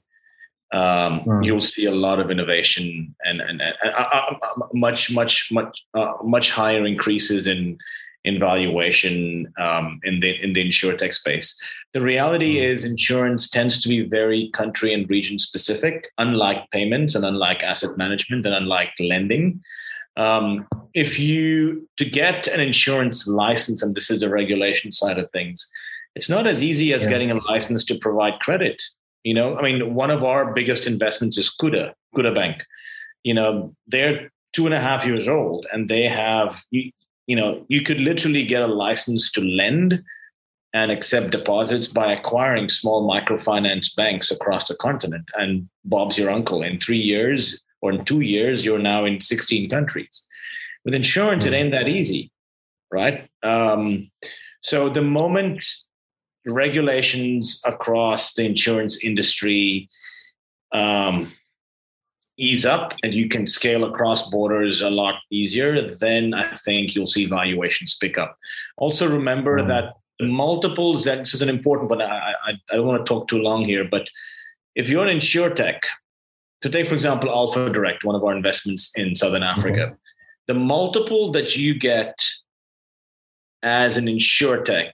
Um, 0.74 1.20
mm. 1.20 1.44
you'll 1.44 1.60
see 1.60 1.84
a 1.84 1.92
lot 1.92 2.18
of 2.18 2.32
innovation 2.32 3.14
and, 3.24 3.40
and, 3.40 3.60
and 3.60 3.74
uh, 3.84 3.88
uh, 3.88 4.34
uh 4.42 4.66
much, 4.72 5.12
much, 5.12 5.48
much, 5.52 5.84
uh, 5.94 6.14
much 6.24 6.50
higher 6.50 6.84
increases 6.84 7.46
in 7.46 7.78
in 8.24 8.40
valuation 8.40 9.52
um, 9.58 10.00
in 10.04 10.20
the 10.20 10.30
in 10.42 10.54
the 10.54 10.64
insurtech 10.66 11.14
space. 11.14 11.56
The 11.92 12.00
reality 12.00 12.56
mm. 12.56 12.64
is 12.64 12.84
insurance 12.84 13.48
tends 13.48 13.80
to 13.82 13.88
be 13.88 14.02
very 14.02 14.50
country 14.54 14.92
and 14.94 15.08
region 15.08 15.38
specific, 15.38 16.10
unlike 16.18 16.70
payments 16.70 17.14
and 17.14 17.24
unlike 17.24 17.62
asset 17.62 17.96
management 17.96 18.46
and 18.46 18.54
unlike 18.54 18.92
lending. 18.98 19.60
Um, 20.16 20.66
if 20.94 21.18
you 21.18 21.88
to 21.98 22.04
get 22.04 22.46
an 22.46 22.60
insurance 22.60 23.26
license, 23.26 23.82
and 23.82 23.94
this 23.94 24.10
is 24.10 24.20
the 24.20 24.30
regulation 24.30 24.90
side 24.90 25.18
of 25.18 25.30
things, 25.30 25.68
it's 26.14 26.28
not 26.28 26.46
as 26.46 26.62
easy 26.62 26.92
as 26.92 27.02
yeah. 27.02 27.10
getting 27.10 27.30
a 27.30 27.42
license 27.44 27.84
to 27.86 27.94
provide 27.96 28.40
credit. 28.40 28.82
You 29.24 29.34
know, 29.34 29.56
I 29.56 29.62
mean, 29.62 29.94
one 29.94 30.10
of 30.10 30.22
our 30.22 30.52
biggest 30.52 30.86
investments 30.86 31.38
is 31.38 31.54
Kuda, 31.60 31.92
Kuda 32.14 32.34
Bank. 32.34 32.64
You 33.22 33.34
know, 33.34 33.74
they're 33.86 34.30
two 34.52 34.66
and 34.66 34.74
a 34.74 34.80
half 34.80 35.04
years 35.04 35.28
old, 35.28 35.66
and 35.72 35.88
they 35.88 36.06
have 36.06 36.62
you 37.26 37.36
know, 37.36 37.64
you 37.68 37.82
could 37.82 38.00
literally 38.00 38.44
get 38.44 38.62
a 38.62 38.66
license 38.66 39.30
to 39.32 39.40
lend 39.40 40.02
and 40.74 40.90
accept 40.90 41.30
deposits 41.30 41.86
by 41.86 42.12
acquiring 42.12 42.68
small 42.68 43.08
microfinance 43.08 43.94
banks 43.94 44.30
across 44.30 44.68
the 44.68 44.74
continent. 44.76 45.30
And 45.34 45.68
Bob's 45.84 46.18
your 46.18 46.30
uncle. 46.30 46.62
In 46.62 46.78
three 46.78 46.98
years 46.98 47.60
or 47.80 47.92
in 47.92 48.04
two 48.04 48.20
years, 48.20 48.64
you're 48.64 48.78
now 48.78 49.04
in 49.04 49.20
16 49.20 49.70
countries. 49.70 50.24
With 50.84 50.94
insurance, 50.94 51.46
it 51.46 51.50
hmm. 51.50 51.54
ain't 51.54 51.72
that 51.72 51.88
easy, 51.88 52.30
right? 52.90 53.28
Um, 53.42 54.10
so 54.62 54.90
the 54.90 55.02
moment 55.02 55.64
regulations 56.46 57.60
across 57.64 58.34
the 58.34 58.44
insurance 58.44 59.02
industry 59.04 59.88
um, 60.72 61.32
ease 62.36 62.66
up 62.66 62.94
and 63.02 63.14
you 63.14 63.28
can 63.28 63.46
scale 63.46 63.84
across 63.84 64.28
borders 64.28 64.82
a 64.82 64.90
lot 64.90 65.16
easier, 65.30 65.94
then 65.94 66.34
I 66.34 66.56
think 66.64 66.94
you'll 66.94 67.06
see 67.06 67.26
valuations 67.26 67.96
pick 67.96 68.18
up. 68.18 68.36
Also, 68.76 69.08
remember 69.08 69.60
mm. 69.60 69.68
that 69.68 69.94
the 70.18 70.26
multiples, 70.26 71.04
that 71.04 71.18
this 71.18 71.34
is 71.34 71.42
an 71.42 71.48
important 71.48 71.90
one. 71.90 72.02
I, 72.02 72.34
I, 72.44 72.50
I 72.70 72.76
don't 72.76 72.86
want 72.86 73.04
to 73.04 73.08
talk 73.08 73.28
too 73.28 73.38
long 73.38 73.64
here, 73.64 73.84
but 73.88 74.08
if 74.74 74.88
you're 74.88 75.06
an 75.06 75.16
insurtech, 75.16 75.80
to 76.60 76.70
take, 76.70 76.88
for 76.88 76.94
example, 76.94 77.28
Alpha 77.30 77.68
Direct, 77.70 78.04
one 78.04 78.14
of 78.14 78.24
our 78.24 78.34
investments 78.34 78.92
in 78.96 79.14
Southern 79.14 79.42
mm-hmm. 79.42 79.58
Africa, 79.58 79.80
mm-hmm. 79.80 79.94
the 80.46 80.54
multiple 80.54 81.30
that 81.32 81.56
you 81.56 81.78
get 81.78 82.14
as 83.62 83.96
an 83.96 84.06
insurtech 84.06 84.92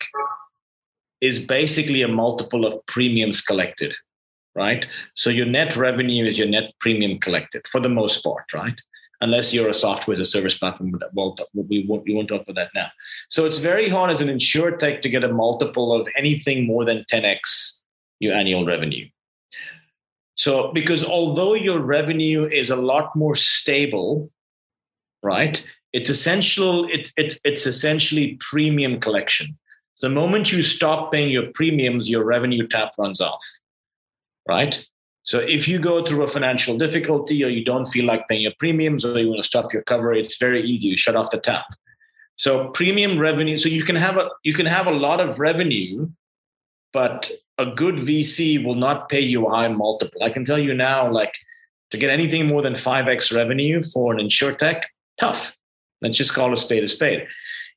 is 1.20 1.38
basically 1.38 2.02
a 2.02 2.08
multiple 2.08 2.64
of 2.66 2.84
premiums 2.86 3.40
collected 3.40 3.94
right? 4.54 4.86
So 5.14 5.30
your 5.30 5.46
net 5.46 5.76
revenue 5.76 6.24
is 6.24 6.38
your 6.38 6.48
net 6.48 6.72
premium 6.80 7.18
collected 7.18 7.66
for 7.68 7.80
the 7.80 7.88
most 7.88 8.22
part, 8.22 8.44
right? 8.52 8.78
Unless 9.22 9.52
you're 9.52 9.68
a 9.68 9.74
software 9.74 10.14
as 10.14 10.20
a 10.20 10.24
service 10.24 10.58
platform, 10.58 10.98
well, 11.12 11.36
we 11.54 11.84
won't, 11.86 12.04
we 12.04 12.14
won't 12.14 12.28
talk 12.28 12.42
about 12.42 12.56
that 12.56 12.70
now. 12.74 12.88
So 13.28 13.44
it's 13.44 13.58
very 13.58 13.88
hard 13.88 14.10
as 14.10 14.20
an 14.20 14.30
insured 14.30 14.80
tech 14.80 15.02
to 15.02 15.10
get 15.10 15.24
a 15.24 15.32
multiple 15.32 15.92
of 15.92 16.08
anything 16.16 16.66
more 16.66 16.84
than 16.84 17.04
10x 17.12 17.80
your 18.18 18.34
annual 18.34 18.64
revenue. 18.66 19.06
So, 20.36 20.72
because 20.72 21.04
although 21.04 21.52
your 21.52 21.80
revenue 21.80 22.48
is 22.50 22.70
a 22.70 22.76
lot 22.76 23.14
more 23.14 23.34
stable, 23.34 24.30
right? 25.22 25.62
It's 25.92 26.08
essential. 26.08 26.88
It's 26.90 27.12
it's 27.18 27.38
it's 27.44 27.66
essentially 27.66 28.38
premium 28.40 29.00
collection. 29.00 29.58
The 30.00 30.08
moment 30.08 30.50
you 30.50 30.62
stop 30.62 31.12
paying 31.12 31.30
your 31.30 31.50
premiums, 31.52 32.08
your 32.08 32.24
revenue 32.24 32.66
tap 32.66 32.92
runs 32.98 33.20
off 33.20 33.44
right? 34.50 34.84
So 35.22 35.38
if 35.38 35.68
you 35.68 35.78
go 35.78 36.04
through 36.04 36.22
a 36.22 36.28
financial 36.28 36.76
difficulty 36.76 37.44
or 37.44 37.48
you 37.48 37.64
don't 37.64 37.86
feel 37.86 38.04
like 38.04 38.26
paying 38.28 38.42
your 38.42 38.54
premiums 38.58 39.04
or 39.04 39.18
you 39.18 39.28
want 39.28 39.42
to 39.42 39.46
stop 39.46 39.72
your 39.72 39.82
cover, 39.82 40.12
it's 40.12 40.38
very 40.38 40.62
easy. 40.62 40.88
You 40.88 40.96
shut 40.96 41.16
off 41.16 41.30
the 41.30 41.38
tap. 41.38 41.66
So 42.36 42.68
premium 42.70 43.18
revenue, 43.18 43.58
so 43.58 43.68
you 43.68 43.84
can 43.84 43.96
have 43.96 44.16
a 44.16 44.30
you 44.44 44.54
can 44.54 44.66
have 44.66 44.86
a 44.86 44.90
lot 45.06 45.20
of 45.20 45.38
revenue, 45.38 46.08
but 46.92 47.30
a 47.58 47.66
good 47.66 47.96
VC 47.96 48.64
will 48.64 48.74
not 48.74 49.10
pay 49.10 49.20
you 49.20 49.46
a 49.46 49.50
high 49.54 49.68
multiple. 49.68 50.22
I 50.22 50.30
can 50.30 50.46
tell 50.46 50.58
you 50.58 50.72
now, 50.72 51.12
like 51.12 51.34
to 51.90 51.98
get 51.98 52.08
anything 52.08 52.46
more 52.46 52.62
than 52.62 52.72
5x 52.72 53.34
revenue 53.36 53.82
for 53.82 54.12
an 54.14 54.20
insure 54.20 54.52
tech, 54.52 54.88
tough. 55.18 55.54
Let's 56.00 56.16
just 56.16 56.32
call 56.32 56.52
a 56.54 56.56
spade 56.56 56.82
a 56.82 56.88
spade. 56.88 57.26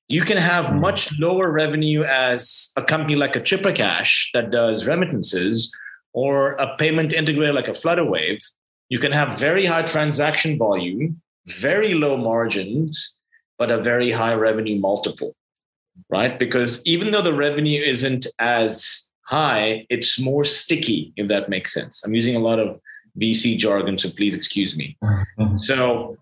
You 0.09 0.21
can 0.21 0.37
have 0.37 0.67
hmm. 0.67 0.79
much 0.79 1.17
lower 1.19 1.51
revenue 1.51 2.03
as 2.03 2.71
a 2.75 2.83
company 2.83 3.15
like 3.15 3.35
a 3.35 3.41
Chipper 3.41 3.71
Cash 3.71 4.31
that 4.33 4.51
does 4.51 4.87
remittances 4.87 5.71
or 6.13 6.53
a 6.53 6.75
payment 6.77 7.11
integrator 7.11 7.53
like 7.53 7.67
a 7.67 7.71
Flutterwave, 7.71 8.43
you 8.89 8.99
can 8.99 9.11
have 9.11 9.39
very 9.39 9.65
high 9.65 9.81
transaction 9.81 10.57
volume, 10.57 11.19
very 11.47 11.95
low 11.95 12.15
margins, 12.15 13.17
but 13.57 13.71
a 13.71 13.81
very 13.81 14.11
high 14.11 14.33
revenue 14.33 14.79
multiple, 14.79 15.35
right? 16.09 16.37
Because 16.37 16.81
even 16.85 17.11
though 17.11 17.21
the 17.21 17.33
revenue 17.33 17.81
isn't 17.81 18.27
as 18.39 19.11
high, 19.21 19.85
it's 19.89 20.19
more 20.19 20.43
sticky, 20.43 21.13
if 21.15 21.27
that 21.27 21.49
makes 21.49 21.73
sense. 21.73 22.03
I'm 22.03 22.13
using 22.13 22.35
a 22.35 22.39
lot 22.39 22.59
of 22.59 22.79
VC 23.19 23.57
jargon, 23.57 23.97
so 23.97 24.09
please 24.09 24.35
excuse 24.35 24.75
me. 24.75 24.97
So 25.57 26.17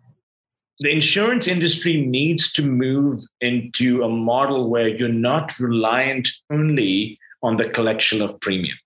the 0.82 0.91
insurance 0.91 1.47
industry 1.47 2.05
needs 2.05 2.51
to 2.51 2.61
move 2.61 3.23
into 3.39 4.03
a 4.03 4.09
model 4.09 4.69
where 4.69 4.88
you're 4.88 5.09
not 5.09 5.57
reliant 5.59 6.29
only 6.49 7.19
on 7.43 7.57
the 7.57 7.69
collection 7.69 8.21
of 8.21 8.39
premium 8.41 8.77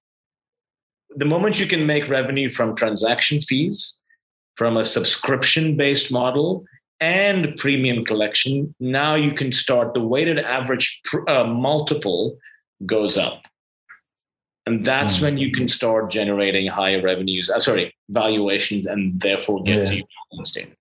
the 1.16 1.26
moment 1.26 1.60
you 1.60 1.66
can 1.66 1.86
make 1.86 2.10
revenue 2.10 2.50
from 2.50 2.76
transaction 2.76 3.42
fees, 3.42 4.00
from 4.56 4.78
a 4.78 4.86
subscription 4.86 5.76
based 5.78 6.12
model, 6.12 6.66
and 7.00 7.56
premium 7.58 8.06
collection, 8.06 8.74
now 8.80 9.16
you 9.16 9.34
can 9.34 9.52
start 9.52 9.94
the 9.94 10.02
weighted 10.02 10.40
average 10.40 11.02
uh, 11.28 11.44
multiple 11.44 12.38
goes 12.86 13.18
up. 13.18 13.44
And 14.66 14.84
that's 14.84 15.18
mm. 15.18 15.24
when 15.24 15.38
you 15.38 15.52
can 15.52 15.68
start 15.68 16.10
generating 16.10 16.68
higher 16.68 17.02
revenues, 17.02 17.50
uh, 17.50 17.60
sorry, 17.60 17.94
valuations, 18.10 18.86
and 18.86 19.20
therefore 19.20 19.62
get 19.64 19.80
yeah. 19.80 19.86
to 19.86 19.96
your 20.32 20.46
status. 20.46 20.74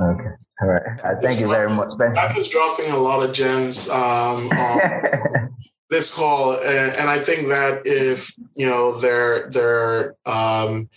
Okay. 0.00 0.30
All 0.60 0.68
right. 0.68 0.82
Uh, 1.02 1.14
thank 1.20 1.40
you 1.40 1.48
very 1.48 1.68
much. 1.68 1.88
That 1.98 2.36
is 2.36 2.48
dropping 2.48 2.90
a 2.90 2.96
lot 2.96 3.28
of 3.28 3.34
gems 3.34 3.88
um, 3.88 4.48
on 4.50 5.54
this 5.90 6.12
call, 6.12 6.54
and, 6.54 6.96
and, 6.96 7.10
I 7.10 7.18
think 7.18 7.48
that 7.48 7.82
if 7.84 8.32
you 8.54 8.66
know 8.66 8.98
they're 8.98 9.50
they're 9.50 10.14
um, 10.26 10.88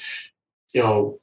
you 0.74 0.82
know 0.82 1.20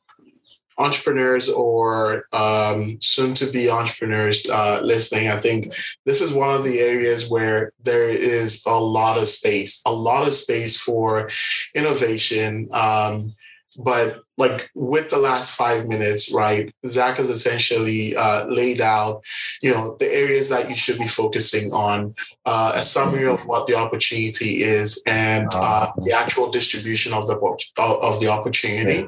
entrepreneurs 0.79 1.49
or 1.49 2.25
um, 2.33 2.99
soon 3.01 3.35
to 3.35 3.47
be 3.47 3.71
entrepreneurs 3.71 4.49
uh, 4.51 4.81
listening, 4.83 5.29
I 5.29 5.37
think 5.37 5.73
this 6.05 6.21
is 6.21 6.33
one 6.33 6.55
of 6.55 6.65
the 6.65 6.81
areas 6.81 7.31
where 7.31 7.73
there 7.83 8.09
is 8.09 8.65
a 8.67 8.79
lot 8.79 9.17
of 9.17 9.29
space, 9.29 9.81
a 9.87 9.93
lot 9.93 10.27
of 10.27 10.35
space 10.35 10.77
for 10.77 11.29
innovation. 11.75 12.69
Um, 12.73 13.35
but 13.79 14.24
like 14.37 14.71
with 14.75 15.11
the 15.11 15.19
last 15.19 15.57
five 15.57 15.87
minutes, 15.87 16.33
right? 16.33 16.73
Zach 16.87 17.19
has 17.19 17.31
essentially 17.31 18.17
uh, 18.17 18.47
laid 18.47 18.81
out, 18.81 19.23
you 19.63 19.73
know, 19.73 19.97
the 19.99 20.13
areas 20.13 20.49
that 20.49 20.69
you 20.69 20.75
should 20.75 20.99
be 20.99 21.07
focusing 21.07 21.73
on, 21.73 22.15
uh, 22.45 22.73
a 22.75 22.83
summary 22.83 23.27
of 23.27 23.47
what 23.47 23.67
the 23.67 23.77
opportunity 23.77 24.63
is, 24.63 25.03
and 25.07 25.49
uh, 25.53 25.91
the 25.99 26.13
actual 26.13 26.51
distribution 26.51 27.13
of 27.13 27.27
the 27.27 27.37
of 27.77 28.21
the 28.21 28.29
opportunity. 28.29 29.07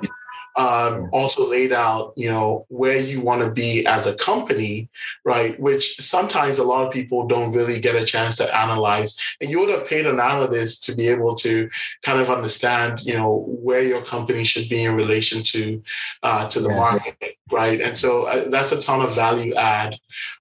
Um, 0.57 1.09
also 1.13 1.49
laid 1.49 1.73
out, 1.73 2.15
you 2.17 2.29
know, 2.29 2.65
where 2.69 2.97
you 2.97 3.21
want 3.21 3.43
to 3.43 3.51
be 3.51 3.87
as 3.87 4.07
a 4.07 4.17
company, 4.17 4.89
right? 5.25 5.59
Which 5.61 5.97
sometimes 5.97 6.59
a 6.59 6.65
lot 6.65 6.87
of 6.87 6.93
people 6.93 7.27
don't 7.27 7.55
really 7.55 7.79
get 7.79 8.01
a 8.01 8.05
chance 8.05 8.37
to 8.37 8.57
analyze. 8.57 9.37
And 9.41 9.51
you 9.51 9.61
would 9.61 9.69
have 9.69 9.87
paid 9.87 10.07
an 10.07 10.19
analyst 10.19 10.83
to 10.85 10.95
be 10.95 11.09
able 11.09 11.35
to 11.37 11.69
kind 12.03 12.21
of 12.21 12.31
understand, 12.31 13.05
you 13.05 13.15
know, 13.15 13.45
where 13.49 13.83
your 13.83 14.03
company 14.03 14.45
should 14.45 14.69
be 14.69 14.85
in 14.85 14.95
relation 14.95 15.43
to 15.43 15.83
uh, 16.23 16.49
to 16.49 16.61
the 16.61 16.71
yeah. 16.71 16.77
market, 16.77 17.37
right? 17.53 17.81
And 17.81 17.97
so 17.97 18.25
uh, 18.25 18.49
that's 18.49 18.73
a 18.73 18.81
ton 18.81 19.03
of 19.03 19.15
value 19.15 19.55
add, 19.55 19.97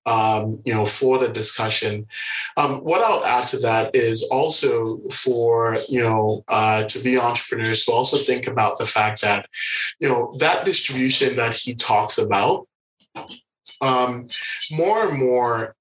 um, 0.06 0.62
you 0.66 0.74
know, 0.74 0.86
for 0.86 1.18
the 1.18 1.30
discussion. 1.30 2.08
Um, 2.58 2.80
what 2.80 3.02
I'll 3.02 3.26
add 3.26 3.48
to 3.50 3.58
that 3.60 3.96
is 3.96 4.24
also 4.32 5.00
for 5.10 5.78
you 5.88 6.02
know 6.02 6.44
uh, 6.48 6.86
to 6.86 7.00
be 7.00 7.18
entrepreneurs 7.18 7.86
to 7.86 7.92
also 7.92 8.18
think 8.18 8.48
about 8.48 8.80
the 8.80 8.86
fact 8.86 9.22
that 9.22 9.48
you 10.00 10.10
know, 10.10 10.36
that 10.40 10.66
distribution 10.66 11.36
that 11.36 11.56
he 11.56 11.74
talks 11.74 12.18
about, 12.18 12.68
um, 13.82 14.28
more 14.72 15.08
and 15.08 15.20
more 15.20 15.76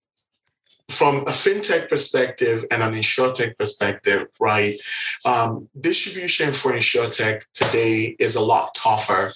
from 0.89 1.23
a 1.23 1.31
fintech 1.31 1.89
perspective 1.89 2.65
and 2.71 2.83
an 2.83 2.93
insurtech 2.93 3.57
perspective, 3.57 4.27
right? 4.39 4.79
Um, 5.25 5.69
distribution 5.81 6.53
for 6.53 6.73
insurtech 6.73 7.45
today 7.55 8.17
is 8.19 8.37
a 8.37 8.41
lot 8.41 8.75
tougher, 8.75 9.33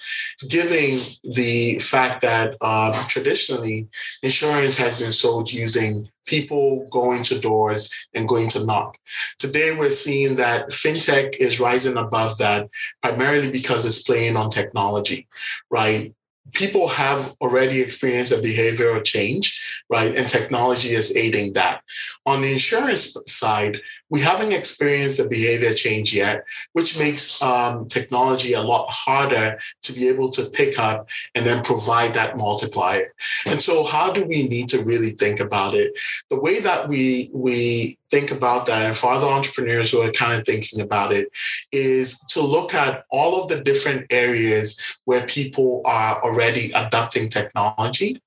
given 0.47 0.99
the 1.23 1.79
fact 1.79 2.21
that 2.21 2.55
um, 2.61 2.93
traditionally 3.07 3.87
insurance 4.21 4.77
has 4.77 4.99
been 4.99 5.11
sold 5.11 5.51
using 5.51 6.07
people 6.25 6.87
going 6.91 7.23
to 7.23 7.39
doors 7.39 7.91
and 8.13 8.27
going 8.27 8.47
to 8.49 8.63
knock. 8.65 8.97
Today, 9.39 9.75
we're 9.75 9.89
seeing 9.89 10.35
that 10.35 10.69
fintech 10.69 11.35
is 11.37 11.59
rising 11.59 11.97
above 11.97 12.37
that 12.37 12.69
primarily 13.01 13.51
because 13.51 13.85
it's 13.85 14.03
playing 14.03 14.37
on 14.37 14.49
technology, 14.49 15.27
right? 15.71 16.13
People 16.53 16.87
have 16.87 17.35
already 17.41 17.81
experienced 17.81 18.31
a 18.31 18.37
behavioral 18.37 19.03
change, 19.03 19.83
right? 19.89 20.15
And 20.15 20.27
technology 20.27 20.89
is 20.89 21.15
aiding 21.15 21.53
that. 21.53 21.83
On 22.25 22.41
the 22.41 22.51
insurance 22.51 23.15
side, 23.25 23.79
we 24.09 24.21
haven't 24.21 24.53
experienced 24.53 25.19
a 25.19 25.27
behavior 25.27 25.73
change 25.73 26.13
yet, 26.13 26.45
which 26.73 26.97
makes 26.97 27.41
um, 27.41 27.87
technology 27.87 28.53
a 28.53 28.61
lot 28.61 28.87
harder 28.89 29.59
to 29.81 29.93
be 29.93 30.07
able 30.07 30.29
to 30.31 30.49
pick 30.49 30.79
up 30.79 31.09
and 31.35 31.45
then 31.45 31.63
provide 31.63 32.13
that 32.13 32.37
multiplier. 32.37 33.13
And 33.45 33.61
so, 33.61 33.83
how 33.83 34.11
do 34.11 34.25
we 34.25 34.47
need 34.47 34.67
to 34.69 34.83
really 34.83 35.11
think 35.11 35.39
about 35.39 35.73
it? 35.73 35.97
The 36.29 36.39
way 36.39 36.59
that 36.59 36.87
we 36.87 37.29
we 37.33 37.97
think 38.09 38.31
about 38.31 38.65
that, 38.65 38.85
and 38.85 38.97
for 38.97 39.11
other 39.11 39.27
entrepreneurs 39.27 39.91
who 39.91 40.01
are 40.01 40.11
kind 40.11 40.37
of 40.37 40.45
thinking 40.45 40.81
about 40.81 41.13
it, 41.13 41.29
is 41.71 42.19
to 42.29 42.41
look 42.41 42.73
at 42.73 43.05
all 43.11 43.41
of 43.41 43.49
the 43.49 43.63
different 43.63 44.11
areas 44.11 44.97
where 45.05 45.25
people 45.27 45.81
are 45.85 46.21
already 46.23 46.71
adopting 46.73 47.29
technology 47.29 48.21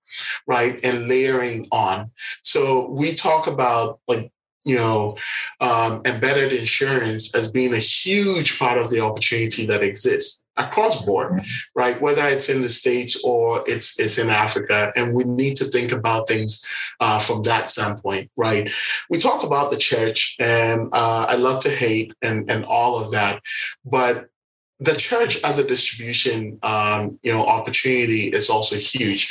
right 0.47 0.79
and 0.85 1.09
layering 1.09 1.67
on 1.73 2.11
so 2.43 2.91
we 2.91 3.15
talk 3.15 3.47
about 3.47 3.99
like 4.07 4.31
you 4.65 4.77
know, 4.77 5.17
um, 5.61 6.03
embedded 6.05 6.53
insurance 6.53 7.35
as 7.35 7.51
being 7.51 7.75
a 7.75 7.79
huge 7.79 8.59
part 8.59 8.79
of 8.79 8.91
the 8.91 9.01
opportunity 9.01 9.67
that 9.67 9.83
exists 9.83 10.43
across 10.57 11.05
board, 11.05 11.43
right? 11.75 12.01
Whether 12.01 12.27
it's 12.27 12.49
in 12.49 12.63
the 12.63 12.69
states 12.69 13.23
or 13.25 13.63
it's 13.67 13.99
it's 13.99 14.19
in 14.19 14.29
Africa, 14.29 14.93
and 14.97 15.17
we 15.17 15.25
need 15.25 15.57
to 15.57 15.65
think 15.65 15.93
about 15.93 16.29
things 16.29 16.65
uh, 17.01 17.19
from 17.19 17.43
that 17.43 17.71
standpoint, 17.71 18.31
right? 18.37 18.73
We 19.11 19.19
talk 19.19 19.45
about 19.45 19.71
the 19.71 19.79
church, 19.79 20.37
and 20.39 20.89
uh, 20.93 21.27
I 21.29 21.37
love 21.37 21.63
to 21.63 21.71
hate 21.71 22.13
and 22.23 22.51
and 22.51 22.65
all 22.67 23.01
of 23.01 23.11
that, 23.13 23.43
but 23.85 24.29
the 24.83 24.97
church 24.97 25.43
as 25.45 25.59
a 25.59 25.65
distribution 25.65 26.59
um, 26.63 27.19
you 27.23 27.33
know 27.33 27.45
opportunity 27.45 28.29
is 28.29 28.51
also 28.51 28.77
huge. 28.77 29.31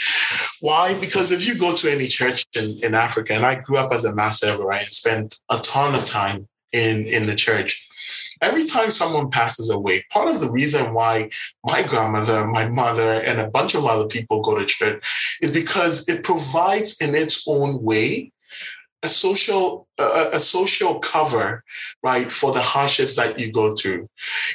Why? 0.61 0.97
Because 0.99 1.31
if 1.31 1.45
you 1.45 1.57
go 1.57 1.73
to 1.73 1.91
any 1.91 2.07
church 2.07 2.45
in, 2.55 2.79
in 2.83 2.93
africa 2.93 3.33
and 3.33 3.45
i 3.45 3.55
grew 3.55 3.77
up 3.77 3.91
as 3.91 4.05
a 4.05 4.13
mass 4.13 4.39
server 4.39 4.63
right 4.63 4.81
and 4.81 4.89
spent 4.89 5.39
a 5.49 5.59
ton 5.59 5.95
of 5.95 6.05
time 6.05 6.47
in 6.71 7.05
in 7.07 7.25
the 7.25 7.35
church 7.35 7.83
every 8.41 8.65
time 8.65 8.89
someone 8.89 9.29
passes 9.29 9.69
away 9.69 10.03
part 10.11 10.27
of 10.27 10.39
the 10.39 10.49
reason 10.49 10.93
why 10.93 11.29
my 11.65 11.83
grandmother 11.83 12.45
my 12.47 12.67
mother 12.67 13.21
and 13.21 13.39
a 13.39 13.49
bunch 13.49 13.75
of 13.75 13.85
other 13.85 14.07
people 14.07 14.41
go 14.41 14.57
to 14.57 14.65
church 14.65 15.37
is 15.41 15.51
because 15.51 16.07
it 16.07 16.23
provides 16.23 16.99
in 17.01 17.15
its 17.15 17.45
own 17.47 17.81
way 17.83 18.30
a 19.03 19.09
social 19.09 19.87
a, 19.97 20.29
a, 20.33 20.39
social 20.39 20.99
cover 20.99 21.63
right 22.03 22.31
for 22.31 22.51
the 22.51 22.61
hardships 22.61 23.15
that 23.15 23.39
you 23.39 23.51
go 23.51 23.75
through. 23.75 24.07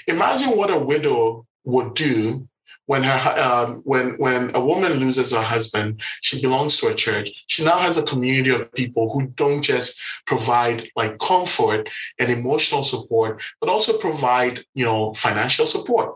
Imagine 0.07 0.57
what 0.57 0.71
a 0.71 0.79
widow 0.79 1.47
would 1.65 1.95
do 1.95 2.49
when 2.87 3.03
her 3.03 3.41
um, 3.41 3.83
when 3.85 4.15
when 4.19 4.55
a 4.55 4.65
woman 4.65 4.95
loses 4.95 5.33
her 5.33 5.43
husband 5.43 6.01
she 6.23 6.41
belongs 6.41 6.79
to 6.79 6.87
a 6.87 6.95
church 6.95 7.31
she 7.49 7.65
now 7.65 7.79
has 7.79 7.99
a 7.99 8.05
community 8.05 8.51
of 8.51 8.73
people 8.73 9.13
who 9.13 9.27
don't 9.35 9.63
just 9.63 10.01
provide 10.27 10.89
like 10.97 11.19
comfort 11.19 11.91
and 12.21 12.31
emotional 12.31 12.83
support 12.83 13.43
but 13.61 13.69
also 13.69 13.99
provide 13.99 14.65
you 14.75 14.85
know 14.85 15.13
financial 15.15 15.67
support. 15.67 16.15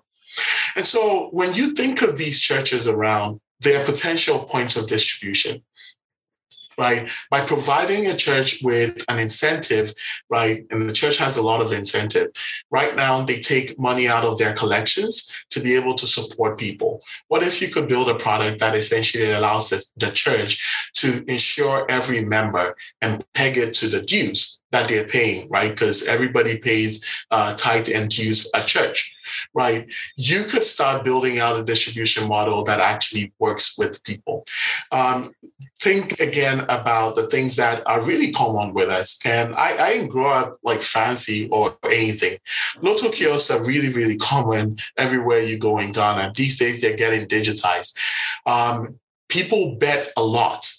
And 0.77 0.87
so 0.87 1.29
when 1.33 1.55
you 1.55 1.73
think 1.73 2.03
of 2.03 2.17
these 2.17 2.39
churches 2.39 2.87
around 2.87 3.41
their 3.61 3.85
potential 3.85 4.45
points 4.45 4.77
of 4.77 4.89
distribution 4.89 5.63
right? 6.81 7.09
By 7.31 7.43
providing 7.43 8.07
a 8.07 8.17
church 8.17 8.61
with 8.63 9.05
an 9.09 9.19
incentive, 9.19 9.93
right? 10.29 10.67
And 10.71 10.89
the 10.89 10.95
church 10.95 11.19
has 11.19 11.37
a 11.37 11.43
lot 11.43 11.61
of 11.61 11.73
incentive. 11.73 12.29
Right 12.71 12.97
now, 12.97 13.23
they 13.23 13.39
take 13.39 13.79
money 13.79 14.09
out 14.09 14.25
of 14.25 14.39
their 14.39 14.55
collections 14.55 15.33
to 15.51 15.61
be 15.61 15.77
able 15.77 15.95
to 15.95 16.07
support 16.07 16.59
people. 16.59 17.03
What 17.29 17.43
if 17.43 17.61
you 17.61 17.69
could 17.69 17.89
build 17.89 18.09
a 18.09 18.15
product 18.15 18.61
that 18.61 18.75
essentially 18.75 19.31
allows 19.31 19.69
the, 19.69 19.85
the 19.97 20.11
church 20.11 20.91
to 20.95 21.25
insure 21.29 21.87
every 21.89 22.25
member 22.25 22.77
and 23.03 23.25
peg 23.35 23.59
it 23.59 23.75
to 23.75 23.89
the 23.89 24.03
dues 24.03 24.60
that 24.73 24.89
they're 24.89 25.05
paying, 25.07 25.49
right? 25.49 25.71
Because 25.71 26.03
everybody 26.05 26.59
pays 26.59 27.25
uh, 27.31 27.55
tithe 27.55 27.89
and 27.95 28.09
dues 28.09 28.49
at 28.55 28.67
church, 28.67 29.13
right? 29.55 29.93
You 30.17 30.45
could 30.45 30.65
start 30.65 31.05
building 31.05 31.39
out 31.39 31.59
a 31.59 31.65
distribution 31.65 32.29
model 32.29 32.63
that 32.65 32.81
actually 32.81 33.33
works 33.39 33.77
with 33.77 34.03
people. 34.05 34.45
Um, 34.93 35.33
think 35.81 36.21
again 36.21 36.61
about 36.69 37.17
the 37.17 37.27
things 37.27 37.57
that 37.57 37.83
are 37.87 38.05
really 38.05 38.31
common 38.31 38.75
with 38.75 38.91
us. 38.91 39.19
And 39.25 39.55
I, 39.55 39.77
I 39.83 39.93
didn't 39.95 40.09
grow 40.11 40.29
up 40.29 40.59
like 40.63 40.83
fancy 40.83 41.49
or 41.49 41.77
anything. 41.87 42.39
Lotto 42.83 43.11
kiosks 43.11 43.51
are 43.51 43.65
really, 43.65 43.91
really 43.91 44.19
common 44.19 44.77
everywhere 44.99 45.41
you 45.41 45.59
go 45.59 45.79
in 45.79 45.93
Ghana. 45.93 46.33
These 46.37 46.59
days, 46.59 46.81
they're 46.81 46.97
getting 46.97 47.27
digitized. 47.27 47.97
Um, 48.47 48.99
people 49.29 49.77
bet 49.77 50.13
a 50.17 50.23
lot. 50.23 50.71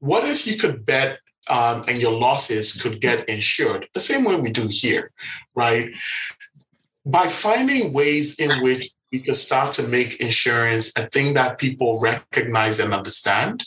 What 0.00 0.24
if 0.24 0.46
you 0.46 0.56
could 0.56 0.86
bet 0.86 1.18
um, 1.48 1.84
and 1.88 2.00
your 2.00 2.12
losses 2.12 2.80
could 2.80 3.00
get 3.00 3.28
insured 3.28 3.88
the 3.94 4.00
same 4.00 4.24
way 4.24 4.36
we 4.36 4.50
do 4.50 4.66
here, 4.68 5.10
right? 5.54 5.90
By 7.04 7.28
finding 7.28 7.92
ways 7.92 8.38
in 8.38 8.62
which 8.62 8.90
we 9.12 9.20
could 9.20 9.36
start 9.36 9.72
to 9.74 9.82
make 9.84 10.20
insurance 10.20 10.92
a 10.96 11.08
thing 11.10 11.34
that 11.34 11.58
people 11.58 12.00
recognize 12.00 12.80
and 12.80 12.92
understand, 12.92 13.64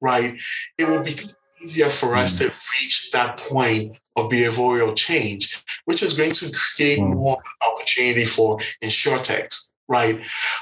right? 0.00 0.34
It 0.78 0.88
will 0.88 1.02
be 1.02 1.16
easier 1.62 1.88
for 1.88 2.14
us 2.14 2.36
to 2.38 2.44
reach 2.44 3.10
that 3.12 3.38
point 3.38 3.96
of 4.16 4.30
behavioral 4.30 4.94
change, 4.94 5.64
which 5.86 6.02
is 6.02 6.12
going 6.12 6.32
to 6.32 6.52
create 6.52 7.00
mm. 7.00 7.14
more 7.14 7.42
opportunity 7.66 8.24
for 8.24 8.58
insurtechs, 8.82 9.70
right? 9.94 10.16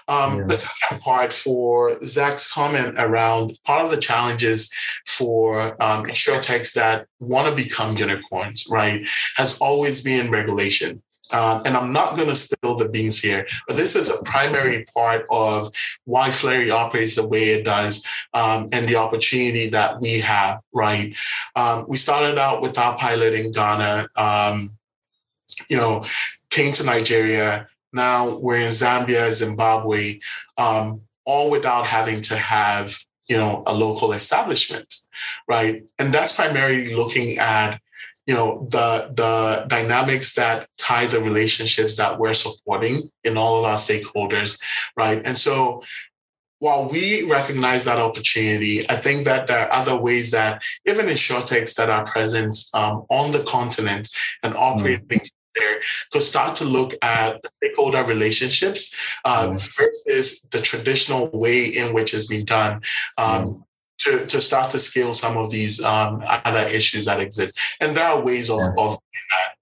Um, 0.09 0.31
yeah. 0.39 0.47
The 0.51 0.57
second 0.57 1.01
part 1.01 1.33
for 1.33 1.73
Zach's 2.05 2.47
comment 2.53 2.95
around 2.99 3.59
part 3.65 3.83
of 3.85 3.91
the 3.91 4.03
challenges 4.09 4.71
for 5.07 5.51
um, 5.87 6.01
insurtechs 6.13 6.75
that 6.75 7.07
want 7.21 7.49
to 7.49 7.65
become 7.65 7.97
unicorns, 7.97 8.67
right, 8.71 9.01
has 9.37 9.57
always 9.59 10.03
been 10.03 10.31
regulation. 10.31 11.03
Um, 11.33 11.63
and 11.65 11.75
I'm 11.79 11.93
not 11.93 12.17
going 12.17 12.29
to 12.29 12.35
spill 12.35 12.75
the 12.75 12.91
beans 12.91 13.19
here, 13.19 13.47
but 13.67 13.77
this 13.79 13.97
is 13.97 14.11
a 14.11 14.23
primary 14.25 14.85
part 14.95 15.25
of 15.31 15.71
why 16.05 16.31
Flurry 16.31 16.71
operates 16.71 17.15
the 17.17 17.27
way 17.27 17.45
it 17.57 17.65
does 17.65 18.07
um, 18.35 18.69
and 18.73 18.87
the 18.87 18.97
opportunity 18.97 19.69
that 19.71 19.99
we 20.03 20.21
have, 20.21 20.61
right? 20.75 21.17
Um, 21.57 21.87
we 21.89 21.97
started 21.97 22.37
out 22.39 22.61
with 22.61 22.77
our 22.77 22.99
pilot 22.99 23.33
in 23.33 23.51
Ghana, 23.51 24.09
um, 24.17 24.73
you 25.71 25.79
know, 25.79 26.03
came 26.51 26.73
to 26.75 26.85
Nigeria. 26.85 27.67
Now 27.93 28.39
we're 28.39 28.61
in 28.61 28.69
Zambia, 28.69 29.31
Zimbabwe, 29.33 30.21
um, 30.59 31.03
all 31.25 31.51
without 31.51 31.87
having 31.87 32.21
to 32.23 32.37
have, 32.37 32.97
you 33.29 33.37
know, 33.37 33.63
a 33.67 33.75
local 33.75 34.13
establishment, 34.13 34.95
right? 35.49 35.85
And 35.99 36.13
that's 36.13 36.33
primarily 36.33 36.95
looking 36.95 37.39
at 37.39 37.81
you 38.27 38.35
know 38.35 38.69
the 38.71 39.11
the 39.15 39.65
dynamics 39.67 40.35
that 40.35 40.69
tie 40.79 41.07
the 41.07 41.21
relationships 41.21 41.97
that 41.97 42.21
we're 42.21 42.35
supporting 42.35 43.11
in 43.25 43.37
all 43.37 43.59
of 43.59 43.65
our 43.65 43.77
stakeholders 43.77 44.61
right 44.97 45.21
and 45.25 45.37
so 45.37 45.83
while 46.63 46.89
we 46.89 47.29
recognize 47.29 47.85
that 47.87 47.99
opportunity, 47.99 48.89
I 48.89 48.95
think 48.95 49.25
that 49.25 49.49
there 49.49 49.67
are 49.67 49.73
other 49.73 49.97
ways 50.01 50.31
that 50.31 50.63
even 50.87 51.09
in 51.09 51.17
short 51.17 51.47
insurtechs 51.47 51.75
that 51.75 51.91
are 51.91 52.05
present 52.05 52.57
um, 52.73 53.05
on 53.11 53.33
the 53.33 53.43
continent 53.43 54.09
and 54.45 54.55
operating 54.55 55.19
mm 55.19 55.29
there 55.55 55.81
could 56.11 56.23
start 56.23 56.57
to 56.57 56.65
look 56.65 56.95
at 57.03 57.41
stakeholder 57.53 58.05
relationships 58.05 59.17
um, 59.25 59.59
versus 59.59 60.47
the 60.51 60.61
traditional 60.61 61.29
way 61.33 61.65
in 61.67 61.95
which 61.95 62.15
it's 62.15 62.27
been 62.27 62.45
done. 62.45 62.81
Um, 63.19 63.65
to, 63.99 64.27
to 64.27 64.41
start 64.41 64.69
to 64.71 64.81
scale 64.81 65.15
some 65.15 65.37
of 65.37 65.51
these 65.51 65.83
um, 65.85 66.23
other 66.27 66.67
issues 66.75 67.05
that 67.05 67.21
exist. 67.21 67.57
And 67.81 67.97
there 67.97 68.05
are 68.05 68.21
ways 68.21 68.51
of, 68.51 68.59
yeah. 68.59 68.85
of 68.85 68.99
that. 69.31 69.55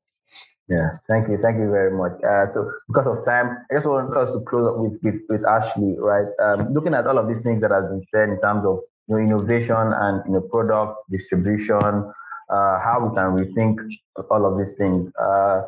Yeah, 0.70 0.88
thank 1.09 1.28
you. 1.28 1.36
Thank 1.43 1.59
you 1.59 1.68
very 1.68 1.91
much. 1.91 2.12
Uh, 2.22 2.47
so, 2.49 2.70
because 2.86 3.07
of 3.07 3.24
time, 3.24 3.59
I 3.70 3.74
just 3.74 3.86
want 3.86 4.16
us 4.16 4.32
to 4.32 4.41
close 4.43 4.68
up 4.68 4.78
with, 4.78 4.99
with, 5.03 5.20
with 5.28 5.45
Ashley, 5.45 5.97
right? 5.99 6.28
Um, 6.41 6.72
looking 6.72 6.95
at 6.95 7.09
all 7.09 7.18
of 7.18 7.26
these 7.26 7.43
things 7.43 7.61
that 7.61 7.72
have 7.72 7.88
been 7.91 8.05
said 8.05 8.28
in 8.28 8.41
terms 8.41 8.64
of 8.64 8.78
you 9.09 9.16
know, 9.16 9.18
innovation 9.18 9.74
and 9.76 10.22
you 10.26 10.32
know, 10.34 10.41
product 10.41 11.03
distribution, 11.11 12.12
uh, 12.51 12.78
how 12.86 12.99
we 13.03 13.14
can 13.16 13.34
rethink 13.34 13.78
all 14.30 14.47
of 14.47 14.59
these 14.59 14.76
things. 14.76 15.11
Uh, 15.20 15.62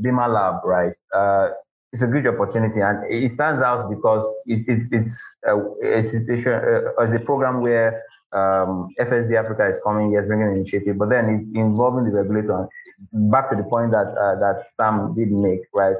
Bima 0.00 0.32
Lab, 0.32 0.64
right? 0.64 0.92
Uh, 1.14 1.50
it's 1.92 2.02
a 2.02 2.06
good 2.06 2.26
opportunity, 2.26 2.80
and 2.80 2.98
it 3.10 3.32
stands 3.32 3.62
out 3.62 3.88
because 3.88 4.24
it, 4.46 4.68
it, 4.68 4.86
it's 4.92 5.36
a, 5.46 5.56
a 5.98 6.02
situation, 6.02 6.52
uh, 6.52 7.02
a 7.02 7.18
program 7.20 7.62
where 7.62 8.02
um, 8.32 8.88
FSD 9.00 9.34
Africa 9.36 9.68
is 9.68 9.78
coming, 9.82 10.12
yes, 10.12 10.24
bringing 10.26 10.48
an 10.48 10.56
initiative, 10.56 10.98
but 10.98 11.08
then 11.08 11.30
it's 11.30 11.44
involving 11.54 12.04
the 12.04 12.10
regulator. 12.10 12.68
Back 13.12 13.50
to 13.50 13.56
the 13.56 13.62
point 13.62 13.92
that 13.92 14.08
uh, 14.08 14.38
that 14.40 14.66
Sam 14.76 15.14
did 15.14 15.30
make, 15.30 15.60
right? 15.72 15.96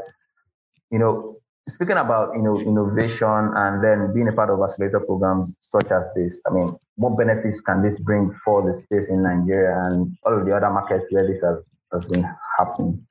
You 0.91 0.99
know, 0.99 1.39
speaking 1.69 1.97
about 1.97 2.35
you 2.35 2.43
know 2.43 2.59
innovation 2.61 3.53
and 3.55 3.83
then 3.83 4.13
being 4.13 4.29
a 4.29 4.33
part 4.33 4.51
of 4.51 4.61
accelerator 4.61 5.01
programs 5.01 5.55
such 5.61 5.91
as 5.91 6.03
this. 6.17 6.41
I 6.47 6.51
mean, 6.51 6.77
what 6.97 7.17
benefits 7.17 7.61
can 7.61 7.83
this 7.83 7.99
bring 8.01 8.35
for 8.45 8.69
the 8.69 8.77
space 8.77 9.09
in 9.09 9.23
Nigeria 9.23 9.79
and 9.87 10.17
all 10.25 10.39
of 10.39 10.45
the 10.45 10.55
other 10.55 10.71
markets 10.71 11.07
where 11.11 11.27
this 11.27 11.41
has, 11.43 11.73
has 11.93 12.05
been 12.07 12.27
happening? 12.59 13.07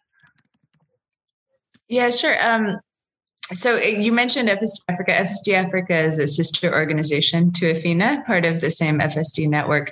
Yeah, 1.88 2.10
sure. 2.10 2.36
Um, 2.46 2.80
so 3.54 3.76
uh, 3.76 3.80
you 3.80 4.12
mentioned 4.12 4.50
FSD 4.50 4.82
Africa. 4.90 5.12
FSD 5.12 5.54
Africa 5.54 5.98
is 5.98 6.20
a 6.20 6.28
sister 6.28 6.74
organization 6.74 7.52
to 7.54 7.72
Efina, 7.72 8.26
part 8.26 8.44
of 8.44 8.60
the 8.60 8.70
same 8.70 9.00
FSD 9.00 9.48
network. 9.48 9.92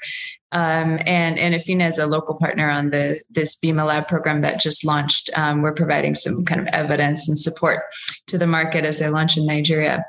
Um, 0.51 0.99
and, 1.05 1.37
and 1.39 1.55
Efina 1.55 1.87
is 1.87 1.97
a 1.97 2.05
local 2.05 2.37
partner 2.37 2.69
on 2.69 2.89
the 2.89 3.19
this 3.29 3.57
Bima 3.57 3.85
Lab 3.85 4.07
program 4.07 4.41
that 4.41 4.59
just 4.59 4.85
launched. 4.85 5.29
Um, 5.37 5.61
we're 5.61 5.73
providing 5.73 6.15
some 6.15 6.43
kind 6.45 6.61
of 6.61 6.67
evidence 6.67 7.27
and 7.27 7.37
support 7.37 7.83
to 8.27 8.37
the 8.37 8.47
market 8.47 8.83
as 8.85 8.99
they 8.99 9.09
launch 9.09 9.37
in 9.37 9.45
Nigeria. 9.45 10.03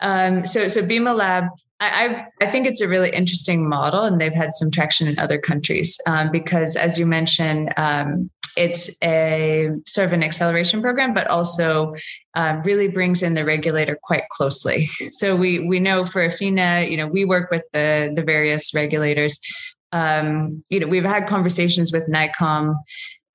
Um, 0.00 0.44
so, 0.44 0.68
so 0.68 0.82
Bima 0.82 1.16
Lab 1.16 1.44
I, 1.80 2.26
I 2.40 2.46
think 2.46 2.66
it's 2.66 2.80
a 2.80 2.88
really 2.88 3.10
interesting 3.10 3.68
model, 3.68 4.04
and 4.04 4.20
they've 4.20 4.34
had 4.34 4.54
some 4.54 4.70
traction 4.70 5.08
in 5.08 5.18
other 5.18 5.38
countries 5.38 5.98
um, 6.06 6.30
because, 6.30 6.76
as 6.76 6.98
you 6.98 7.06
mentioned, 7.06 7.72
um, 7.76 8.30
it's 8.56 8.96
a 9.02 9.70
sort 9.86 10.06
of 10.06 10.12
an 10.12 10.22
acceleration 10.22 10.80
program, 10.80 11.14
but 11.14 11.26
also 11.26 11.94
um, 12.34 12.60
really 12.62 12.88
brings 12.88 13.22
in 13.22 13.34
the 13.34 13.44
regulator 13.44 13.98
quite 14.02 14.28
closely. 14.30 14.86
So 15.10 15.36
we 15.36 15.66
we 15.66 15.80
know 15.80 16.04
for 16.04 16.26
Efina, 16.26 16.90
you 16.90 16.96
know, 16.96 17.06
we 17.06 17.24
work 17.24 17.50
with 17.50 17.64
the 17.72 18.12
the 18.14 18.22
various 18.22 18.74
regulators. 18.74 19.40
Um, 19.92 20.64
you 20.70 20.80
know, 20.80 20.88
we've 20.88 21.04
had 21.04 21.28
conversations 21.28 21.92
with 21.92 22.08
NAICOM 22.08 22.74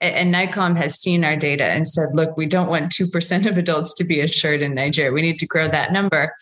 and 0.01 0.34
NAICOM 0.34 0.78
has 0.78 0.95
seen 0.95 1.24
our 1.24 1.36
data 1.36 1.65
and 1.65 1.88
said, 1.88 2.09
look, 2.13 2.38
we 2.38 2.45
don't 2.45 2.70
want 2.70 2.91
2% 2.91 3.45
of 3.45 3.57
adults 3.57 3.93
to 3.95 4.03
be 4.03 4.22
assured 4.22 4.61
in 4.61 4.74
Nigeria. 4.74 5.11
We 5.11 5.22
need 5.22 5.39
to 5.39 5.47
grow 5.47 5.67
that 5.67 5.91
number. 5.91 6.34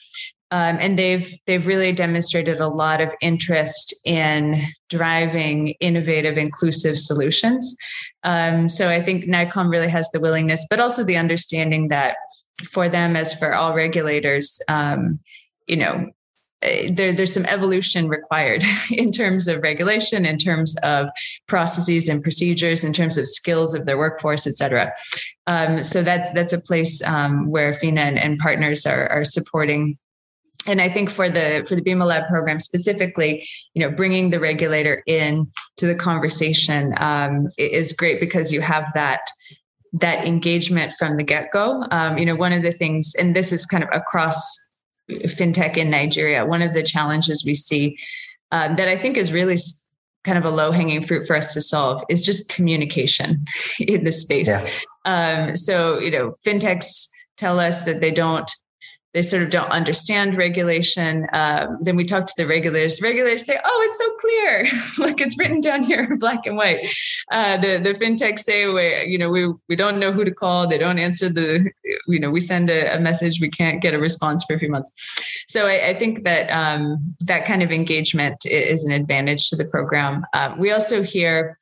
Um, 0.52 0.78
and 0.80 0.98
they've 0.98 1.38
they've 1.46 1.68
really 1.68 1.92
demonstrated 1.92 2.62
a 2.62 2.70
lot 2.70 3.02
of 3.02 3.14
interest 3.22 3.94
in 4.06 4.64
driving 4.90 5.70
innovative, 5.82 6.38
inclusive 6.38 6.98
solutions. 6.98 7.76
Um, 8.24 8.70
so 8.70 8.90
I 8.90 9.02
think 9.02 9.26
NAICOM 9.26 9.70
really 9.70 9.90
has 9.90 10.10
the 10.12 10.22
willingness, 10.22 10.66
but 10.70 10.80
also 10.80 11.04
the 11.04 11.18
understanding 11.18 11.90
that 11.90 12.16
for 12.64 12.88
them, 12.88 13.16
as 13.16 13.38
for 13.38 13.54
all 13.54 13.76
regulators, 13.76 14.62
um, 14.70 15.20
you 15.68 15.76
know, 15.76 16.10
eh, 16.62 16.90
there, 16.92 17.14
there's 17.14 17.34
some 17.34 17.46
evolution 17.46 18.08
required 18.08 18.64
in 18.92 19.12
terms 19.12 19.50
of 19.50 19.62
regulation, 19.62 20.26
in 20.26 20.38
terms 20.38 20.78
of 20.78 21.10
processes 21.48 22.08
and 22.08 22.24
procedures, 22.24 22.86
in 22.86 22.94
terms 22.94 23.18
of 23.18 23.28
skills 23.28 23.76
of 23.76 23.86
their 23.86 23.98
workforce, 23.98 24.48
et 24.48 24.56
cetera. 24.56 24.94
Um, 25.46 25.84
so 25.84 26.04
that's 26.04 26.32
that's 26.32 26.54
a 26.54 26.62
place 26.62 27.04
um, 27.04 27.50
where 27.50 27.74
FINA 27.74 28.02
and, 28.02 28.18
and 28.18 28.40
partners 28.40 28.86
are, 28.86 29.10
are 29.10 29.26
supporting 29.26 29.98
and 30.68 30.82
I 30.82 30.90
think 30.90 31.10
for 31.10 31.30
the 31.30 31.66
for 31.68 31.76
the 31.76 31.82
Bima 31.82 32.06
Lab 32.06 32.28
program 32.28 32.60
specifically, 32.60 33.48
you 33.74 33.82
know, 33.82 33.90
bringing 33.90 34.30
the 34.30 34.40
regulator 34.40 35.04
in 35.08 35.52
to 35.78 35.88
the 35.88 35.96
conversation 35.96 36.94
um, 36.98 37.48
is 37.58 37.94
great 37.94 38.20
because 38.20 38.52
you 38.52 38.62
have 38.62 38.92
that 38.94 39.22
that 39.94 40.26
engagement 40.28 40.94
from 40.94 41.18
the 41.18 41.24
get 41.24 41.52
go. 41.52 41.86
Um, 41.92 42.18
you 42.18 42.26
know, 42.26 42.36
one 42.36 42.54
of 42.54 42.64
the 42.64 42.72
things, 42.72 43.16
and 43.18 43.36
this 43.36 43.52
is 43.52 43.66
kind 43.66 43.84
of 43.84 43.90
across 43.94 44.58
fintech 45.10 45.78
in 45.78 45.90
Nigeria, 45.90 46.46
one 46.46 46.62
of 46.62 46.74
the 46.74 46.84
challenges 46.84 47.44
we 47.46 47.56
see 47.56 47.98
um, 48.52 48.76
that 48.76 48.88
I 48.88 48.98
think 48.98 49.18
is 49.18 49.32
really 49.32 49.58
kind 50.24 50.38
of 50.38 50.46
a 50.46 50.50
low 50.50 50.72
hanging 50.72 51.02
fruit 51.02 51.26
for 51.26 51.36
us 51.36 51.54
to 51.54 51.62
solve 51.62 52.04
is 52.10 52.22
just 52.22 52.50
communication 52.50 53.46
in 53.80 54.04
the 54.04 54.12
space. 54.12 54.50
Yeah. 54.50 54.68
Um, 55.06 55.56
so, 55.56 56.00
you 56.00 56.12
know, 56.12 56.32
fintechs 56.46 57.08
tell 57.38 57.60
us 57.60 57.86
that 57.86 58.02
they 58.02 58.12
don't 58.12 58.52
they 59.14 59.22
sort 59.22 59.44
of 59.44 59.50
don't 59.50 59.70
understand 59.70 60.38
regulation. 60.38 61.28
Um, 61.34 61.78
then 61.82 61.96
we 61.96 62.06
talk 62.06 62.28
to 62.28 62.34
the 62.38 62.46
regulators. 62.46 63.02
Regulators 63.02 63.46
say, 63.46 63.58
"Oh, 63.64 63.82
it's 63.86 63.98
so 63.98 64.16
clear, 64.18 64.68
like 65.08 65.22
it's 65.22 65.38
written 65.38 65.62
down 65.62 65.84
here 65.84 66.02
in 66.04 66.18
black 66.18 66.46
and 66.46 66.58
white." 66.58 66.88
Uh, 67.32 67.58
the 67.58 67.78
the 67.78 67.94
fintechs 67.94 68.40
say, 68.40 68.68
"We, 68.68 69.06
you 69.06 69.18
know, 69.18 69.30
we 69.30 69.52
we 69.70 69.76
don't 69.76 70.00
know 70.00 70.12
who 70.12 70.24
to 70.24 70.32
call. 70.32 70.68
They 70.68 70.78
don't 70.78 71.00
answer 71.00 71.30
the, 71.30 71.72
you 72.08 72.20
know, 72.20 72.30
we 72.30 72.40
send 72.40 72.70
a, 72.70 72.96
a 72.96 73.00
message, 73.00 73.42
we 73.42 73.50
can't 73.50 73.82
get 73.82 73.94
a 73.94 74.00
response 74.00 74.44
for 74.44 74.54
a 74.54 74.60
few 74.60 74.70
months." 74.70 74.92
So 75.48 75.68
I, 75.68 75.90
I 75.90 75.94
think 75.94 76.24
that 76.24 76.52
um, 76.52 77.16
that 77.22 77.46
kind 77.46 77.64
of 77.64 77.72
engagement 77.72 78.46
is 78.46 78.84
an 78.84 78.92
advantage 78.92 79.50
to 79.50 79.56
the 79.56 79.66
program. 79.66 80.26
Um, 80.34 80.60
we 80.60 80.72
also 80.72 81.02
hear 81.02 81.58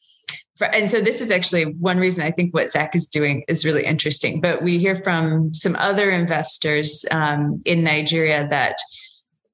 and 0.62 0.90
so 0.90 1.02
this 1.02 1.22
is 1.22 1.32
actually 1.32 1.64
one 1.66 1.98
reason 1.98 2.24
I 2.24 2.32
think 2.32 2.54
what 2.54 2.72
Zach 2.72 2.96
is 2.96 3.08
doing 3.08 3.44
is 3.48 3.66
really 3.66 3.86
interesting. 3.86 4.40
But 4.40 4.64
we 4.64 4.80
hear 4.80 4.96
from 4.96 5.54
some 5.54 5.76
other 5.76 6.10
investors 6.10 7.06
um, 7.12 7.62
in 7.66 7.84
Nigeria 7.84 8.48
that 8.48 8.78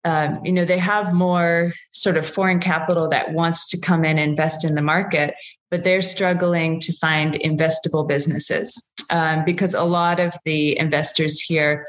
um, 0.03 0.39
you 0.43 0.51
know 0.51 0.65
they 0.65 0.77
have 0.77 1.13
more 1.13 1.73
sort 1.91 2.17
of 2.17 2.27
foreign 2.27 2.59
capital 2.59 3.07
that 3.09 3.33
wants 3.33 3.69
to 3.69 3.79
come 3.79 4.03
in 4.05 4.17
and 4.17 4.29
invest 4.31 4.63
in 4.63 4.75
the 4.75 4.81
market, 4.81 5.33
but 5.69 5.83
they're 5.83 6.01
struggling 6.01 6.79
to 6.81 6.93
find 6.93 7.33
investable 7.35 8.07
businesses 8.07 8.91
um, 9.09 9.43
because 9.45 9.73
a 9.73 9.83
lot 9.83 10.19
of 10.19 10.33
the 10.45 10.77
investors 10.77 11.39
here 11.39 11.85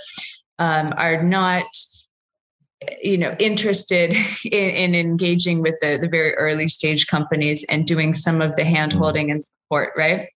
um, 0.58 0.92
are 0.96 1.22
not 1.22 1.64
you 3.02 3.18
know 3.18 3.34
interested 3.38 4.14
in, 4.44 4.94
in, 4.94 4.94
engaging 4.94 5.60
with 5.60 5.74
the, 5.80 5.98
the 6.00 6.08
very 6.08 6.34
early 6.34 6.68
stage 6.68 7.06
companies 7.06 7.64
and 7.64 7.86
doing 7.86 8.12
some 8.12 8.40
of 8.40 8.56
the 8.56 8.64
hand 8.64 8.92
holding 8.92 9.30
and 9.30 9.42
support 9.42 9.92
right 9.96 10.28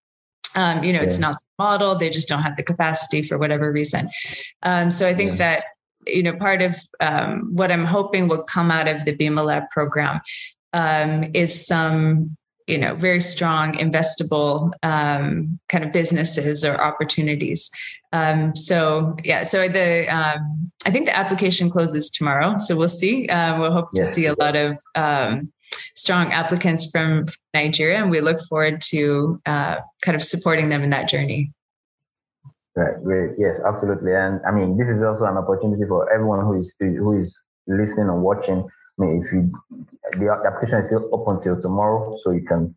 um, 0.55 0.83
you 0.83 0.93
know 0.93 1.01
yeah. 1.01 1.07
it's 1.07 1.19
not 1.19 1.35
the 1.35 1.65
model 1.65 1.97
they 1.97 2.11
just 2.11 2.29
don't 2.29 2.43
have 2.43 2.57
the 2.57 2.63
capacity 2.63 3.23
for 3.23 3.39
whatever 3.39 3.71
reason 3.73 4.09
um, 4.63 4.91
so 4.91 5.07
i 5.07 5.15
think 5.15 5.33
yeah. 5.33 5.37
that 5.37 5.65
you 6.07 6.23
know 6.23 6.35
part 6.35 6.63
of 6.63 6.77
um, 7.01 7.51
what 7.53 7.71
i'm 7.71 7.85
hoping 7.85 8.29
will 8.29 8.45
come 8.45 8.71
out 8.71 8.89
of 8.89 9.05
the 9.05 9.17
bima 9.17 9.45
lab 9.45 9.65
program 9.71 10.21
um, 10.73 11.25
is 11.35 11.67
some 11.67 12.37
you 12.67 12.79
know 12.79 12.95
very 12.95 13.21
strong 13.21 13.75
investable 13.75 14.73
um, 14.83 15.59
kind 15.69 15.85
of 15.85 15.93
businesses 15.93 16.65
or 16.65 16.81
opportunities 16.81 17.71
um, 18.17 18.55
so 18.55 19.17
yeah 19.25 19.43
so 19.43 19.69
the 19.69 19.89
um, 20.15 20.71
i 20.87 20.91
think 20.91 21.07
the 21.07 21.17
application 21.17 21.71
closes 21.71 22.11
tomorrow 22.11 22.57
so 22.57 22.77
we'll 22.77 22.97
see 23.03 23.29
uh, 23.29 23.59
we'll 23.59 23.73
hope 23.73 23.89
yeah. 23.93 24.03
to 24.03 24.07
see 24.15 24.27
a 24.27 24.35
lot 24.35 24.57
of 24.57 24.79
um, 24.95 25.53
strong 25.95 26.33
applicants 26.33 26.91
from 26.91 27.27
nigeria 27.55 27.99
and 28.03 28.11
we 28.11 28.21
look 28.21 28.41
forward 28.49 28.81
to 28.81 29.41
uh, 29.47 29.77
kind 30.03 30.17
of 30.17 30.23
supporting 30.23 30.69
them 30.69 30.83
in 30.83 30.91
that 30.91 31.09
journey 31.09 31.53
right 32.75 33.03
great 33.05 33.31
yes 33.39 33.61
absolutely 33.67 34.15
and 34.15 34.41
i 34.47 34.51
mean 34.51 34.77
this 34.79 34.89
is 34.89 35.03
also 35.03 35.25
an 35.25 35.37
opportunity 35.37 35.85
for 35.87 36.13
everyone 36.13 36.45
who 36.45 36.61
is 36.61 36.75
who 36.79 37.13
is 37.17 37.29
listening 37.67 38.09
or 38.09 38.21
watching 38.21 38.69
I 38.99 39.05
mean, 39.05 39.23
if 39.23 39.33
you 39.33 39.53
the 40.19 40.33
application 40.47 40.81
is 40.81 40.87
still 40.87 41.05
up 41.13 41.27
until 41.29 41.61
tomorrow, 41.61 42.17
so 42.23 42.31
you 42.31 42.43
can 42.43 42.75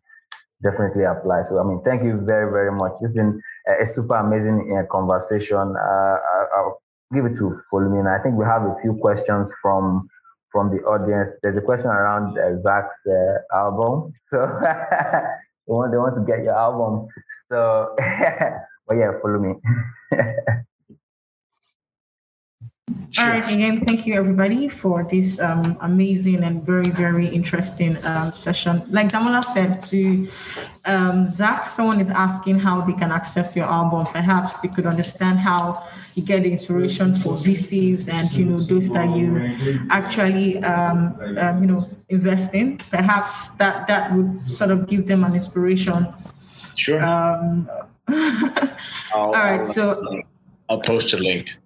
definitely 0.62 1.04
apply. 1.04 1.42
So, 1.44 1.58
I 1.58 1.64
mean, 1.64 1.80
thank 1.84 2.02
you 2.02 2.20
very, 2.20 2.52
very 2.52 2.72
much. 2.72 2.92
It's 3.00 3.12
been 3.12 3.40
a, 3.66 3.86
super 3.86 4.16
amazing 4.16 4.76
uh, 4.76 4.86
conversation. 4.90 5.74
Uh, 5.76 6.16
I'll 6.56 6.80
give 7.12 7.24
it 7.26 7.36
to 7.36 7.60
Folumina. 7.72 8.18
I 8.18 8.22
think 8.22 8.36
we 8.36 8.44
have 8.44 8.62
a 8.62 8.74
few 8.82 8.94
questions 8.94 9.50
from 9.62 10.08
from 10.52 10.70
the 10.70 10.82
audience. 10.82 11.30
There's 11.42 11.56
a 11.56 11.62
question 11.62 11.86
around 11.86 12.38
uh, 12.38 12.60
Zach's 12.62 13.00
uh, 13.06 13.56
album. 13.56 14.12
So 15.66 15.76
they 15.76 15.76
want 15.76 15.92
they 15.92 15.98
want 15.98 16.14
to 16.16 16.24
get 16.26 16.42
your 16.42 16.54
album. 16.54 17.06
So, 17.48 17.94
but 18.86 18.96
yeah, 18.96 19.12
follow 19.22 19.38
me. 19.46 19.54
Sure. 23.20 23.34
All 23.34 23.38
right, 23.38 23.52
again, 23.52 23.78
thank 23.80 24.06
you 24.06 24.14
everybody 24.14 24.66
for 24.66 25.04
this 25.04 25.38
um, 25.40 25.76
amazing 25.82 26.42
and 26.42 26.62
very, 26.62 26.88
very 26.88 27.26
interesting 27.26 28.02
um, 28.06 28.32
session. 28.32 28.82
Like 28.88 29.08
Damola 29.08 29.44
said 29.44 29.78
to 29.92 30.26
um, 30.86 31.26
Zach, 31.26 31.68
someone 31.68 32.00
is 32.00 32.08
asking 32.08 32.60
how 32.60 32.80
they 32.80 32.94
can 32.94 33.12
access 33.12 33.54
your 33.54 33.66
album. 33.66 34.06
Perhaps 34.06 34.60
they 34.60 34.68
could 34.68 34.86
understand 34.86 35.38
how 35.38 35.74
you 36.14 36.22
get 36.22 36.44
the 36.44 36.50
inspiration 36.50 37.14
for 37.14 37.34
VCs 37.34 38.08
and 38.10 38.32
you 38.32 38.46
know 38.46 38.58
those 38.58 38.88
that 38.88 39.14
you 39.14 39.54
actually 39.90 40.56
um, 40.64 41.14
um, 41.36 41.60
you 41.60 41.66
know 41.66 41.90
invest 42.08 42.54
in. 42.54 42.78
Perhaps 42.90 43.50
that 43.56 43.86
that 43.86 44.14
would 44.14 44.50
sort 44.50 44.70
of 44.70 44.86
give 44.86 45.06
them 45.06 45.24
an 45.24 45.34
inspiration. 45.34 46.06
Sure. 46.74 47.04
Um, 47.04 47.68
all 49.14 49.32
right, 49.32 49.66
so 49.66 50.22
I'll 50.70 50.80
post 50.80 51.12
a 51.12 51.18
link. 51.18 51.59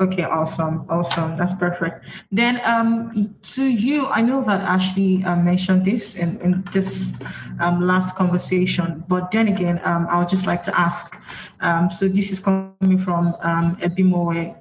Okay, 0.00 0.24
awesome, 0.24 0.86
awesome. 0.88 1.34
That's 1.36 1.54
perfect. 1.54 2.06
Then, 2.30 2.60
um, 2.64 3.34
to 3.54 3.64
you, 3.64 4.06
I 4.06 4.20
know 4.20 4.42
that 4.42 4.60
Ashley 4.60 5.24
uh, 5.24 5.36
mentioned 5.36 5.84
this 5.84 6.14
in, 6.14 6.40
in 6.40 6.64
this 6.72 7.18
um, 7.60 7.80
last 7.80 8.14
conversation, 8.14 9.04
but 9.08 9.30
then 9.30 9.48
again, 9.48 9.80
um, 9.84 10.06
I 10.10 10.18
would 10.18 10.28
just 10.28 10.46
like 10.46 10.62
to 10.62 10.78
ask. 10.78 11.20
Um, 11.60 11.90
so 11.90 12.08
this 12.08 12.30
is 12.30 12.40
coming 12.40 12.98
from 12.98 13.36
um, 13.40 13.76
Ebimowe, 13.76 14.56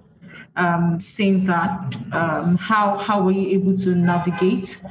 um, 0.55 0.99
saying 0.99 1.45
that 1.45 1.95
um, 2.11 2.57
how 2.57 2.97
how 2.97 3.21
were 3.21 3.31
you 3.31 3.49
able 3.49 3.75
to 3.75 3.93
navigate 3.93 4.81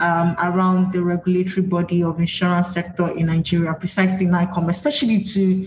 um, 0.00 0.36
around 0.42 0.92
the 0.92 1.02
regulatory 1.02 1.66
body 1.66 2.02
of 2.02 2.18
insurance 2.18 2.68
sector 2.68 3.08
in 3.16 3.26
Nigeria, 3.26 3.74
precisely 3.74 4.26
NAICOM, 4.26 4.68
especially 4.68 5.22
to 5.22 5.66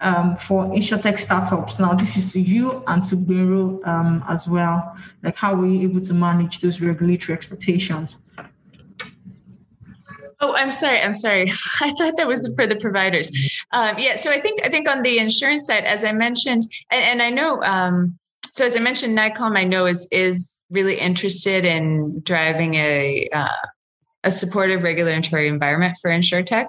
um, 0.00 0.36
for 0.36 0.64
insurtech 0.64 1.18
startups. 1.18 1.78
Now, 1.78 1.94
this 1.94 2.16
is 2.16 2.32
to 2.32 2.40
you 2.40 2.82
and 2.86 3.02
to 3.04 3.16
Benro 3.16 3.86
um, 3.86 4.24
as 4.28 4.48
well. 4.48 4.96
Like, 5.22 5.36
how 5.36 5.54
were 5.54 5.66
you 5.66 5.88
able 5.88 6.00
to 6.02 6.14
manage 6.14 6.60
those 6.60 6.80
regulatory 6.80 7.36
expectations? 7.36 8.18
Oh, 10.40 10.54
I'm 10.54 10.70
sorry. 10.70 11.00
I'm 11.00 11.14
sorry. 11.14 11.50
I 11.80 11.90
thought 11.92 12.14
that 12.16 12.26
was 12.26 12.52
for 12.54 12.66
the 12.66 12.76
providers. 12.76 13.30
Um, 13.72 13.98
yeah. 13.98 14.16
So 14.16 14.30
I 14.30 14.38
think 14.38 14.60
I 14.64 14.68
think 14.68 14.88
on 14.88 15.02
the 15.02 15.18
insurance 15.18 15.66
side, 15.66 15.84
as 15.84 16.04
I 16.04 16.12
mentioned, 16.12 16.64
and, 16.90 17.02
and 17.02 17.22
I 17.22 17.30
know. 17.30 17.62
Um, 17.62 18.18
so 18.52 18.64
as 18.64 18.76
I 18.76 18.80
mentioned, 18.80 19.16
NAICOM 19.16 19.56
I 19.56 19.64
know 19.64 19.86
is 19.86 20.06
is 20.10 20.64
really 20.70 20.98
interested 20.98 21.64
in 21.64 22.20
driving 22.20 22.74
a 22.74 23.28
uh, 23.32 23.48
a 24.26 24.30
supportive 24.30 24.82
regulatory 24.82 25.46
environment 25.46 25.96
for 26.02 26.10
insurtech. 26.10 26.68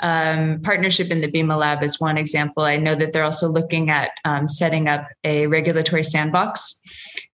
Um, 0.00 0.60
partnership 0.62 1.10
in 1.10 1.20
the 1.20 1.30
BIMA 1.30 1.56
lab 1.56 1.82
is 1.82 2.00
one 2.00 2.16
example. 2.16 2.64
I 2.64 2.78
know 2.78 2.94
that 2.94 3.12
they're 3.12 3.22
also 3.22 3.46
looking 3.46 3.90
at 3.90 4.10
um, 4.24 4.48
setting 4.48 4.88
up 4.88 5.06
a 5.22 5.46
regulatory 5.46 6.02
sandbox. 6.02 6.80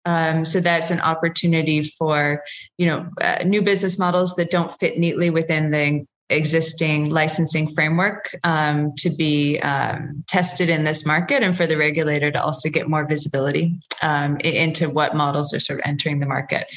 Um, 0.06 0.44
so 0.44 0.60
that's 0.60 0.90
an 0.90 1.00
opportunity 1.02 1.84
for 1.84 2.44
you 2.78 2.88
know 2.88 3.08
uh, 3.22 3.44
new 3.46 3.62
business 3.62 4.00
models 4.00 4.34
that 4.36 4.50
don't 4.50 4.74
fit 4.74 4.98
neatly 4.98 5.30
within 5.30 5.72
the 5.72 6.06
existing 6.32 7.10
licensing 7.10 7.70
framework 7.74 8.36
um, 8.44 8.94
to 8.98 9.10
be 9.18 9.60
um, 9.60 10.24
tested 10.28 10.70
in 10.70 10.84
this 10.84 11.06
market 11.06 11.42
and 11.42 11.58
for 11.58 11.66
the 11.66 11.78
regulator 11.78 12.32
to 12.32 12.42
also 12.42 12.70
get 12.70 12.88
more 12.88 13.08
visibility 13.08 13.80
um, 14.04 14.38
into 14.38 14.90
what 14.90 15.16
models 15.16 15.54
are 15.54 15.60
sort 15.60 15.80
of 15.80 15.86
entering 15.88 16.20
the 16.20 16.28
market. 16.28 16.68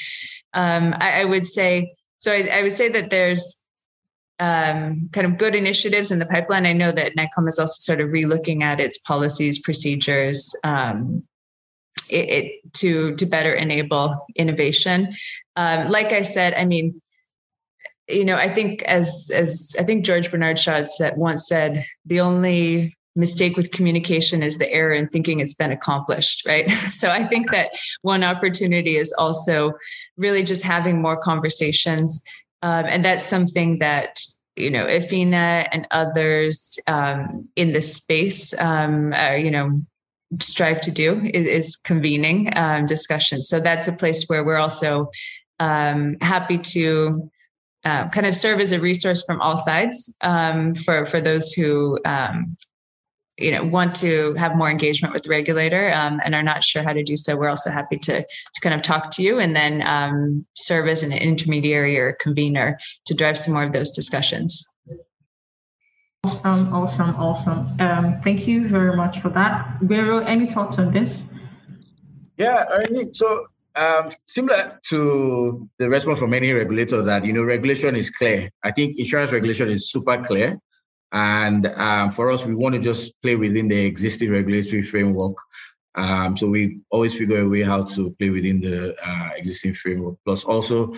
Um, 0.54 0.94
I, 0.98 1.22
I, 1.22 1.24
would 1.24 1.46
say 1.46 1.92
so. 2.22 2.32
I, 2.32 2.58
I, 2.58 2.62
would 2.62 2.72
say 2.72 2.88
that 2.88 3.10
there's 3.10 3.66
um, 4.38 5.08
kind 5.12 5.26
of 5.26 5.38
good 5.38 5.54
initiatives 5.54 6.10
in 6.10 6.18
the 6.18 6.26
pipeline. 6.26 6.66
I 6.66 6.72
know 6.72 6.92
that 6.92 7.16
NAICOM 7.16 7.48
is 7.48 7.58
also 7.58 7.78
sort 7.78 8.00
of 8.00 8.10
relooking 8.10 8.62
at 8.62 8.80
its 8.80 8.98
policies, 8.98 9.58
procedures, 9.58 10.54
um, 10.64 11.22
it, 12.10 12.28
it, 12.28 12.74
to 12.74 13.14
to 13.16 13.26
better 13.26 13.54
enable 13.54 14.26
innovation. 14.36 15.14
Um, 15.56 15.88
like 15.88 16.12
I 16.12 16.22
said, 16.22 16.54
I 16.54 16.64
mean, 16.64 17.00
you 18.08 18.24
know, 18.24 18.36
I 18.36 18.48
think 18.48 18.82
as 18.82 19.30
as 19.34 19.74
I 19.78 19.82
think 19.84 20.04
George 20.04 20.30
Bernard 20.30 20.58
Shaw 20.58 20.86
said, 20.86 21.16
once 21.16 21.48
said, 21.48 21.84
the 22.04 22.20
only 22.20 22.96
mistake 23.14 23.56
with 23.56 23.72
communication 23.72 24.42
is 24.42 24.58
the 24.58 24.70
error 24.72 24.94
in 24.94 25.08
thinking 25.08 25.40
it's 25.40 25.54
been 25.54 25.72
accomplished, 25.72 26.46
right? 26.46 26.70
so 26.90 27.10
I 27.10 27.24
think 27.24 27.50
that 27.50 27.70
one 28.02 28.24
opportunity 28.24 28.96
is 28.96 29.12
also 29.12 29.72
really 30.16 30.42
just 30.42 30.62
having 30.62 31.00
more 31.00 31.16
conversations. 31.16 32.22
Um, 32.62 32.84
and 32.86 33.04
that's 33.04 33.24
something 33.24 33.78
that 33.78 34.18
you 34.56 34.70
know, 34.70 34.84
Efina 34.84 35.66
and 35.72 35.86
others 35.90 36.78
um, 36.86 37.48
in 37.56 37.72
this 37.72 37.96
space, 37.96 38.52
um, 38.60 39.12
are, 39.14 39.36
you 39.36 39.50
know, 39.50 39.80
strive 40.40 40.80
to 40.82 40.90
do 40.90 41.20
is, 41.32 41.46
is 41.46 41.76
convening 41.76 42.52
um, 42.56 42.86
discussions. 42.86 43.48
So 43.48 43.60
that's 43.60 43.88
a 43.88 43.92
place 43.92 44.26
where 44.26 44.44
we're 44.44 44.56
also 44.56 45.10
um, 45.58 46.16
happy 46.20 46.58
to 46.58 47.30
uh, 47.84 48.08
kind 48.10 48.26
of 48.26 48.34
serve 48.34 48.60
as 48.60 48.72
a 48.72 48.80
resource 48.80 49.24
from 49.24 49.40
all 49.40 49.56
sides 49.56 50.14
um, 50.20 50.74
for 50.74 51.04
for 51.04 51.20
those 51.20 51.52
who 51.52 51.98
um, 52.04 52.56
you 53.38 53.50
know 53.50 53.64
want 53.64 53.94
to 53.94 54.34
have 54.34 54.56
more 54.56 54.70
engagement 54.70 55.14
with 55.14 55.22
the 55.22 55.30
regulator 55.30 55.92
um, 55.92 56.20
and 56.24 56.34
are 56.34 56.42
not 56.42 56.62
sure 56.62 56.82
how 56.82 56.92
to 56.92 57.02
do 57.02 57.16
so 57.16 57.36
we're 57.36 57.48
also 57.48 57.70
happy 57.70 57.96
to, 57.96 58.20
to 58.20 58.60
kind 58.60 58.74
of 58.74 58.82
talk 58.82 59.10
to 59.10 59.22
you 59.22 59.38
and 59.38 59.56
then 59.56 59.82
um, 59.86 60.44
serve 60.54 60.86
as 60.88 61.02
an 61.02 61.12
intermediary 61.12 61.98
or 61.98 62.16
convener 62.20 62.78
to 63.06 63.14
drive 63.14 63.38
some 63.38 63.54
more 63.54 63.62
of 63.62 63.72
those 63.72 63.90
discussions. 63.90 64.66
Awesome 66.24 66.72
awesome 66.72 67.16
awesome. 67.16 67.80
Um, 67.80 68.20
thank 68.22 68.46
you 68.46 68.68
very 68.68 68.94
much 68.96 69.20
for 69.20 69.28
that. 69.30 69.78
Benro, 69.80 70.24
any 70.26 70.46
thoughts 70.46 70.78
on 70.78 70.92
this? 70.92 71.24
Yeah 72.36 72.64
I 72.70 72.88
mean, 72.90 73.12
so 73.14 73.46
um, 73.74 74.10
similar 74.26 74.78
to 74.90 75.68
the 75.78 75.88
response 75.88 76.18
from 76.18 76.30
many 76.30 76.52
regulators 76.52 77.06
that 77.06 77.24
you 77.24 77.32
know 77.32 77.42
regulation 77.42 77.96
is 77.96 78.10
clear. 78.10 78.50
I 78.62 78.70
think 78.70 78.98
insurance 78.98 79.32
regulation 79.32 79.70
is 79.70 79.90
super 79.90 80.22
clear 80.22 80.58
and 81.12 81.66
um, 81.66 82.10
for 82.10 82.30
us, 82.30 82.44
we 82.44 82.54
want 82.54 82.74
to 82.74 82.80
just 82.80 83.20
play 83.22 83.36
within 83.36 83.68
the 83.68 83.84
existing 83.84 84.30
regulatory 84.30 84.82
framework. 84.82 85.36
Um, 85.94 86.36
so 86.38 86.48
we 86.48 86.80
always 86.90 87.16
figure 87.16 87.40
a 87.40 87.48
way 87.48 87.62
how 87.62 87.82
to 87.82 88.10
play 88.12 88.30
within 88.30 88.62
the 88.62 88.94
uh, 88.94 89.28
existing 89.36 89.74
framework. 89.74 90.16
Plus, 90.24 90.44
also 90.44 90.94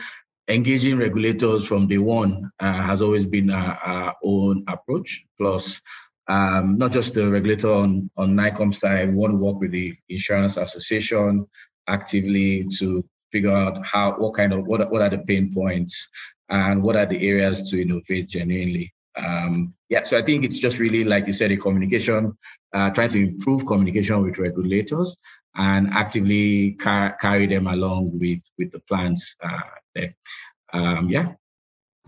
engaging 0.47 0.99
regulators 0.99 1.67
from 1.67 1.89
day 1.89 1.99
one 1.99 2.51
uh, 2.61 2.73
has 2.73 3.03
always 3.03 3.27
been 3.27 3.51
our, 3.51 3.75
our 3.75 4.15
own 4.23 4.65
approach. 4.69 5.25
Plus, 5.37 5.83
um, 6.29 6.79
not 6.79 6.93
just 6.93 7.15
the 7.15 7.29
regulator 7.29 7.73
on 7.73 8.09
on 8.17 8.37
NAICOM 8.37 8.75
side, 8.75 9.09
we 9.09 9.17
want 9.17 9.33
to 9.33 9.39
work 9.39 9.59
with 9.59 9.73
the 9.73 9.97
insurance 10.09 10.57
association 10.57 11.47
actively 11.89 12.67
to 12.79 13.05
figure 13.33 13.55
out 13.55 13.85
how 13.85 14.13
what 14.13 14.35
kind 14.35 14.53
of 14.53 14.65
what 14.65 14.91
what 14.93 15.03
are 15.03 15.11
the 15.11 15.19
pain 15.19 15.53
points 15.53 16.09
and 16.49 16.83
what 16.83 16.97
are 16.97 17.07
the 17.07 17.29
areas 17.29 17.69
to 17.71 17.83
innovate 17.83 18.29
genuinely. 18.29 18.95
Um, 19.17 19.75
yeah, 19.89 20.03
so 20.03 20.19
I 20.19 20.23
think 20.23 20.45
it's 20.45 20.59
just 20.59 20.79
really, 20.79 21.05
like 21.05 21.27
you 21.27 21.33
said, 21.33 21.53
a 21.53 21.57
communication, 21.57 22.37
uh, 22.73 22.91
trying 22.91 23.11
to 23.11 23.19
improve 23.19 23.67
communication 23.67 24.23
with 24.23 24.39
regulators 24.39 25.17
and 25.57 25.89
actively 25.93 26.73
car- 26.73 27.17
carry 27.21 27.47
them 27.47 27.67
along 27.67 28.19
with 28.19 28.43
with 28.59 28.73
the 28.73 28.81
plans 28.81 29.37
uh, 29.43 29.61
there. 29.95 30.15
Um, 30.73 31.09
yeah. 31.09 31.33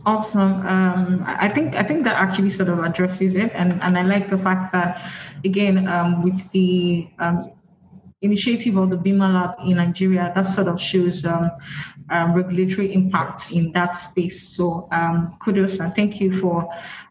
Awesome. 0.05 0.61
Um, 0.67 1.25
I 1.27 1.49
think 1.49 1.75
I 1.75 1.83
think 1.83 2.05
that 2.05 2.21
actually 2.21 2.51
sort 2.51 2.69
of 2.69 2.81
addresses 2.81 3.35
it, 3.35 3.51
and 3.55 3.81
and 3.83 3.97
I 3.97 4.03
like 4.03 4.29
the 4.29 4.37
fact 4.37 4.73
that 4.73 5.01
again 5.43 5.89
um, 5.89 6.23
with 6.23 6.51
the 6.53 7.09
um, 7.19 7.51
initiative 8.23 8.77
of 8.77 8.91
the 8.91 8.97
BIMA 8.97 9.29
Lab 9.33 9.55
in 9.67 9.77
Nigeria 9.77 10.33
that 10.35 10.43
sort 10.43 10.69
of 10.69 10.81
shows 10.81 11.25
um, 11.25 11.51
um, 12.09 12.35
regulatory 12.35 12.93
impact 12.95 13.53
in 13.53 13.71
that 13.73 13.93
space. 13.93 14.49
So 14.49 14.89
um, 14.91 15.37
kudos 15.39 15.81
and 15.81 15.95
thank 15.95 16.21
you 16.21 16.33
for 16.33 16.69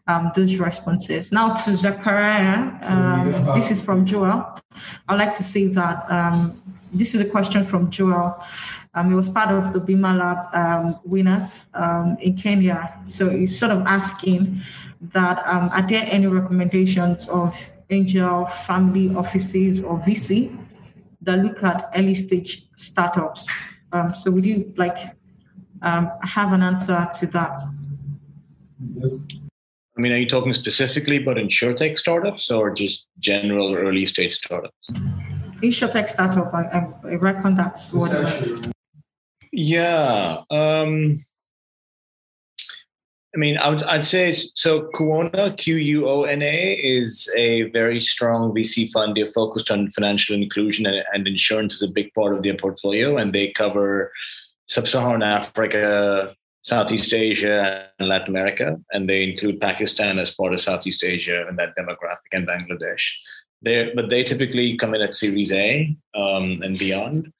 um, 0.08 0.32
those 0.34 0.56
responses. 0.56 1.30
Now 1.30 1.54
to 1.54 1.76
Zachariah, 1.76 2.72
um, 2.82 3.32
this 3.54 3.70
is 3.70 3.82
from 3.82 4.04
Joel. 4.04 4.58
I'd 5.08 5.18
like 5.18 5.36
to 5.36 5.44
say 5.44 5.66
that 5.68 6.10
um, 6.10 6.60
this 6.92 7.14
is 7.14 7.20
a 7.20 7.24
question 7.24 7.64
from 7.64 7.90
Joel. 7.90 8.42
Um, 8.94 9.12
it 9.12 9.14
was 9.14 9.28
part 9.28 9.50
of 9.50 9.72
the 9.72 9.80
BIMA 9.80 10.18
Lab 10.18 10.98
winners 11.06 11.66
in 12.20 12.36
Kenya. 12.36 12.98
So 13.04 13.30
he's 13.30 13.56
sort 13.56 13.70
of 13.72 13.82
asking 13.86 14.56
that 15.12 15.38
are 15.46 15.86
there 15.86 16.04
any 16.10 16.26
recommendations 16.26 17.28
of 17.28 17.54
angel 17.90 18.46
family 18.46 19.14
offices 19.14 19.80
or 19.80 19.98
VC 20.00 20.58
that 21.26 21.38
look 21.38 21.62
at 21.62 21.90
early 21.94 22.14
stage 22.14 22.66
startups. 22.76 23.50
Um, 23.92 24.14
so 24.14 24.30
would 24.30 24.46
you 24.46 24.64
like 24.76 24.96
um, 25.82 26.10
have 26.22 26.52
an 26.52 26.62
answer 26.62 27.08
to 27.18 27.26
that? 27.28 27.58
Yes. 28.96 29.26
I 29.96 30.00
mean, 30.00 30.12
are 30.12 30.16
you 30.16 30.26
talking 30.26 30.52
specifically 30.52 31.22
about 31.22 31.36
insurtech 31.36 31.96
startups 31.96 32.50
or 32.50 32.72
just 32.72 33.08
general 33.18 33.74
early 33.74 34.04
stage 34.06 34.34
startups? 34.34 34.76
Insurtech 35.62 36.08
startup, 36.08 36.52
I, 36.52 36.88
I 37.08 37.14
reckon 37.14 37.56
that's 37.56 37.92
what 37.92 38.12
it 38.12 38.40
is. 38.40 38.70
Yeah. 39.52 40.42
Um, 40.50 41.18
I 43.36 43.38
mean, 43.38 43.58
I 43.58 43.68
would, 43.68 43.82
I'd 43.82 44.06
say 44.06 44.32
so. 44.32 44.88
Quona, 44.94 45.54
Q 45.58 45.76
U 45.76 46.08
O 46.08 46.22
N 46.22 46.40
A, 46.40 46.72
is 46.72 47.30
a 47.36 47.64
very 47.64 48.00
strong 48.00 48.54
VC 48.54 48.90
fund. 48.90 49.14
They're 49.14 49.28
focused 49.28 49.70
on 49.70 49.90
financial 49.90 50.34
inclusion, 50.34 50.86
and, 50.86 51.04
and 51.12 51.28
insurance 51.28 51.74
is 51.74 51.82
a 51.82 51.92
big 51.92 52.14
part 52.14 52.34
of 52.34 52.42
their 52.42 52.56
portfolio. 52.56 53.18
And 53.18 53.34
they 53.34 53.48
cover 53.48 54.10
sub-Saharan 54.68 55.22
Africa, 55.22 56.34
Southeast 56.62 57.12
Asia, 57.12 57.88
and 57.98 58.08
Latin 58.08 58.34
America, 58.34 58.80
and 58.92 59.06
they 59.06 59.22
include 59.22 59.60
Pakistan 59.60 60.18
as 60.18 60.30
part 60.30 60.54
of 60.54 60.62
Southeast 60.62 61.04
Asia 61.04 61.44
and 61.46 61.58
that 61.58 61.76
demographic, 61.76 62.32
and 62.32 62.48
Bangladesh. 62.48 63.04
They, 63.60 63.92
but 63.94 64.08
they 64.08 64.24
typically 64.24 64.78
come 64.78 64.94
in 64.94 65.02
at 65.02 65.12
Series 65.12 65.52
A 65.52 65.94
um, 66.14 66.62
and 66.62 66.78
beyond. 66.78 67.32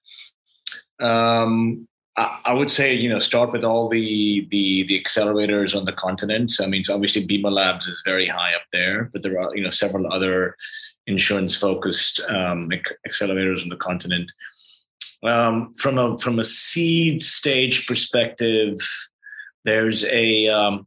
Um, 1.00 1.88
I 2.16 2.54
would 2.54 2.70
say, 2.70 2.94
you 2.94 3.10
know, 3.10 3.18
start 3.18 3.52
with 3.52 3.62
all 3.62 3.88
the 3.88 4.46
the 4.50 4.84
the 4.84 5.00
accelerators 5.00 5.76
on 5.76 5.84
the 5.84 5.92
continents. 5.92 6.60
I 6.60 6.66
mean, 6.66 6.82
obviously, 6.90 7.26
Bima 7.26 7.52
Labs 7.52 7.86
is 7.86 8.02
very 8.06 8.26
high 8.26 8.54
up 8.54 8.62
there, 8.72 9.10
but 9.12 9.22
there 9.22 9.38
are 9.38 9.54
you 9.54 9.62
know 9.62 9.70
several 9.70 10.10
other 10.10 10.56
insurance 11.06 11.56
focused 11.56 12.20
um, 12.28 12.70
accelerators 13.06 13.62
on 13.62 13.68
the 13.68 13.76
continent. 13.76 14.32
Um, 15.22 15.74
from 15.74 15.98
a 15.98 16.18
from 16.18 16.38
a 16.38 16.44
seed 16.44 17.22
stage 17.22 17.86
perspective, 17.86 18.78
there's 19.64 20.04
a 20.04 20.48
um, 20.48 20.86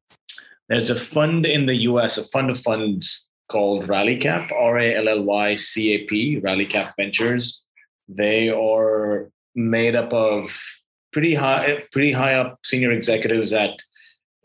there's 0.68 0.90
a 0.90 0.96
fund 0.96 1.46
in 1.46 1.68
the 1.68 1.82
U.S. 1.82 2.18
a 2.18 2.24
fund 2.24 2.50
of 2.50 2.58
funds 2.60 3.30
called 3.50 3.86
RallyCap, 3.86 4.52
R 4.52 4.80
A 4.80 4.96
L 4.96 5.08
L 5.08 5.24
Y 5.24 5.54
C 5.54 5.94
A 5.94 6.06
P, 6.06 6.42
RallyCap 6.42 6.94
Ventures. 6.98 7.62
They 8.08 8.50
are 8.50 9.30
made 9.54 9.96
up 9.96 10.12
of 10.12 10.79
pretty 11.12 11.34
high, 11.34 11.84
pretty 11.92 12.12
high 12.12 12.36
up 12.36 12.60
senior 12.64 12.92
executives 12.92 13.54
at 13.54 13.82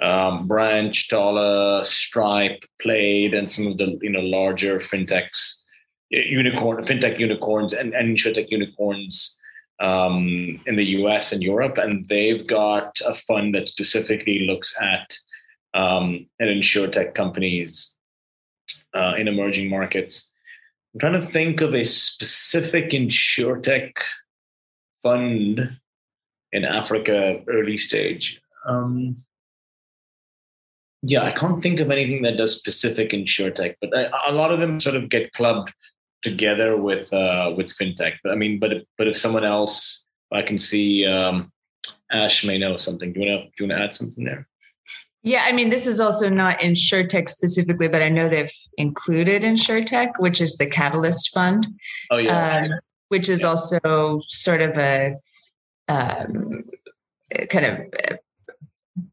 um, 0.02 0.46
Branch, 0.48 1.08
Tala, 1.08 1.84
Stripe, 1.84 2.64
Plaid, 2.80 3.34
and 3.34 3.50
some 3.50 3.66
of 3.66 3.78
the 3.78 3.98
you 4.02 4.10
know 4.10 4.20
larger 4.20 4.78
fintechs, 4.78 5.54
unicorn, 6.10 6.84
fintech 6.84 7.18
unicorns, 7.18 7.72
and, 7.72 7.94
and 7.94 8.16
insurtech 8.16 8.50
unicorns 8.50 9.36
um, 9.80 10.60
in 10.66 10.76
the 10.76 10.86
U.S. 10.98 11.32
and 11.32 11.42
Europe, 11.42 11.78
and 11.78 12.06
they've 12.08 12.46
got 12.46 12.98
a 13.06 13.14
fund 13.14 13.54
that 13.54 13.68
specifically 13.68 14.46
looks 14.46 14.74
at 14.80 15.16
um, 15.74 16.26
at 16.40 16.48
insurtech 16.48 17.14
companies 17.14 17.94
uh, 18.94 19.14
in 19.16 19.28
emerging 19.28 19.68
markets. 19.68 20.30
I'm 20.94 21.00
trying 21.00 21.20
to 21.20 21.26
think 21.26 21.60
of 21.60 21.74
a 21.74 21.84
specific 21.84 22.90
insurtech 22.90 23.92
fund 25.02 25.76
in 26.54 26.64
Africa 26.64 27.40
early 27.48 27.76
stage. 27.76 28.40
Um, 28.66 29.16
yeah, 31.02 31.22
I 31.22 31.32
can't 31.32 31.62
think 31.62 31.80
of 31.80 31.90
anything 31.90 32.22
that 32.22 32.38
does 32.38 32.56
specific 32.56 33.10
insurtech, 33.10 33.74
but 33.80 33.94
I, 33.94 34.08
a 34.28 34.32
lot 34.32 34.52
of 34.52 34.60
them 34.60 34.80
sort 34.80 34.96
of 34.96 35.10
get 35.10 35.32
clubbed 35.32 35.70
together 36.22 36.78
with 36.78 37.12
uh, 37.12 37.52
with 37.54 37.76
fintech. 37.76 38.14
But 38.22 38.32
I 38.32 38.36
mean, 38.36 38.58
but 38.58 38.72
if, 38.72 38.82
but 38.96 39.08
if 39.08 39.16
someone 39.16 39.44
else, 39.44 40.02
I 40.32 40.40
can 40.40 40.58
see 40.58 41.04
um, 41.04 41.52
Ash 42.10 42.44
may 42.44 42.56
know 42.56 42.78
something. 42.78 43.12
Do 43.12 43.20
you 43.20 43.26
want 43.28 43.42
to 43.42 43.46
do 43.48 43.64
you 43.64 43.68
want 43.68 43.78
to 43.78 43.84
add 43.84 43.94
something 43.94 44.24
there? 44.24 44.48
Yeah, 45.22 45.44
I 45.46 45.52
mean, 45.52 45.70
this 45.70 45.86
is 45.86 46.00
also 46.00 46.28
not 46.28 46.58
insurtech 46.58 47.28
specifically, 47.28 47.88
but 47.88 48.02
I 48.02 48.10
know 48.10 48.28
they've 48.28 48.52
included 48.76 49.42
insurtech, 49.42 50.12
which 50.18 50.40
is 50.40 50.56
the 50.56 50.68
Catalyst 50.68 51.34
Fund. 51.34 51.66
Oh 52.10 52.18
yeah. 52.18 52.58
Um, 52.58 52.70
which 53.08 53.28
is 53.28 53.42
yeah. 53.42 53.48
also 53.48 54.20
sort 54.28 54.62
of 54.62 54.78
a 54.78 55.16
um, 55.88 56.64
kind 57.50 57.66
of 57.66 57.78
uh, 58.08 58.16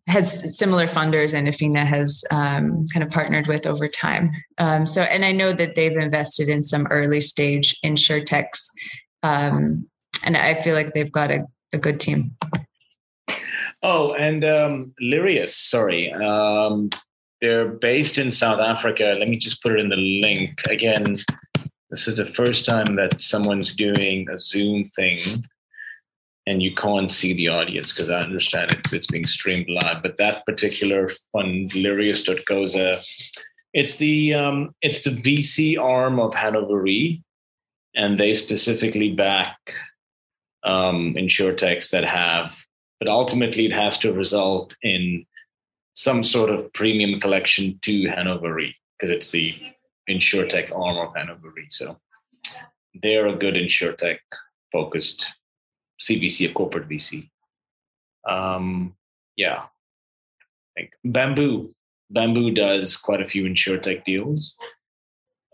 has 0.08 0.58
similar 0.58 0.86
funders 0.86 1.34
and 1.34 1.48
Efina 1.48 1.86
has 1.86 2.24
um, 2.32 2.86
kind 2.94 3.04
of 3.04 3.10
partnered 3.10 3.48
with 3.48 3.66
over 3.66 3.88
time. 3.88 4.32
Um, 4.58 4.86
so, 4.86 5.04
and 5.04 5.26
I 5.26 5.32
know 5.32 5.54
that 5.54 5.76
they've 5.76 5.96
invested 5.96 6.50
in 6.50 6.62
some 6.62 6.86
early 6.88 7.22
stage 7.22 7.80
insurtechs, 7.84 8.68
um, 9.24 9.88
and 10.24 10.38
I 10.38 10.54
feel 10.56 10.76
like 10.76 10.94
they've 10.94 11.12
got 11.12 11.32
a, 11.32 11.46
a 11.74 11.78
good 11.78 12.00
team. 12.00 12.36
Oh, 13.84 14.14
and 14.14 14.44
um, 14.44 14.94
sorry. 15.48 16.14
Um, 16.14 16.90
they're 17.40 17.70
based 17.70 18.20
in 18.20 18.32
South 18.32 18.60
Africa. 18.60 19.16
Let 19.18 19.28
me 19.28 19.38
just 19.38 19.64
put 19.64 19.72
it 19.72 19.80
in 19.80 19.90
the 19.90 19.96
link. 19.96 20.62
Again, 20.70 21.20
this 21.90 22.08
is 22.08 22.18
the 22.18 22.26
first 22.26 22.66
time 22.66 22.96
that 22.98 23.20
someone's 23.20 23.74
doing 23.74 24.28
a 24.30 24.40
Zoom 24.40 24.86
thing 24.96 25.44
and 26.52 26.62
you 26.62 26.76
can't 26.76 27.14
see 27.14 27.32
the 27.32 27.48
audience 27.48 27.94
because 27.94 28.10
I 28.10 28.20
understand 28.20 28.72
it's 28.72 28.92
it's 28.92 29.08
being 29.08 29.26
streamed 29.26 29.70
live. 29.70 30.04
But 30.04 30.18
that 30.18 30.46
particular 30.46 31.10
fund, 31.32 31.72
Lyrius.coza, 31.72 33.02
it's 33.74 33.96
the 33.96 34.34
um, 34.34 34.76
it's 34.82 35.02
the 35.02 35.12
VC 35.12 35.80
arm 35.80 36.20
of 36.20 36.34
Hannover 36.34 36.82
Re, 36.82 37.24
and 37.96 38.20
they 38.20 38.34
specifically 38.34 39.14
back 39.14 39.58
um, 40.64 41.16
insurtechs 41.18 41.90
that 41.92 42.04
have. 42.04 42.62
But 43.00 43.08
ultimately, 43.08 43.66
it 43.66 43.74
has 43.74 43.98
to 44.00 44.12
result 44.12 44.76
in 44.84 45.26
some 45.94 46.22
sort 46.22 46.50
of 46.50 46.72
premium 46.74 47.22
collection 47.22 47.80
to 47.84 48.10
Hannover 48.10 48.54
Re 48.54 48.76
because 49.00 49.10
it's 49.10 49.32
the 49.32 49.56
insurtech 50.10 50.78
arm 50.78 50.98
of 50.98 51.16
Hannover 51.16 51.50
Re. 51.56 51.66
So 51.70 51.98
they're 53.02 53.28
a 53.28 53.38
good 53.38 53.54
insurtech 53.54 54.20
focused 54.74 55.30
CVC, 56.02 56.50
a 56.50 56.54
corporate 56.54 56.90
VC. 56.90 57.30
Um, 58.28 58.96
yeah, 59.38 59.64
like 60.78 60.94
Bamboo. 61.04 61.72
Bamboo 62.10 62.52
does 62.52 62.98
quite 62.98 63.22
a 63.22 63.26
few 63.26 63.46
insurtech 63.46 64.04
deals 64.04 64.56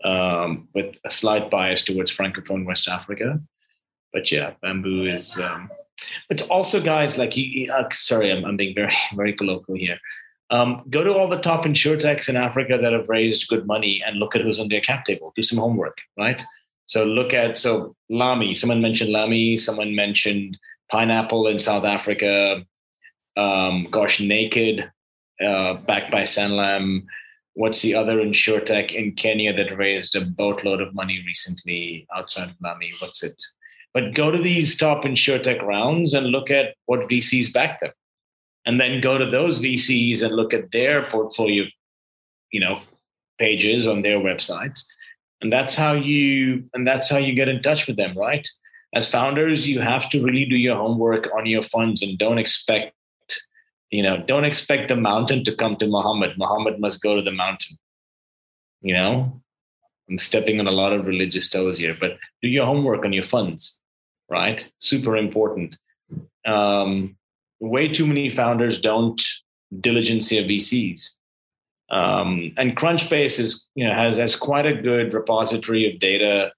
um, 0.04 0.68
with 0.74 0.96
a 1.04 1.10
slight 1.10 1.50
bias 1.50 1.82
towards 1.82 2.14
francophone 2.14 2.66
West 2.66 2.88
Africa. 2.88 3.40
But 4.12 4.32
yeah, 4.32 4.52
Bamboo 4.62 5.06
is. 5.06 5.38
Um, 5.38 5.70
but 6.28 6.42
also, 6.42 6.80
guys, 6.80 7.18
like 7.18 7.36
you. 7.36 7.72
Uh, 7.72 7.88
sorry, 7.90 8.30
I'm, 8.30 8.44
I'm 8.44 8.56
being 8.56 8.74
very 8.74 8.94
very 9.14 9.32
colloquial 9.32 9.78
here. 9.78 9.98
Um, 10.50 10.84
go 10.88 11.04
to 11.04 11.12
all 11.12 11.28
the 11.28 11.40
top 11.40 11.64
insurtechs 11.64 12.28
in 12.28 12.36
Africa 12.36 12.78
that 12.80 12.92
have 12.94 13.08
raised 13.08 13.48
good 13.48 13.66
money 13.66 14.02
and 14.06 14.18
look 14.18 14.34
at 14.34 14.40
who's 14.40 14.58
on 14.58 14.68
their 14.68 14.80
cap 14.80 15.04
table. 15.04 15.32
Do 15.36 15.42
some 15.42 15.58
homework, 15.58 15.98
right? 16.16 16.42
So 16.88 17.04
look 17.04 17.34
at 17.34 17.56
so 17.58 17.94
Lami. 18.08 18.54
Someone 18.54 18.80
mentioned 18.80 19.12
Lami. 19.12 19.56
Someone 19.58 19.94
mentioned 19.94 20.58
pineapple 20.90 21.46
in 21.46 21.58
South 21.58 21.84
Africa. 21.84 22.64
Um, 23.36 23.86
gosh, 23.90 24.20
Naked, 24.20 24.90
uh, 25.44 25.74
backed 25.74 26.10
by 26.10 26.22
Sanlam. 26.22 27.04
What's 27.52 27.82
the 27.82 27.94
other 27.94 28.16
insurtech 28.16 28.92
in 28.92 29.12
Kenya 29.12 29.54
that 29.54 29.76
raised 29.76 30.16
a 30.16 30.24
boatload 30.24 30.80
of 30.80 30.94
money 30.94 31.22
recently 31.26 32.06
outside 32.16 32.48
of 32.48 32.56
Lami? 32.62 32.92
What's 33.00 33.22
it? 33.22 33.40
But 33.92 34.14
go 34.14 34.30
to 34.30 34.38
these 34.38 34.76
top 34.76 35.04
insurtech 35.04 35.62
rounds 35.62 36.14
and 36.14 36.28
look 36.28 36.50
at 36.50 36.74
what 36.86 37.08
VCs 37.08 37.52
back 37.52 37.80
them, 37.80 37.92
and 38.64 38.80
then 38.80 39.02
go 39.02 39.18
to 39.18 39.26
those 39.26 39.60
VCs 39.60 40.22
and 40.22 40.34
look 40.34 40.54
at 40.54 40.70
their 40.72 41.10
portfolio, 41.10 41.64
you 42.50 42.60
know, 42.60 42.80
pages 43.38 43.86
on 43.86 44.00
their 44.00 44.18
websites 44.18 44.84
and 45.40 45.52
that's 45.52 45.76
how 45.76 45.92
you 45.92 46.64
and 46.74 46.86
that's 46.86 47.10
how 47.10 47.18
you 47.18 47.34
get 47.34 47.48
in 47.48 47.62
touch 47.62 47.86
with 47.86 47.96
them 47.96 48.16
right? 48.16 48.46
As 48.94 49.10
founders 49.10 49.68
you 49.68 49.80
have 49.80 50.08
to 50.10 50.22
really 50.22 50.44
do 50.44 50.56
your 50.56 50.76
homework 50.76 51.28
on 51.36 51.46
your 51.46 51.62
funds 51.62 52.02
and 52.02 52.18
don't 52.18 52.38
expect 52.38 52.94
you 53.90 54.02
know 54.02 54.16
don't 54.26 54.44
expect 54.44 54.88
the 54.88 54.96
mountain 54.96 55.44
to 55.44 55.54
come 55.54 55.76
to 55.76 55.86
muhammad. 55.86 56.36
Muhammad 56.36 56.80
must 56.80 57.02
go 57.02 57.16
to 57.16 57.22
the 57.22 57.32
mountain. 57.32 57.76
You 58.80 58.94
know? 58.94 59.42
I'm 60.08 60.18
stepping 60.18 60.58
on 60.60 60.66
a 60.66 60.72
lot 60.72 60.92
of 60.92 61.06
religious 61.06 61.50
toes 61.50 61.78
here 61.78 61.96
but 61.98 62.18
do 62.42 62.48
your 62.48 62.66
homework 62.66 63.04
on 63.04 63.12
your 63.12 63.24
funds 63.24 63.78
right? 64.30 64.68
Super 64.78 65.16
important. 65.16 65.78
Um, 66.46 67.16
way 67.60 67.88
too 67.88 68.06
many 68.06 68.30
founders 68.30 68.80
don't 68.80 69.20
diligence 69.80 70.30
their 70.30 70.44
vcs 70.44 71.17
um, 71.90 72.52
and 72.56 72.76
Crunchbase 72.76 73.38
is, 73.38 73.66
you 73.74 73.86
know, 73.86 73.94
has, 73.94 74.16
has 74.16 74.36
quite 74.36 74.66
a 74.66 74.74
good 74.74 75.14
repository 75.14 75.90
of 75.92 76.00
data 76.00 76.52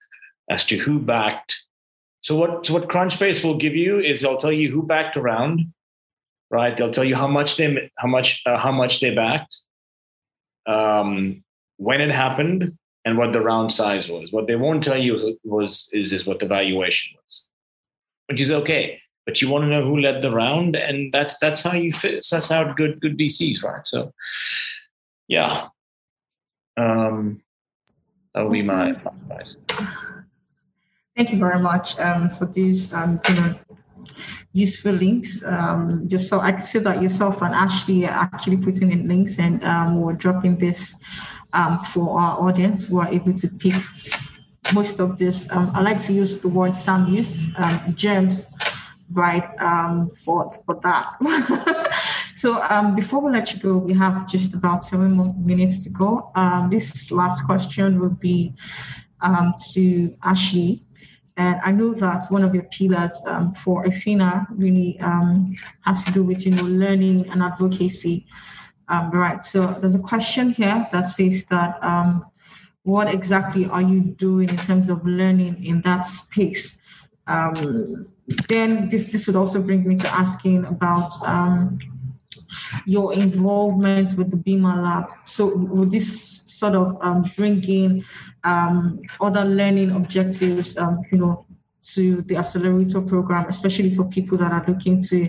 as 0.48 0.64
to 0.66 0.76
who 0.76 0.98
backed. 0.98 1.56
So 2.22 2.36
what, 2.36 2.66
so 2.66 2.74
what 2.74 2.88
Crunchbase 2.88 3.44
will 3.44 3.56
give 3.56 3.74
you 3.74 4.00
is 4.00 4.20
they'll 4.20 4.36
tell 4.36 4.52
you 4.52 4.70
who 4.70 4.82
backed 4.82 5.16
around, 5.16 5.72
right? 6.50 6.76
They'll 6.76 6.92
tell 6.92 7.04
you 7.04 7.14
how 7.14 7.28
much 7.28 7.56
they, 7.56 7.90
how 7.96 8.08
much, 8.08 8.42
uh, 8.44 8.58
how 8.58 8.72
much 8.72 9.00
they 9.00 9.14
backed, 9.14 9.56
um, 10.66 11.42
when 11.76 12.00
it 12.00 12.14
happened, 12.14 12.76
and 13.04 13.16
what 13.16 13.32
the 13.32 13.40
round 13.40 13.72
size 13.72 14.08
was. 14.08 14.32
What 14.32 14.46
they 14.46 14.56
won't 14.56 14.84
tell 14.84 14.98
you 14.98 15.38
was 15.44 15.88
is 15.92 16.12
is 16.12 16.26
what 16.26 16.38
the 16.38 16.46
valuation 16.46 17.16
was, 17.24 17.46
which 18.26 18.40
is 18.40 18.52
okay. 18.52 19.00
But 19.26 19.40
you 19.40 19.48
want 19.48 19.64
to 19.64 19.68
know 19.68 19.84
who 19.84 20.00
led 20.00 20.22
the 20.22 20.30
round, 20.30 20.76
and 20.76 21.12
that's 21.12 21.38
that's 21.38 21.62
how 21.62 21.72
you 21.72 21.92
fit. 21.92 22.26
That's 22.30 22.48
how 22.48 22.72
good 22.72 23.00
good 23.00 23.18
VCs, 23.18 23.62
right? 23.62 23.86
So, 23.86 24.12
yeah. 25.30 25.68
Um, 26.76 27.40
that 28.34 28.42
will 28.42 28.50
be 28.50 28.62
my 28.62 28.90
advice. 28.90 29.56
Thank 31.16 31.30
you 31.32 31.38
very 31.38 31.60
much 31.60 31.98
um, 31.98 32.28
for 32.28 32.46
these 32.46 32.92
um, 32.92 33.20
you 33.28 33.34
know, 33.34 33.54
useful 34.52 34.92
links. 34.92 35.44
Um, 35.44 36.06
just 36.08 36.28
so 36.28 36.40
I 36.40 36.58
see 36.58 36.80
that 36.80 37.00
yourself 37.00 37.42
and 37.42 37.54
Ashley 37.54 38.06
are 38.06 38.28
actually 38.32 38.56
putting 38.56 38.90
in 38.90 39.06
links, 39.06 39.38
and 39.38 39.62
um, 39.64 40.00
we're 40.00 40.14
dropping 40.14 40.58
this 40.58 40.94
um, 41.52 41.78
for 41.78 42.18
our 42.18 42.40
audience 42.40 42.88
who 42.88 42.98
are 42.98 43.08
able 43.08 43.34
to 43.34 43.48
pick 43.48 43.82
most 44.74 44.98
of 44.98 45.16
this. 45.16 45.48
Um, 45.50 45.70
I 45.74 45.80
like 45.80 46.00
to 46.06 46.12
use 46.12 46.40
the 46.40 46.48
word 46.48 46.76
Sam 46.76 47.06
used, 47.06 47.54
um, 47.56 47.94
gems, 47.94 48.46
right, 49.12 49.46
um, 49.60 50.10
for, 50.24 50.52
for 50.66 50.80
that. 50.82 51.14
so 52.34 52.62
um, 52.70 52.94
before 52.94 53.20
we 53.20 53.30
let 53.30 53.52
you 53.52 53.60
go, 53.60 53.76
we 53.76 53.94
have 53.94 54.28
just 54.28 54.54
about 54.54 54.84
seven 54.84 55.12
more 55.12 55.34
minutes 55.38 55.82
to 55.84 55.90
go. 55.90 56.30
Um, 56.34 56.70
this 56.70 57.10
last 57.10 57.42
question 57.42 57.98
will 57.98 58.10
be 58.10 58.54
um, 59.22 59.54
to 59.72 60.10
Ashley. 60.24 60.82
And 61.36 61.60
I 61.64 61.70
know 61.70 61.94
that 61.94 62.26
one 62.28 62.44
of 62.44 62.54
your 62.54 62.64
pillars 62.64 63.22
um, 63.26 63.52
for 63.52 63.84
Efina 63.84 64.46
really 64.50 64.98
um, 65.00 65.56
has 65.82 66.04
to 66.04 66.10
do 66.12 66.22
with 66.22 66.44
you 66.44 66.52
know 66.52 66.64
learning 66.64 67.28
and 67.30 67.42
advocacy. 67.42 68.26
Um, 68.88 69.10
right. 69.10 69.44
So 69.44 69.78
there's 69.80 69.94
a 69.94 70.00
question 70.00 70.50
here 70.50 70.84
that 70.92 71.02
says 71.02 71.44
that 71.46 71.82
um, 71.82 72.24
what 72.82 73.12
exactly 73.12 73.66
are 73.66 73.82
you 73.82 74.00
doing 74.00 74.48
in 74.48 74.56
terms 74.56 74.88
of 74.88 75.06
learning 75.06 75.64
in 75.64 75.80
that 75.82 76.02
space? 76.02 76.78
Um, 77.26 78.08
then 78.48 78.88
this 78.88 79.06
this 79.06 79.26
would 79.26 79.36
also 79.36 79.62
bring 79.62 79.86
me 79.86 79.96
to 79.96 80.12
asking 80.12 80.64
about 80.64 81.12
um, 81.26 81.78
your 82.86 83.12
involvement 83.12 84.16
with 84.16 84.30
the 84.30 84.36
BIMA 84.36 84.82
Lab. 84.82 85.04
So 85.24 85.54
would 85.54 85.90
this 85.90 86.42
sort 86.46 86.74
of 86.74 86.98
um, 87.00 87.30
bring 87.36 87.62
in 87.68 88.04
um, 88.44 89.00
other 89.20 89.44
learning 89.44 89.92
objectives, 89.92 90.76
um, 90.78 91.02
you 91.10 91.18
know, 91.18 91.46
to 91.82 92.22
the 92.22 92.36
accelerator 92.36 93.00
program, 93.00 93.46
especially 93.48 93.94
for 93.94 94.04
people 94.04 94.36
that 94.38 94.52
are 94.52 94.64
looking 94.66 95.00
to 95.00 95.28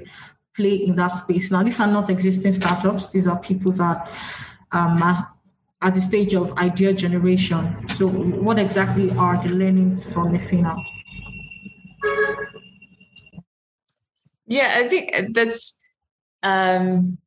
play 0.53 0.75
in 0.75 0.95
that 0.97 1.09
space. 1.09 1.51
Now, 1.51 1.63
these 1.63 1.79
are 1.79 1.87
not 1.87 2.09
existing 2.09 2.51
startups. 2.51 3.09
These 3.09 3.27
are 3.27 3.39
people 3.39 3.71
that 3.73 4.09
um, 4.71 5.01
are 5.01 5.33
at 5.81 5.95
the 5.95 6.01
stage 6.01 6.33
of 6.33 6.51
idea 6.57 6.93
generation. 6.93 7.87
So 7.89 8.07
what 8.07 8.59
exactly 8.59 9.11
are 9.11 9.41
the 9.41 9.49
learnings 9.49 10.13
from 10.13 10.33
Efina? 10.33 10.75
Yeah, 14.45 14.81
I 14.83 14.89
think 14.89 15.33
that's 15.33 15.80
um, 16.43 17.17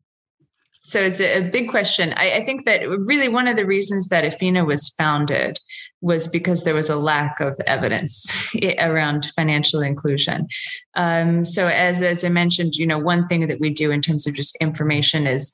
so 0.80 1.00
it's 1.00 1.18
a, 1.18 1.48
big 1.48 1.70
question. 1.70 2.12
I, 2.12 2.32
I, 2.32 2.44
think 2.44 2.66
that 2.66 2.86
really 2.86 3.28
one 3.28 3.48
of 3.48 3.56
the 3.56 3.64
reasons 3.64 4.08
that 4.08 4.22
Efina 4.22 4.66
was 4.66 4.90
founded 4.90 5.58
was 6.02 6.28
because 6.28 6.62
there 6.62 6.74
was 6.74 6.90
a 6.90 6.96
lack 6.96 7.40
of 7.40 7.58
evidence 7.66 8.54
around 8.78 9.24
financial 9.34 9.80
inclusion. 9.80 10.46
Um, 10.94 11.42
so 11.42 11.68
as 11.68 12.02
as 12.02 12.22
I 12.22 12.28
mentioned, 12.28 12.76
you 12.76 12.86
know, 12.86 12.98
one 12.98 13.26
thing 13.26 13.46
that 13.46 13.60
we 13.60 13.70
do 13.70 13.90
in 13.90 14.02
terms 14.02 14.26
of 14.26 14.34
just 14.34 14.56
information 14.60 15.26
is 15.26 15.50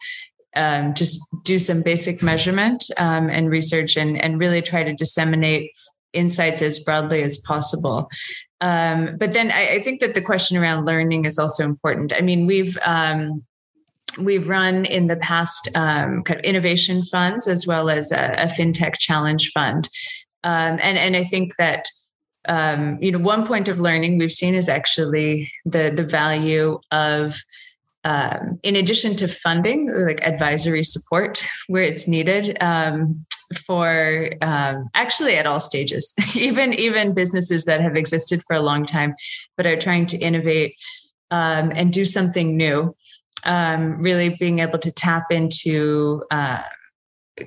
um, 0.57 0.95
just 0.95 1.20
do 1.45 1.61
some 1.61 1.82
basic 1.82 2.24
measurement 2.24 2.85
um, 2.97 3.31
and 3.31 3.51
research 3.51 3.97
and, 3.97 4.20
and 4.20 4.41
really 4.41 4.62
try 4.62 4.82
to 4.82 4.95
disseminate 4.95 5.70
insights 6.12 6.61
as 6.61 6.81
broadly 6.81 7.23
as 7.23 7.39
possible. 7.39 8.11
Um, 8.61 9.16
but 9.16 9.32
then 9.32 9.53
I, 9.53 9.77
I, 9.77 9.82
think 9.82 10.01
that 10.01 10.15
the 10.15 10.20
question 10.20 10.57
around 10.57 10.87
learning 10.87 11.24
is 11.24 11.39
also 11.39 11.65
important. 11.65 12.12
I 12.12 12.20
mean, 12.20 12.47
we've 12.47 12.77
um, 12.85 13.41
we've 14.19 14.49
run 14.49 14.85
in 14.85 15.07
the 15.07 15.16
past 15.16 15.69
um, 15.74 16.23
kind 16.23 16.39
of 16.39 16.45
innovation 16.45 17.03
funds 17.03 17.47
as 17.47 17.66
well 17.66 17.91
as 17.91 18.12
a, 18.12 18.35
a 18.39 18.47
fintech 18.47 18.99
challenge 18.99 19.51
fund, 19.53 19.89
um, 20.45 20.78
and 20.82 20.99
and 20.99 21.16
I 21.16 21.24
think 21.24 21.57
that 21.57 21.85
um, 22.49 22.99
you 23.01 23.12
know 23.12 23.19
one 23.19 23.47
point 23.47 23.69
of 23.69 23.81
learning 23.81 24.19
we've 24.19 24.32
seen 24.32 24.55
is 24.55 24.69
actually 24.69 25.51
the 25.65 25.93
the 25.95 26.05
value 26.05 26.81
of 26.91 27.37
um, 28.05 28.59
in 28.62 28.77
addition 28.77 29.15
to 29.16 29.28
funding 29.28 29.93
like 29.93 30.27
advisory 30.27 30.85
support 30.85 31.45
where 31.69 31.82
it's 31.82 32.09
needed 32.09 32.57
um, 32.62 33.23
for 33.66 34.31
um, 34.41 34.89
actually 34.95 35.37
at 35.37 35.47
all 35.47 35.61
stages 35.61 36.15
even 36.37 36.73
even 36.73 37.15
businesses 37.15 37.65
that 37.65 37.81
have 37.81 37.97
existed 37.97 38.41
for 38.47 38.57
a 38.57 38.62
long 38.62 38.85
time 38.85 39.15
but 39.57 39.66
are 39.66 39.77
trying 39.77 40.07
to 40.07 40.19
innovate 40.19 40.74
um, 41.31 41.70
and 41.74 41.93
do 41.93 42.05
something 42.05 42.57
new 42.57 42.95
um, 43.45 44.01
really 44.03 44.37
being 44.39 44.59
able 44.61 44.79
to 44.79 44.91
tap 44.91 45.25
into 45.31 46.23
uh, 46.31 46.62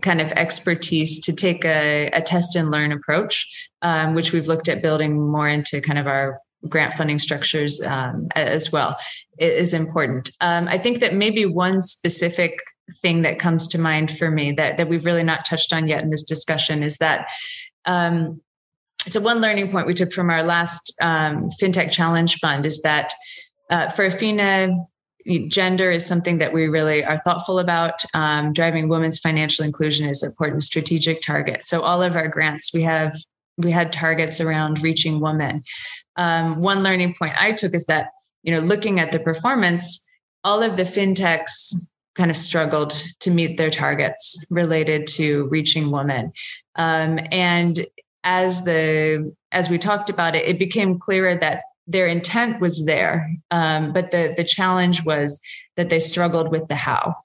kind 0.01 0.21
of 0.21 0.31
expertise 0.31 1.19
to 1.21 1.33
take 1.33 1.65
a, 1.65 2.09
a 2.13 2.21
test 2.21 2.55
and 2.55 2.71
learn 2.71 2.91
approach, 2.91 3.47
um, 3.81 4.13
which 4.13 4.31
we've 4.31 4.47
looked 4.47 4.69
at 4.69 4.81
building 4.81 5.29
more 5.31 5.47
into 5.47 5.81
kind 5.81 5.99
of 5.99 6.07
our 6.07 6.39
grant 6.69 6.93
funding 6.93 7.19
structures 7.19 7.81
um, 7.81 8.27
as 8.35 8.71
well 8.71 8.97
is 9.37 9.73
important. 9.73 10.31
Um, 10.39 10.67
I 10.67 10.77
think 10.77 10.99
that 10.99 11.13
maybe 11.13 11.45
one 11.45 11.81
specific 11.81 12.57
thing 13.01 13.21
that 13.23 13.39
comes 13.39 13.67
to 13.69 13.79
mind 13.79 14.17
for 14.17 14.31
me 14.31 14.53
that, 14.53 14.77
that 14.77 14.87
we've 14.87 15.05
really 15.05 15.23
not 15.23 15.45
touched 15.45 15.73
on 15.73 15.87
yet 15.87 16.03
in 16.03 16.09
this 16.09 16.23
discussion 16.23 16.83
is 16.83 16.97
that 16.97 17.27
um, 17.85 18.41
so 18.99 19.19
one 19.19 19.41
learning 19.41 19.71
point 19.71 19.87
we 19.87 19.93
took 19.93 20.11
from 20.11 20.29
our 20.29 20.43
last 20.43 20.93
um, 21.01 21.49
fintech 21.61 21.91
challenge 21.91 22.37
fund 22.39 22.65
is 22.65 22.81
that 22.81 23.13
uh, 23.69 23.89
for 23.89 24.07
Efina 24.07 24.73
gender 25.47 25.91
is 25.91 26.05
something 26.05 26.37
that 26.39 26.53
we 26.53 26.67
really 26.67 27.03
are 27.03 27.17
thoughtful 27.19 27.59
about. 27.59 28.03
Um, 28.13 28.53
driving 28.53 28.89
women's 28.89 29.19
financial 29.19 29.65
inclusion 29.65 30.07
is 30.07 30.23
an 30.23 30.29
important 30.29 30.63
strategic 30.63 31.21
target. 31.21 31.63
So 31.63 31.81
all 31.81 32.01
of 32.01 32.15
our 32.15 32.27
grants, 32.27 32.73
we 32.73 32.81
have 32.83 33.13
we 33.57 33.71
had 33.71 33.91
targets 33.91 34.41
around 34.41 34.81
reaching 34.81 35.19
women. 35.19 35.63
Um, 36.15 36.59
one 36.59 36.81
learning 36.81 37.15
point 37.17 37.33
I 37.37 37.51
took 37.51 37.73
is 37.73 37.85
that 37.85 38.09
you 38.43 38.53
know 38.53 38.59
looking 38.59 38.99
at 38.99 39.11
the 39.11 39.19
performance, 39.19 40.05
all 40.43 40.61
of 40.61 40.77
the 40.77 40.83
fintechs 40.83 41.75
kind 42.15 42.29
of 42.29 42.37
struggled 42.37 42.91
to 43.21 43.31
meet 43.31 43.57
their 43.57 43.71
targets 43.71 44.45
related 44.49 45.07
to 45.07 45.47
reaching 45.47 45.91
women, 45.91 46.31
um, 46.75 47.19
and 47.31 47.85
as 48.23 48.63
the 48.65 49.33
as 49.51 49.69
we 49.69 49.77
talked 49.77 50.09
about 50.09 50.35
it, 50.35 50.45
it 50.45 50.59
became 50.59 50.99
clearer 50.99 51.35
that 51.35 51.63
their 51.87 52.07
intent 52.07 52.61
was 52.61 52.85
there, 52.85 53.29
um, 53.51 53.93
but 53.93 54.11
the 54.11 54.33
the 54.37 54.43
challenge 54.43 55.05
was 55.05 55.41
that 55.75 55.89
they 55.89 55.99
struggled 55.99 56.51
with 56.51 56.67
the 56.67 56.75
how. 56.75 57.15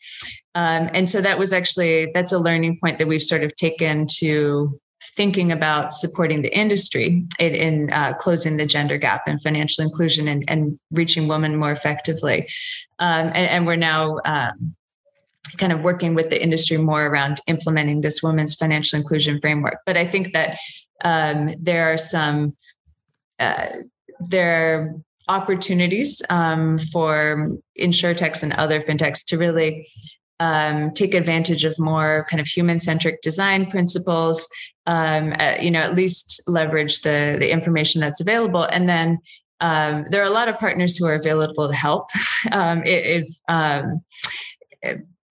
Um, 0.54 0.90
and 0.92 1.08
so 1.08 1.20
that 1.20 1.38
was 1.38 1.52
actually 1.52 2.10
that's 2.12 2.32
a 2.32 2.38
learning 2.38 2.78
point 2.80 2.98
that 2.98 3.08
we've 3.08 3.22
sort 3.22 3.42
of 3.42 3.54
taken 3.56 4.06
to 4.18 4.80
thinking 5.16 5.52
about 5.52 5.92
supporting 5.92 6.42
the 6.42 6.56
industry 6.56 7.24
in, 7.38 7.54
in 7.54 7.92
uh, 7.92 8.14
closing 8.14 8.56
the 8.56 8.66
gender 8.66 8.98
gap 8.98 9.22
and 9.26 9.40
financial 9.40 9.84
inclusion 9.84 10.26
and, 10.26 10.44
and 10.48 10.78
reaching 10.90 11.28
women 11.28 11.56
more 11.56 11.70
effectively. 11.70 12.48
Um, 12.98 13.26
and, 13.28 13.36
and, 13.36 13.66
we're 13.66 13.76
now 13.76 14.18
um, 14.24 14.74
kind 15.56 15.72
of 15.72 15.84
working 15.84 16.14
with 16.14 16.30
the 16.30 16.42
industry 16.42 16.76
more 16.76 17.06
around 17.06 17.40
implementing 17.46 18.00
this 18.00 18.22
women's 18.22 18.54
financial 18.54 18.98
inclusion 18.98 19.40
framework. 19.40 19.78
But 19.86 19.96
I 19.96 20.06
think 20.06 20.32
that 20.32 20.58
um, 21.04 21.54
there 21.60 21.92
are 21.92 21.96
some 21.96 22.56
uh, 23.38 23.68
there 24.20 24.74
are 24.74 24.94
opportunities 25.28 26.22
um, 26.30 26.78
for 26.78 27.58
insurtechs 27.78 28.42
and 28.42 28.52
other 28.54 28.80
fintechs 28.80 29.24
to 29.26 29.36
really 29.36 29.86
um, 30.40 30.92
take 30.92 31.14
advantage 31.14 31.64
of 31.64 31.78
more 31.78 32.26
kind 32.30 32.40
of 32.40 32.46
human-centric 32.46 33.20
design 33.22 33.70
principles. 33.70 34.48
Um, 34.86 35.34
uh, 35.38 35.56
you 35.60 35.70
know, 35.70 35.80
at 35.80 35.94
least 35.94 36.42
leverage 36.46 37.02
the 37.02 37.36
the 37.38 37.50
information 37.50 38.00
that's 38.00 38.20
available, 38.20 38.62
and 38.62 38.88
then 38.88 39.18
um, 39.60 40.06
there 40.10 40.22
are 40.22 40.26
a 40.26 40.30
lot 40.30 40.48
of 40.48 40.58
partners 40.58 40.96
who 40.96 41.06
are 41.06 41.14
available 41.14 41.68
to 41.68 41.74
help. 41.74 42.10
Um, 42.52 42.82
if 42.84 43.28
um, 43.48 44.00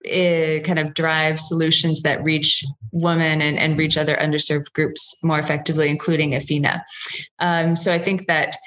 it 0.01 0.64
kind 0.65 0.77
of 0.77 0.93
drive 0.93 1.39
solutions 1.39 2.01
that 2.01 2.23
reach 2.23 2.64
women 2.91 3.41
and, 3.41 3.57
and 3.57 3.77
reach 3.77 3.97
other 3.97 4.18
underserved 4.18 4.73
groups 4.73 5.18
more 5.23 5.39
effectively, 5.39 5.89
including 5.89 6.31
Efina. 6.31 6.81
Um, 7.39 7.76
so 7.76 7.93
I 7.93 7.97
think 7.97 8.27
that 8.27 8.57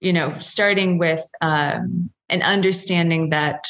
you 0.00 0.12
know, 0.12 0.34
starting 0.40 0.98
with 0.98 1.24
um, 1.40 2.10
an 2.28 2.42
understanding 2.42 3.30
that 3.30 3.64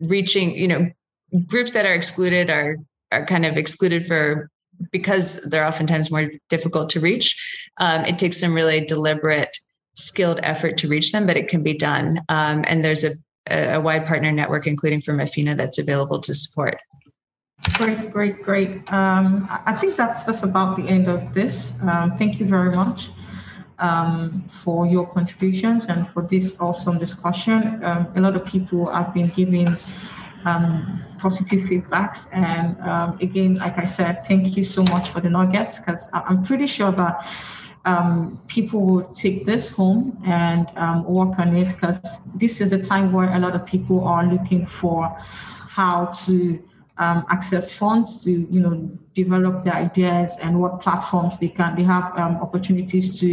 reaching, 0.00 0.54
you 0.54 0.68
know, 0.68 0.90
groups 1.46 1.72
that 1.72 1.86
are 1.86 1.94
excluded 1.94 2.50
are 2.50 2.76
are 3.10 3.24
kind 3.26 3.46
of 3.46 3.56
excluded 3.56 4.06
for 4.06 4.50
because 4.92 5.40
they're 5.42 5.66
oftentimes 5.66 6.10
more 6.10 6.30
difficult 6.48 6.90
to 6.90 7.00
reach. 7.00 7.36
Um, 7.78 8.04
it 8.04 8.18
takes 8.18 8.38
some 8.38 8.54
really 8.54 8.84
deliberate, 8.84 9.56
skilled 9.94 10.40
effort 10.42 10.76
to 10.78 10.88
reach 10.88 11.10
them, 11.10 11.26
but 11.26 11.36
it 11.36 11.48
can 11.48 11.62
be 11.62 11.74
done. 11.74 12.20
Um, 12.28 12.64
and 12.66 12.84
there's 12.84 13.02
a, 13.02 13.12
a 13.48 13.80
wide 13.80 14.06
partner 14.06 14.30
network, 14.30 14.66
including 14.66 15.00
from 15.00 15.18
Efina, 15.18 15.56
that's 15.56 15.78
available 15.78 16.20
to 16.20 16.34
support. 16.34 16.80
Great, 17.74 18.12
great, 18.12 18.42
great. 18.42 18.70
Um, 18.92 19.48
I 19.66 19.72
think 19.80 19.96
that's 19.96 20.22
that's 20.22 20.44
about 20.44 20.76
the 20.76 20.86
end 20.88 21.08
of 21.08 21.34
this. 21.34 21.74
Um, 21.82 22.16
thank 22.16 22.38
you 22.38 22.46
very 22.46 22.70
much 22.70 23.10
um, 23.78 24.44
for 24.48 24.86
your 24.86 25.06
contributions 25.06 25.86
and 25.86 26.08
for 26.08 26.22
this 26.22 26.56
awesome 26.60 26.98
discussion. 26.98 27.82
Um, 27.84 28.08
a 28.16 28.20
lot 28.20 28.36
of 28.36 28.44
people 28.44 28.92
have 28.92 29.14
been 29.14 29.28
giving 29.28 29.68
um, 30.44 31.04
positive 31.18 31.60
feedbacks. 31.60 32.28
And 32.32 32.78
um, 32.80 33.18
again, 33.20 33.56
like 33.56 33.78
I 33.78 33.84
said, 33.84 34.24
thank 34.24 34.56
you 34.56 34.64
so 34.64 34.82
much 34.82 35.10
for 35.10 35.20
the 35.20 35.30
nuggets 35.30 35.78
because 35.78 36.10
I'm 36.12 36.44
pretty 36.44 36.66
sure 36.66 36.92
that 36.92 37.26
um, 37.84 38.40
people 38.48 38.80
will 38.80 39.04
take 39.14 39.46
this 39.46 39.70
home 39.70 40.20
and 40.26 40.70
um, 40.76 41.04
work 41.04 41.38
on 41.38 41.56
it 41.56 41.68
because 41.68 42.20
this 42.34 42.60
is 42.60 42.72
a 42.72 42.78
time 42.78 43.12
where 43.12 43.32
a 43.34 43.38
lot 43.38 43.54
of 43.54 43.64
people 43.66 44.04
are 44.04 44.26
looking 44.26 44.66
for 44.66 45.14
how 45.68 46.06
to 46.26 46.62
um, 46.98 47.24
access 47.30 47.72
funds 47.72 48.24
to 48.24 48.32
you 48.32 48.60
know 48.60 48.90
develop 49.22 49.64
their 49.64 49.74
ideas 49.74 50.36
and 50.42 50.60
what 50.62 50.80
platforms 50.80 51.38
they 51.38 51.48
can 51.58 51.74
they 51.78 51.86
have 51.94 52.06
um, 52.22 52.34
opportunities 52.46 53.18
to 53.20 53.28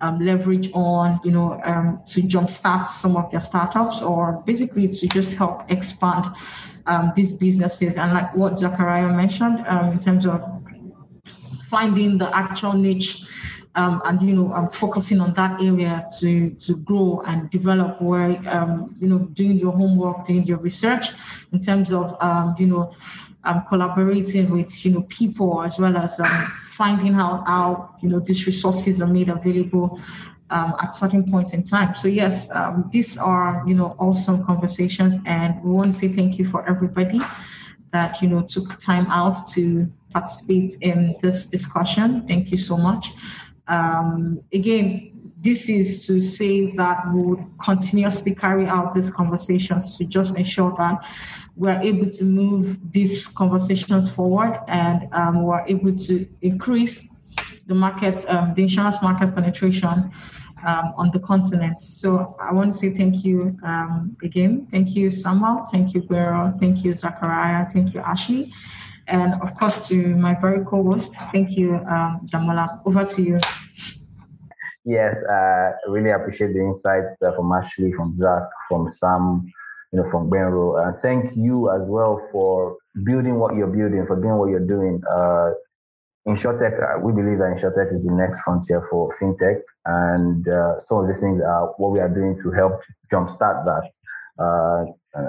um, 0.00 0.18
leverage 0.28 0.68
on 0.74 1.18
you 1.24 1.32
know 1.36 1.48
um, 1.64 2.00
to 2.12 2.20
jumpstart 2.22 2.84
some 2.86 3.16
of 3.16 3.30
their 3.30 3.44
startups 3.50 4.02
or 4.02 4.42
basically 4.46 4.86
to 4.88 5.04
just 5.08 5.30
help 5.36 5.56
expand 5.70 6.24
um, 6.86 7.12
these 7.16 7.32
businesses. 7.32 7.96
And 7.96 8.12
like 8.12 8.34
what 8.34 8.58
Zachariah 8.58 9.12
mentioned 9.12 9.64
um, 9.66 9.92
in 9.92 9.98
terms 9.98 10.26
of 10.26 10.40
finding 11.68 12.18
the 12.18 12.34
actual 12.36 12.74
niche 12.74 13.22
um, 13.74 14.00
and 14.04 14.22
you 14.22 14.34
know 14.34 14.52
um, 14.52 14.68
focusing 14.70 15.20
on 15.20 15.34
that 15.34 15.60
area 15.60 16.06
to 16.20 16.50
to 16.50 16.76
grow 16.84 17.22
and 17.26 17.50
develop 17.50 18.00
where 18.00 18.38
um, 18.48 18.94
you 19.00 19.08
know 19.08 19.18
doing 19.40 19.56
your 19.58 19.72
homework 19.72 20.24
doing 20.24 20.44
your 20.44 20.58
research 20.58 21.06
in 21.52 21.60
terms 21.60 21.92
of 21.92 22.16
um, 22.20 22.54
you 22.58 22.66
know 22.66 22.84
um, 23.44 23.62
collaborating 23.68 24.50
with 24.50 24.84
you 24.84 24.92
know 24.92 25.02
people 25.02 25.62
as 25.62 25.78
well 25.78 25.96
as 25.96 26.18
um, 26.20 26.46
finding 26.76 27.14
out 27.14 27.46
how 27.46 27.94
you 28.02 28.08
know 28.08 28.20
these 28.20 28.46
resources 28.46 29.00
are 29.02 29.06
made 29.06 29.28
available 29.28 30.00
um, 30.50 30.74
at 30.80 30.94
certain 30.94 31.28
points 31.30 31.52
in 31.52 31.62
time. 31.64 31.94
So 31.94 32.08
yes, 32.08 32.50
um, 32.50 32.88
these 32.90 33.18
are 33.18 33.62
you 33.66 33.74
know 33.74 33.96
awesome 33.98 34.44
conversations, 34.44 35.16
and 35.24 35.62
we 35.62 35.70
want 35.70 35.94
to 35.94 35.98
say 35.98 36.08
thank 36.08 36.38
you 36.38 36.44
for 36.44 36.68
everybody 36.68 37.20
that 37.92 38.20
you 38.20 38.28
know 38.28 38.42
took 38.42 38.80
time 38.80 39.06
out 39.06 39.36
to 39.52 39.90
participate 40.12 40.76
in 40.80 41.16
this 41.20 41.46
discussion. 41.46 42.26
Thank 42.26 42.50
you 42.50 42.56
so 42.56 42.76
much. 42.76 43.08
Um, 43.66 44.42
again, 44.52 45.13
this 45.44 45.68
is 45.68 46.06
to 46.06 46.20
say 46.20 46.70
that 46.74 47.12
we 47.12 47.20
would 47.20 47.44
continuously 47.62 48.34
carry 48.34 48.66
out 48.66 48.94
these 48.94 49.10
conversations 49.10 49.98
to 49.98 50.06
just 50.06 50.38
ensure 50.38 50.72
that 50.78 51.04
we're 51.54 51.78
able 51.82 52.08
to 52.08 52.24
move 52.24 52.80
these 52.90 53.26
conversations 53.26 54.10
forward 54.10 54.58
and 54.68 55.00
um, 55.12 55.42
we're 55.42 55.64
able 55.66 55.94
to 55.94 56.26
increase 56.40 57.06
the 57.66 57.74
market, 57.74 58.24
um, 58.28 58.54
the 58.54 58.62
insurance 58.62 59.02
market 59.02 59.34
penetration 59.34 60.10
um, 60.66 60.94
on 60.96 61.10
the 61.10 61.20
continent. 61.20 61.78
So 61.78 62.34
I 62.40 62.52
want 62.52 62.72
to 62.72 62.78
say 62.78 62.94
thank 62.94 63.22
you 63.22 63.52
um, 63.64 64.16
again. 64.22 64.66
Thank 64.66 64.96
you, 64.96 65.10
Samuel. 65.10 65.66
Thank 65.70 65.92
you, 65.92 66.00
Benro. 66.02 66.58
Thank 66.58 66.84
you, 66.84 66.94
Zachariah. 66.94 67.66
Thank 67.70 67.92
you, 67.92 68.00
Ashley. 68.00 68.50
And 69.06 69.34
of 69.42 69.54
course, 69.56 69.88
to 69.88 70.16
my 70.16 70.34
very 70.40 70.64
co-host, 70.64 71.14
thank 71.30 71.50
you, 71.58 71.74
um, 71.74 72.26
Damola. 72.32 72.80
Over 72.86 73.04
to 73.04 73.22
you. 73.22 73.38
Yes, 74.84 75.16
I 75.28 75.70
uh, 75.86 75.90
really 75.90 76.10
appreciate 76.10 76.52
the 76.52 76.60
insights 76.60 77.22
uh, 77.22 77.34
from 77.34 77.50
Ashley, 77.52 77.92
from 77.92 78.18
Zach, 78.18 78.42
from 78.68 78.90
Sam, 78.90 79.50
you 79.92 80.02
know, 80.02 80.10
from 80.10 80.28
Benro. 80.28 80.78
And 80.80 80.96
uh, 80.96 81.00
thank 81.00 81.34
you 81.36 81.70
as 81.70 81.86
well 81.88 82.20
for 82.30 82.76
building 83.02 83.36
what 83.36 83.54
you're 83.54 83.66
building, 83.66 84.04
for 84.06 84.16
doing 84.16 84.36
what 84.36 84.50
you're 84.50 84.66
doing. 84.66 85.02
Uh, 85.10 85.52
InsurTech, 86.26 86.74
uh, 86.82 87.00
we 87.00 87.12
believe 87.12 87.38
that 87.38 87.56
InsurTech 87.56 87.92
is 87.92 88.04
the 88.04 88.12
next 88.12 88.42
frontier 88.42 88.86
for 88.90 89.14
fintech. 89.20 89.60
And 89.86 90.46
uh, 90.48 90.80
some 90.80 90.98
of 90.98 91.08
these 91.08 91.20
things 91.20 91.40
are 91.42 91.68
what 91.78 91.92
we 91.92 92.00
are 92.00 92.08
doing 92.08 92.38
to 92.42 92.50
help 92.50 92.80
jumpstart 93.12 93.64
that. 93.64 93.90
Uh, 94.38 94.84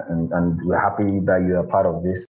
and, 0.09 0.31
and 0.31 0.65
we're 0.65 0.79
happy 0.79 1.19
that 1.25 1.43
you 1.47 1.57
are 1.57 1.67
part 1.67 1.85
of 1.85 2.03
this 2.03 2.23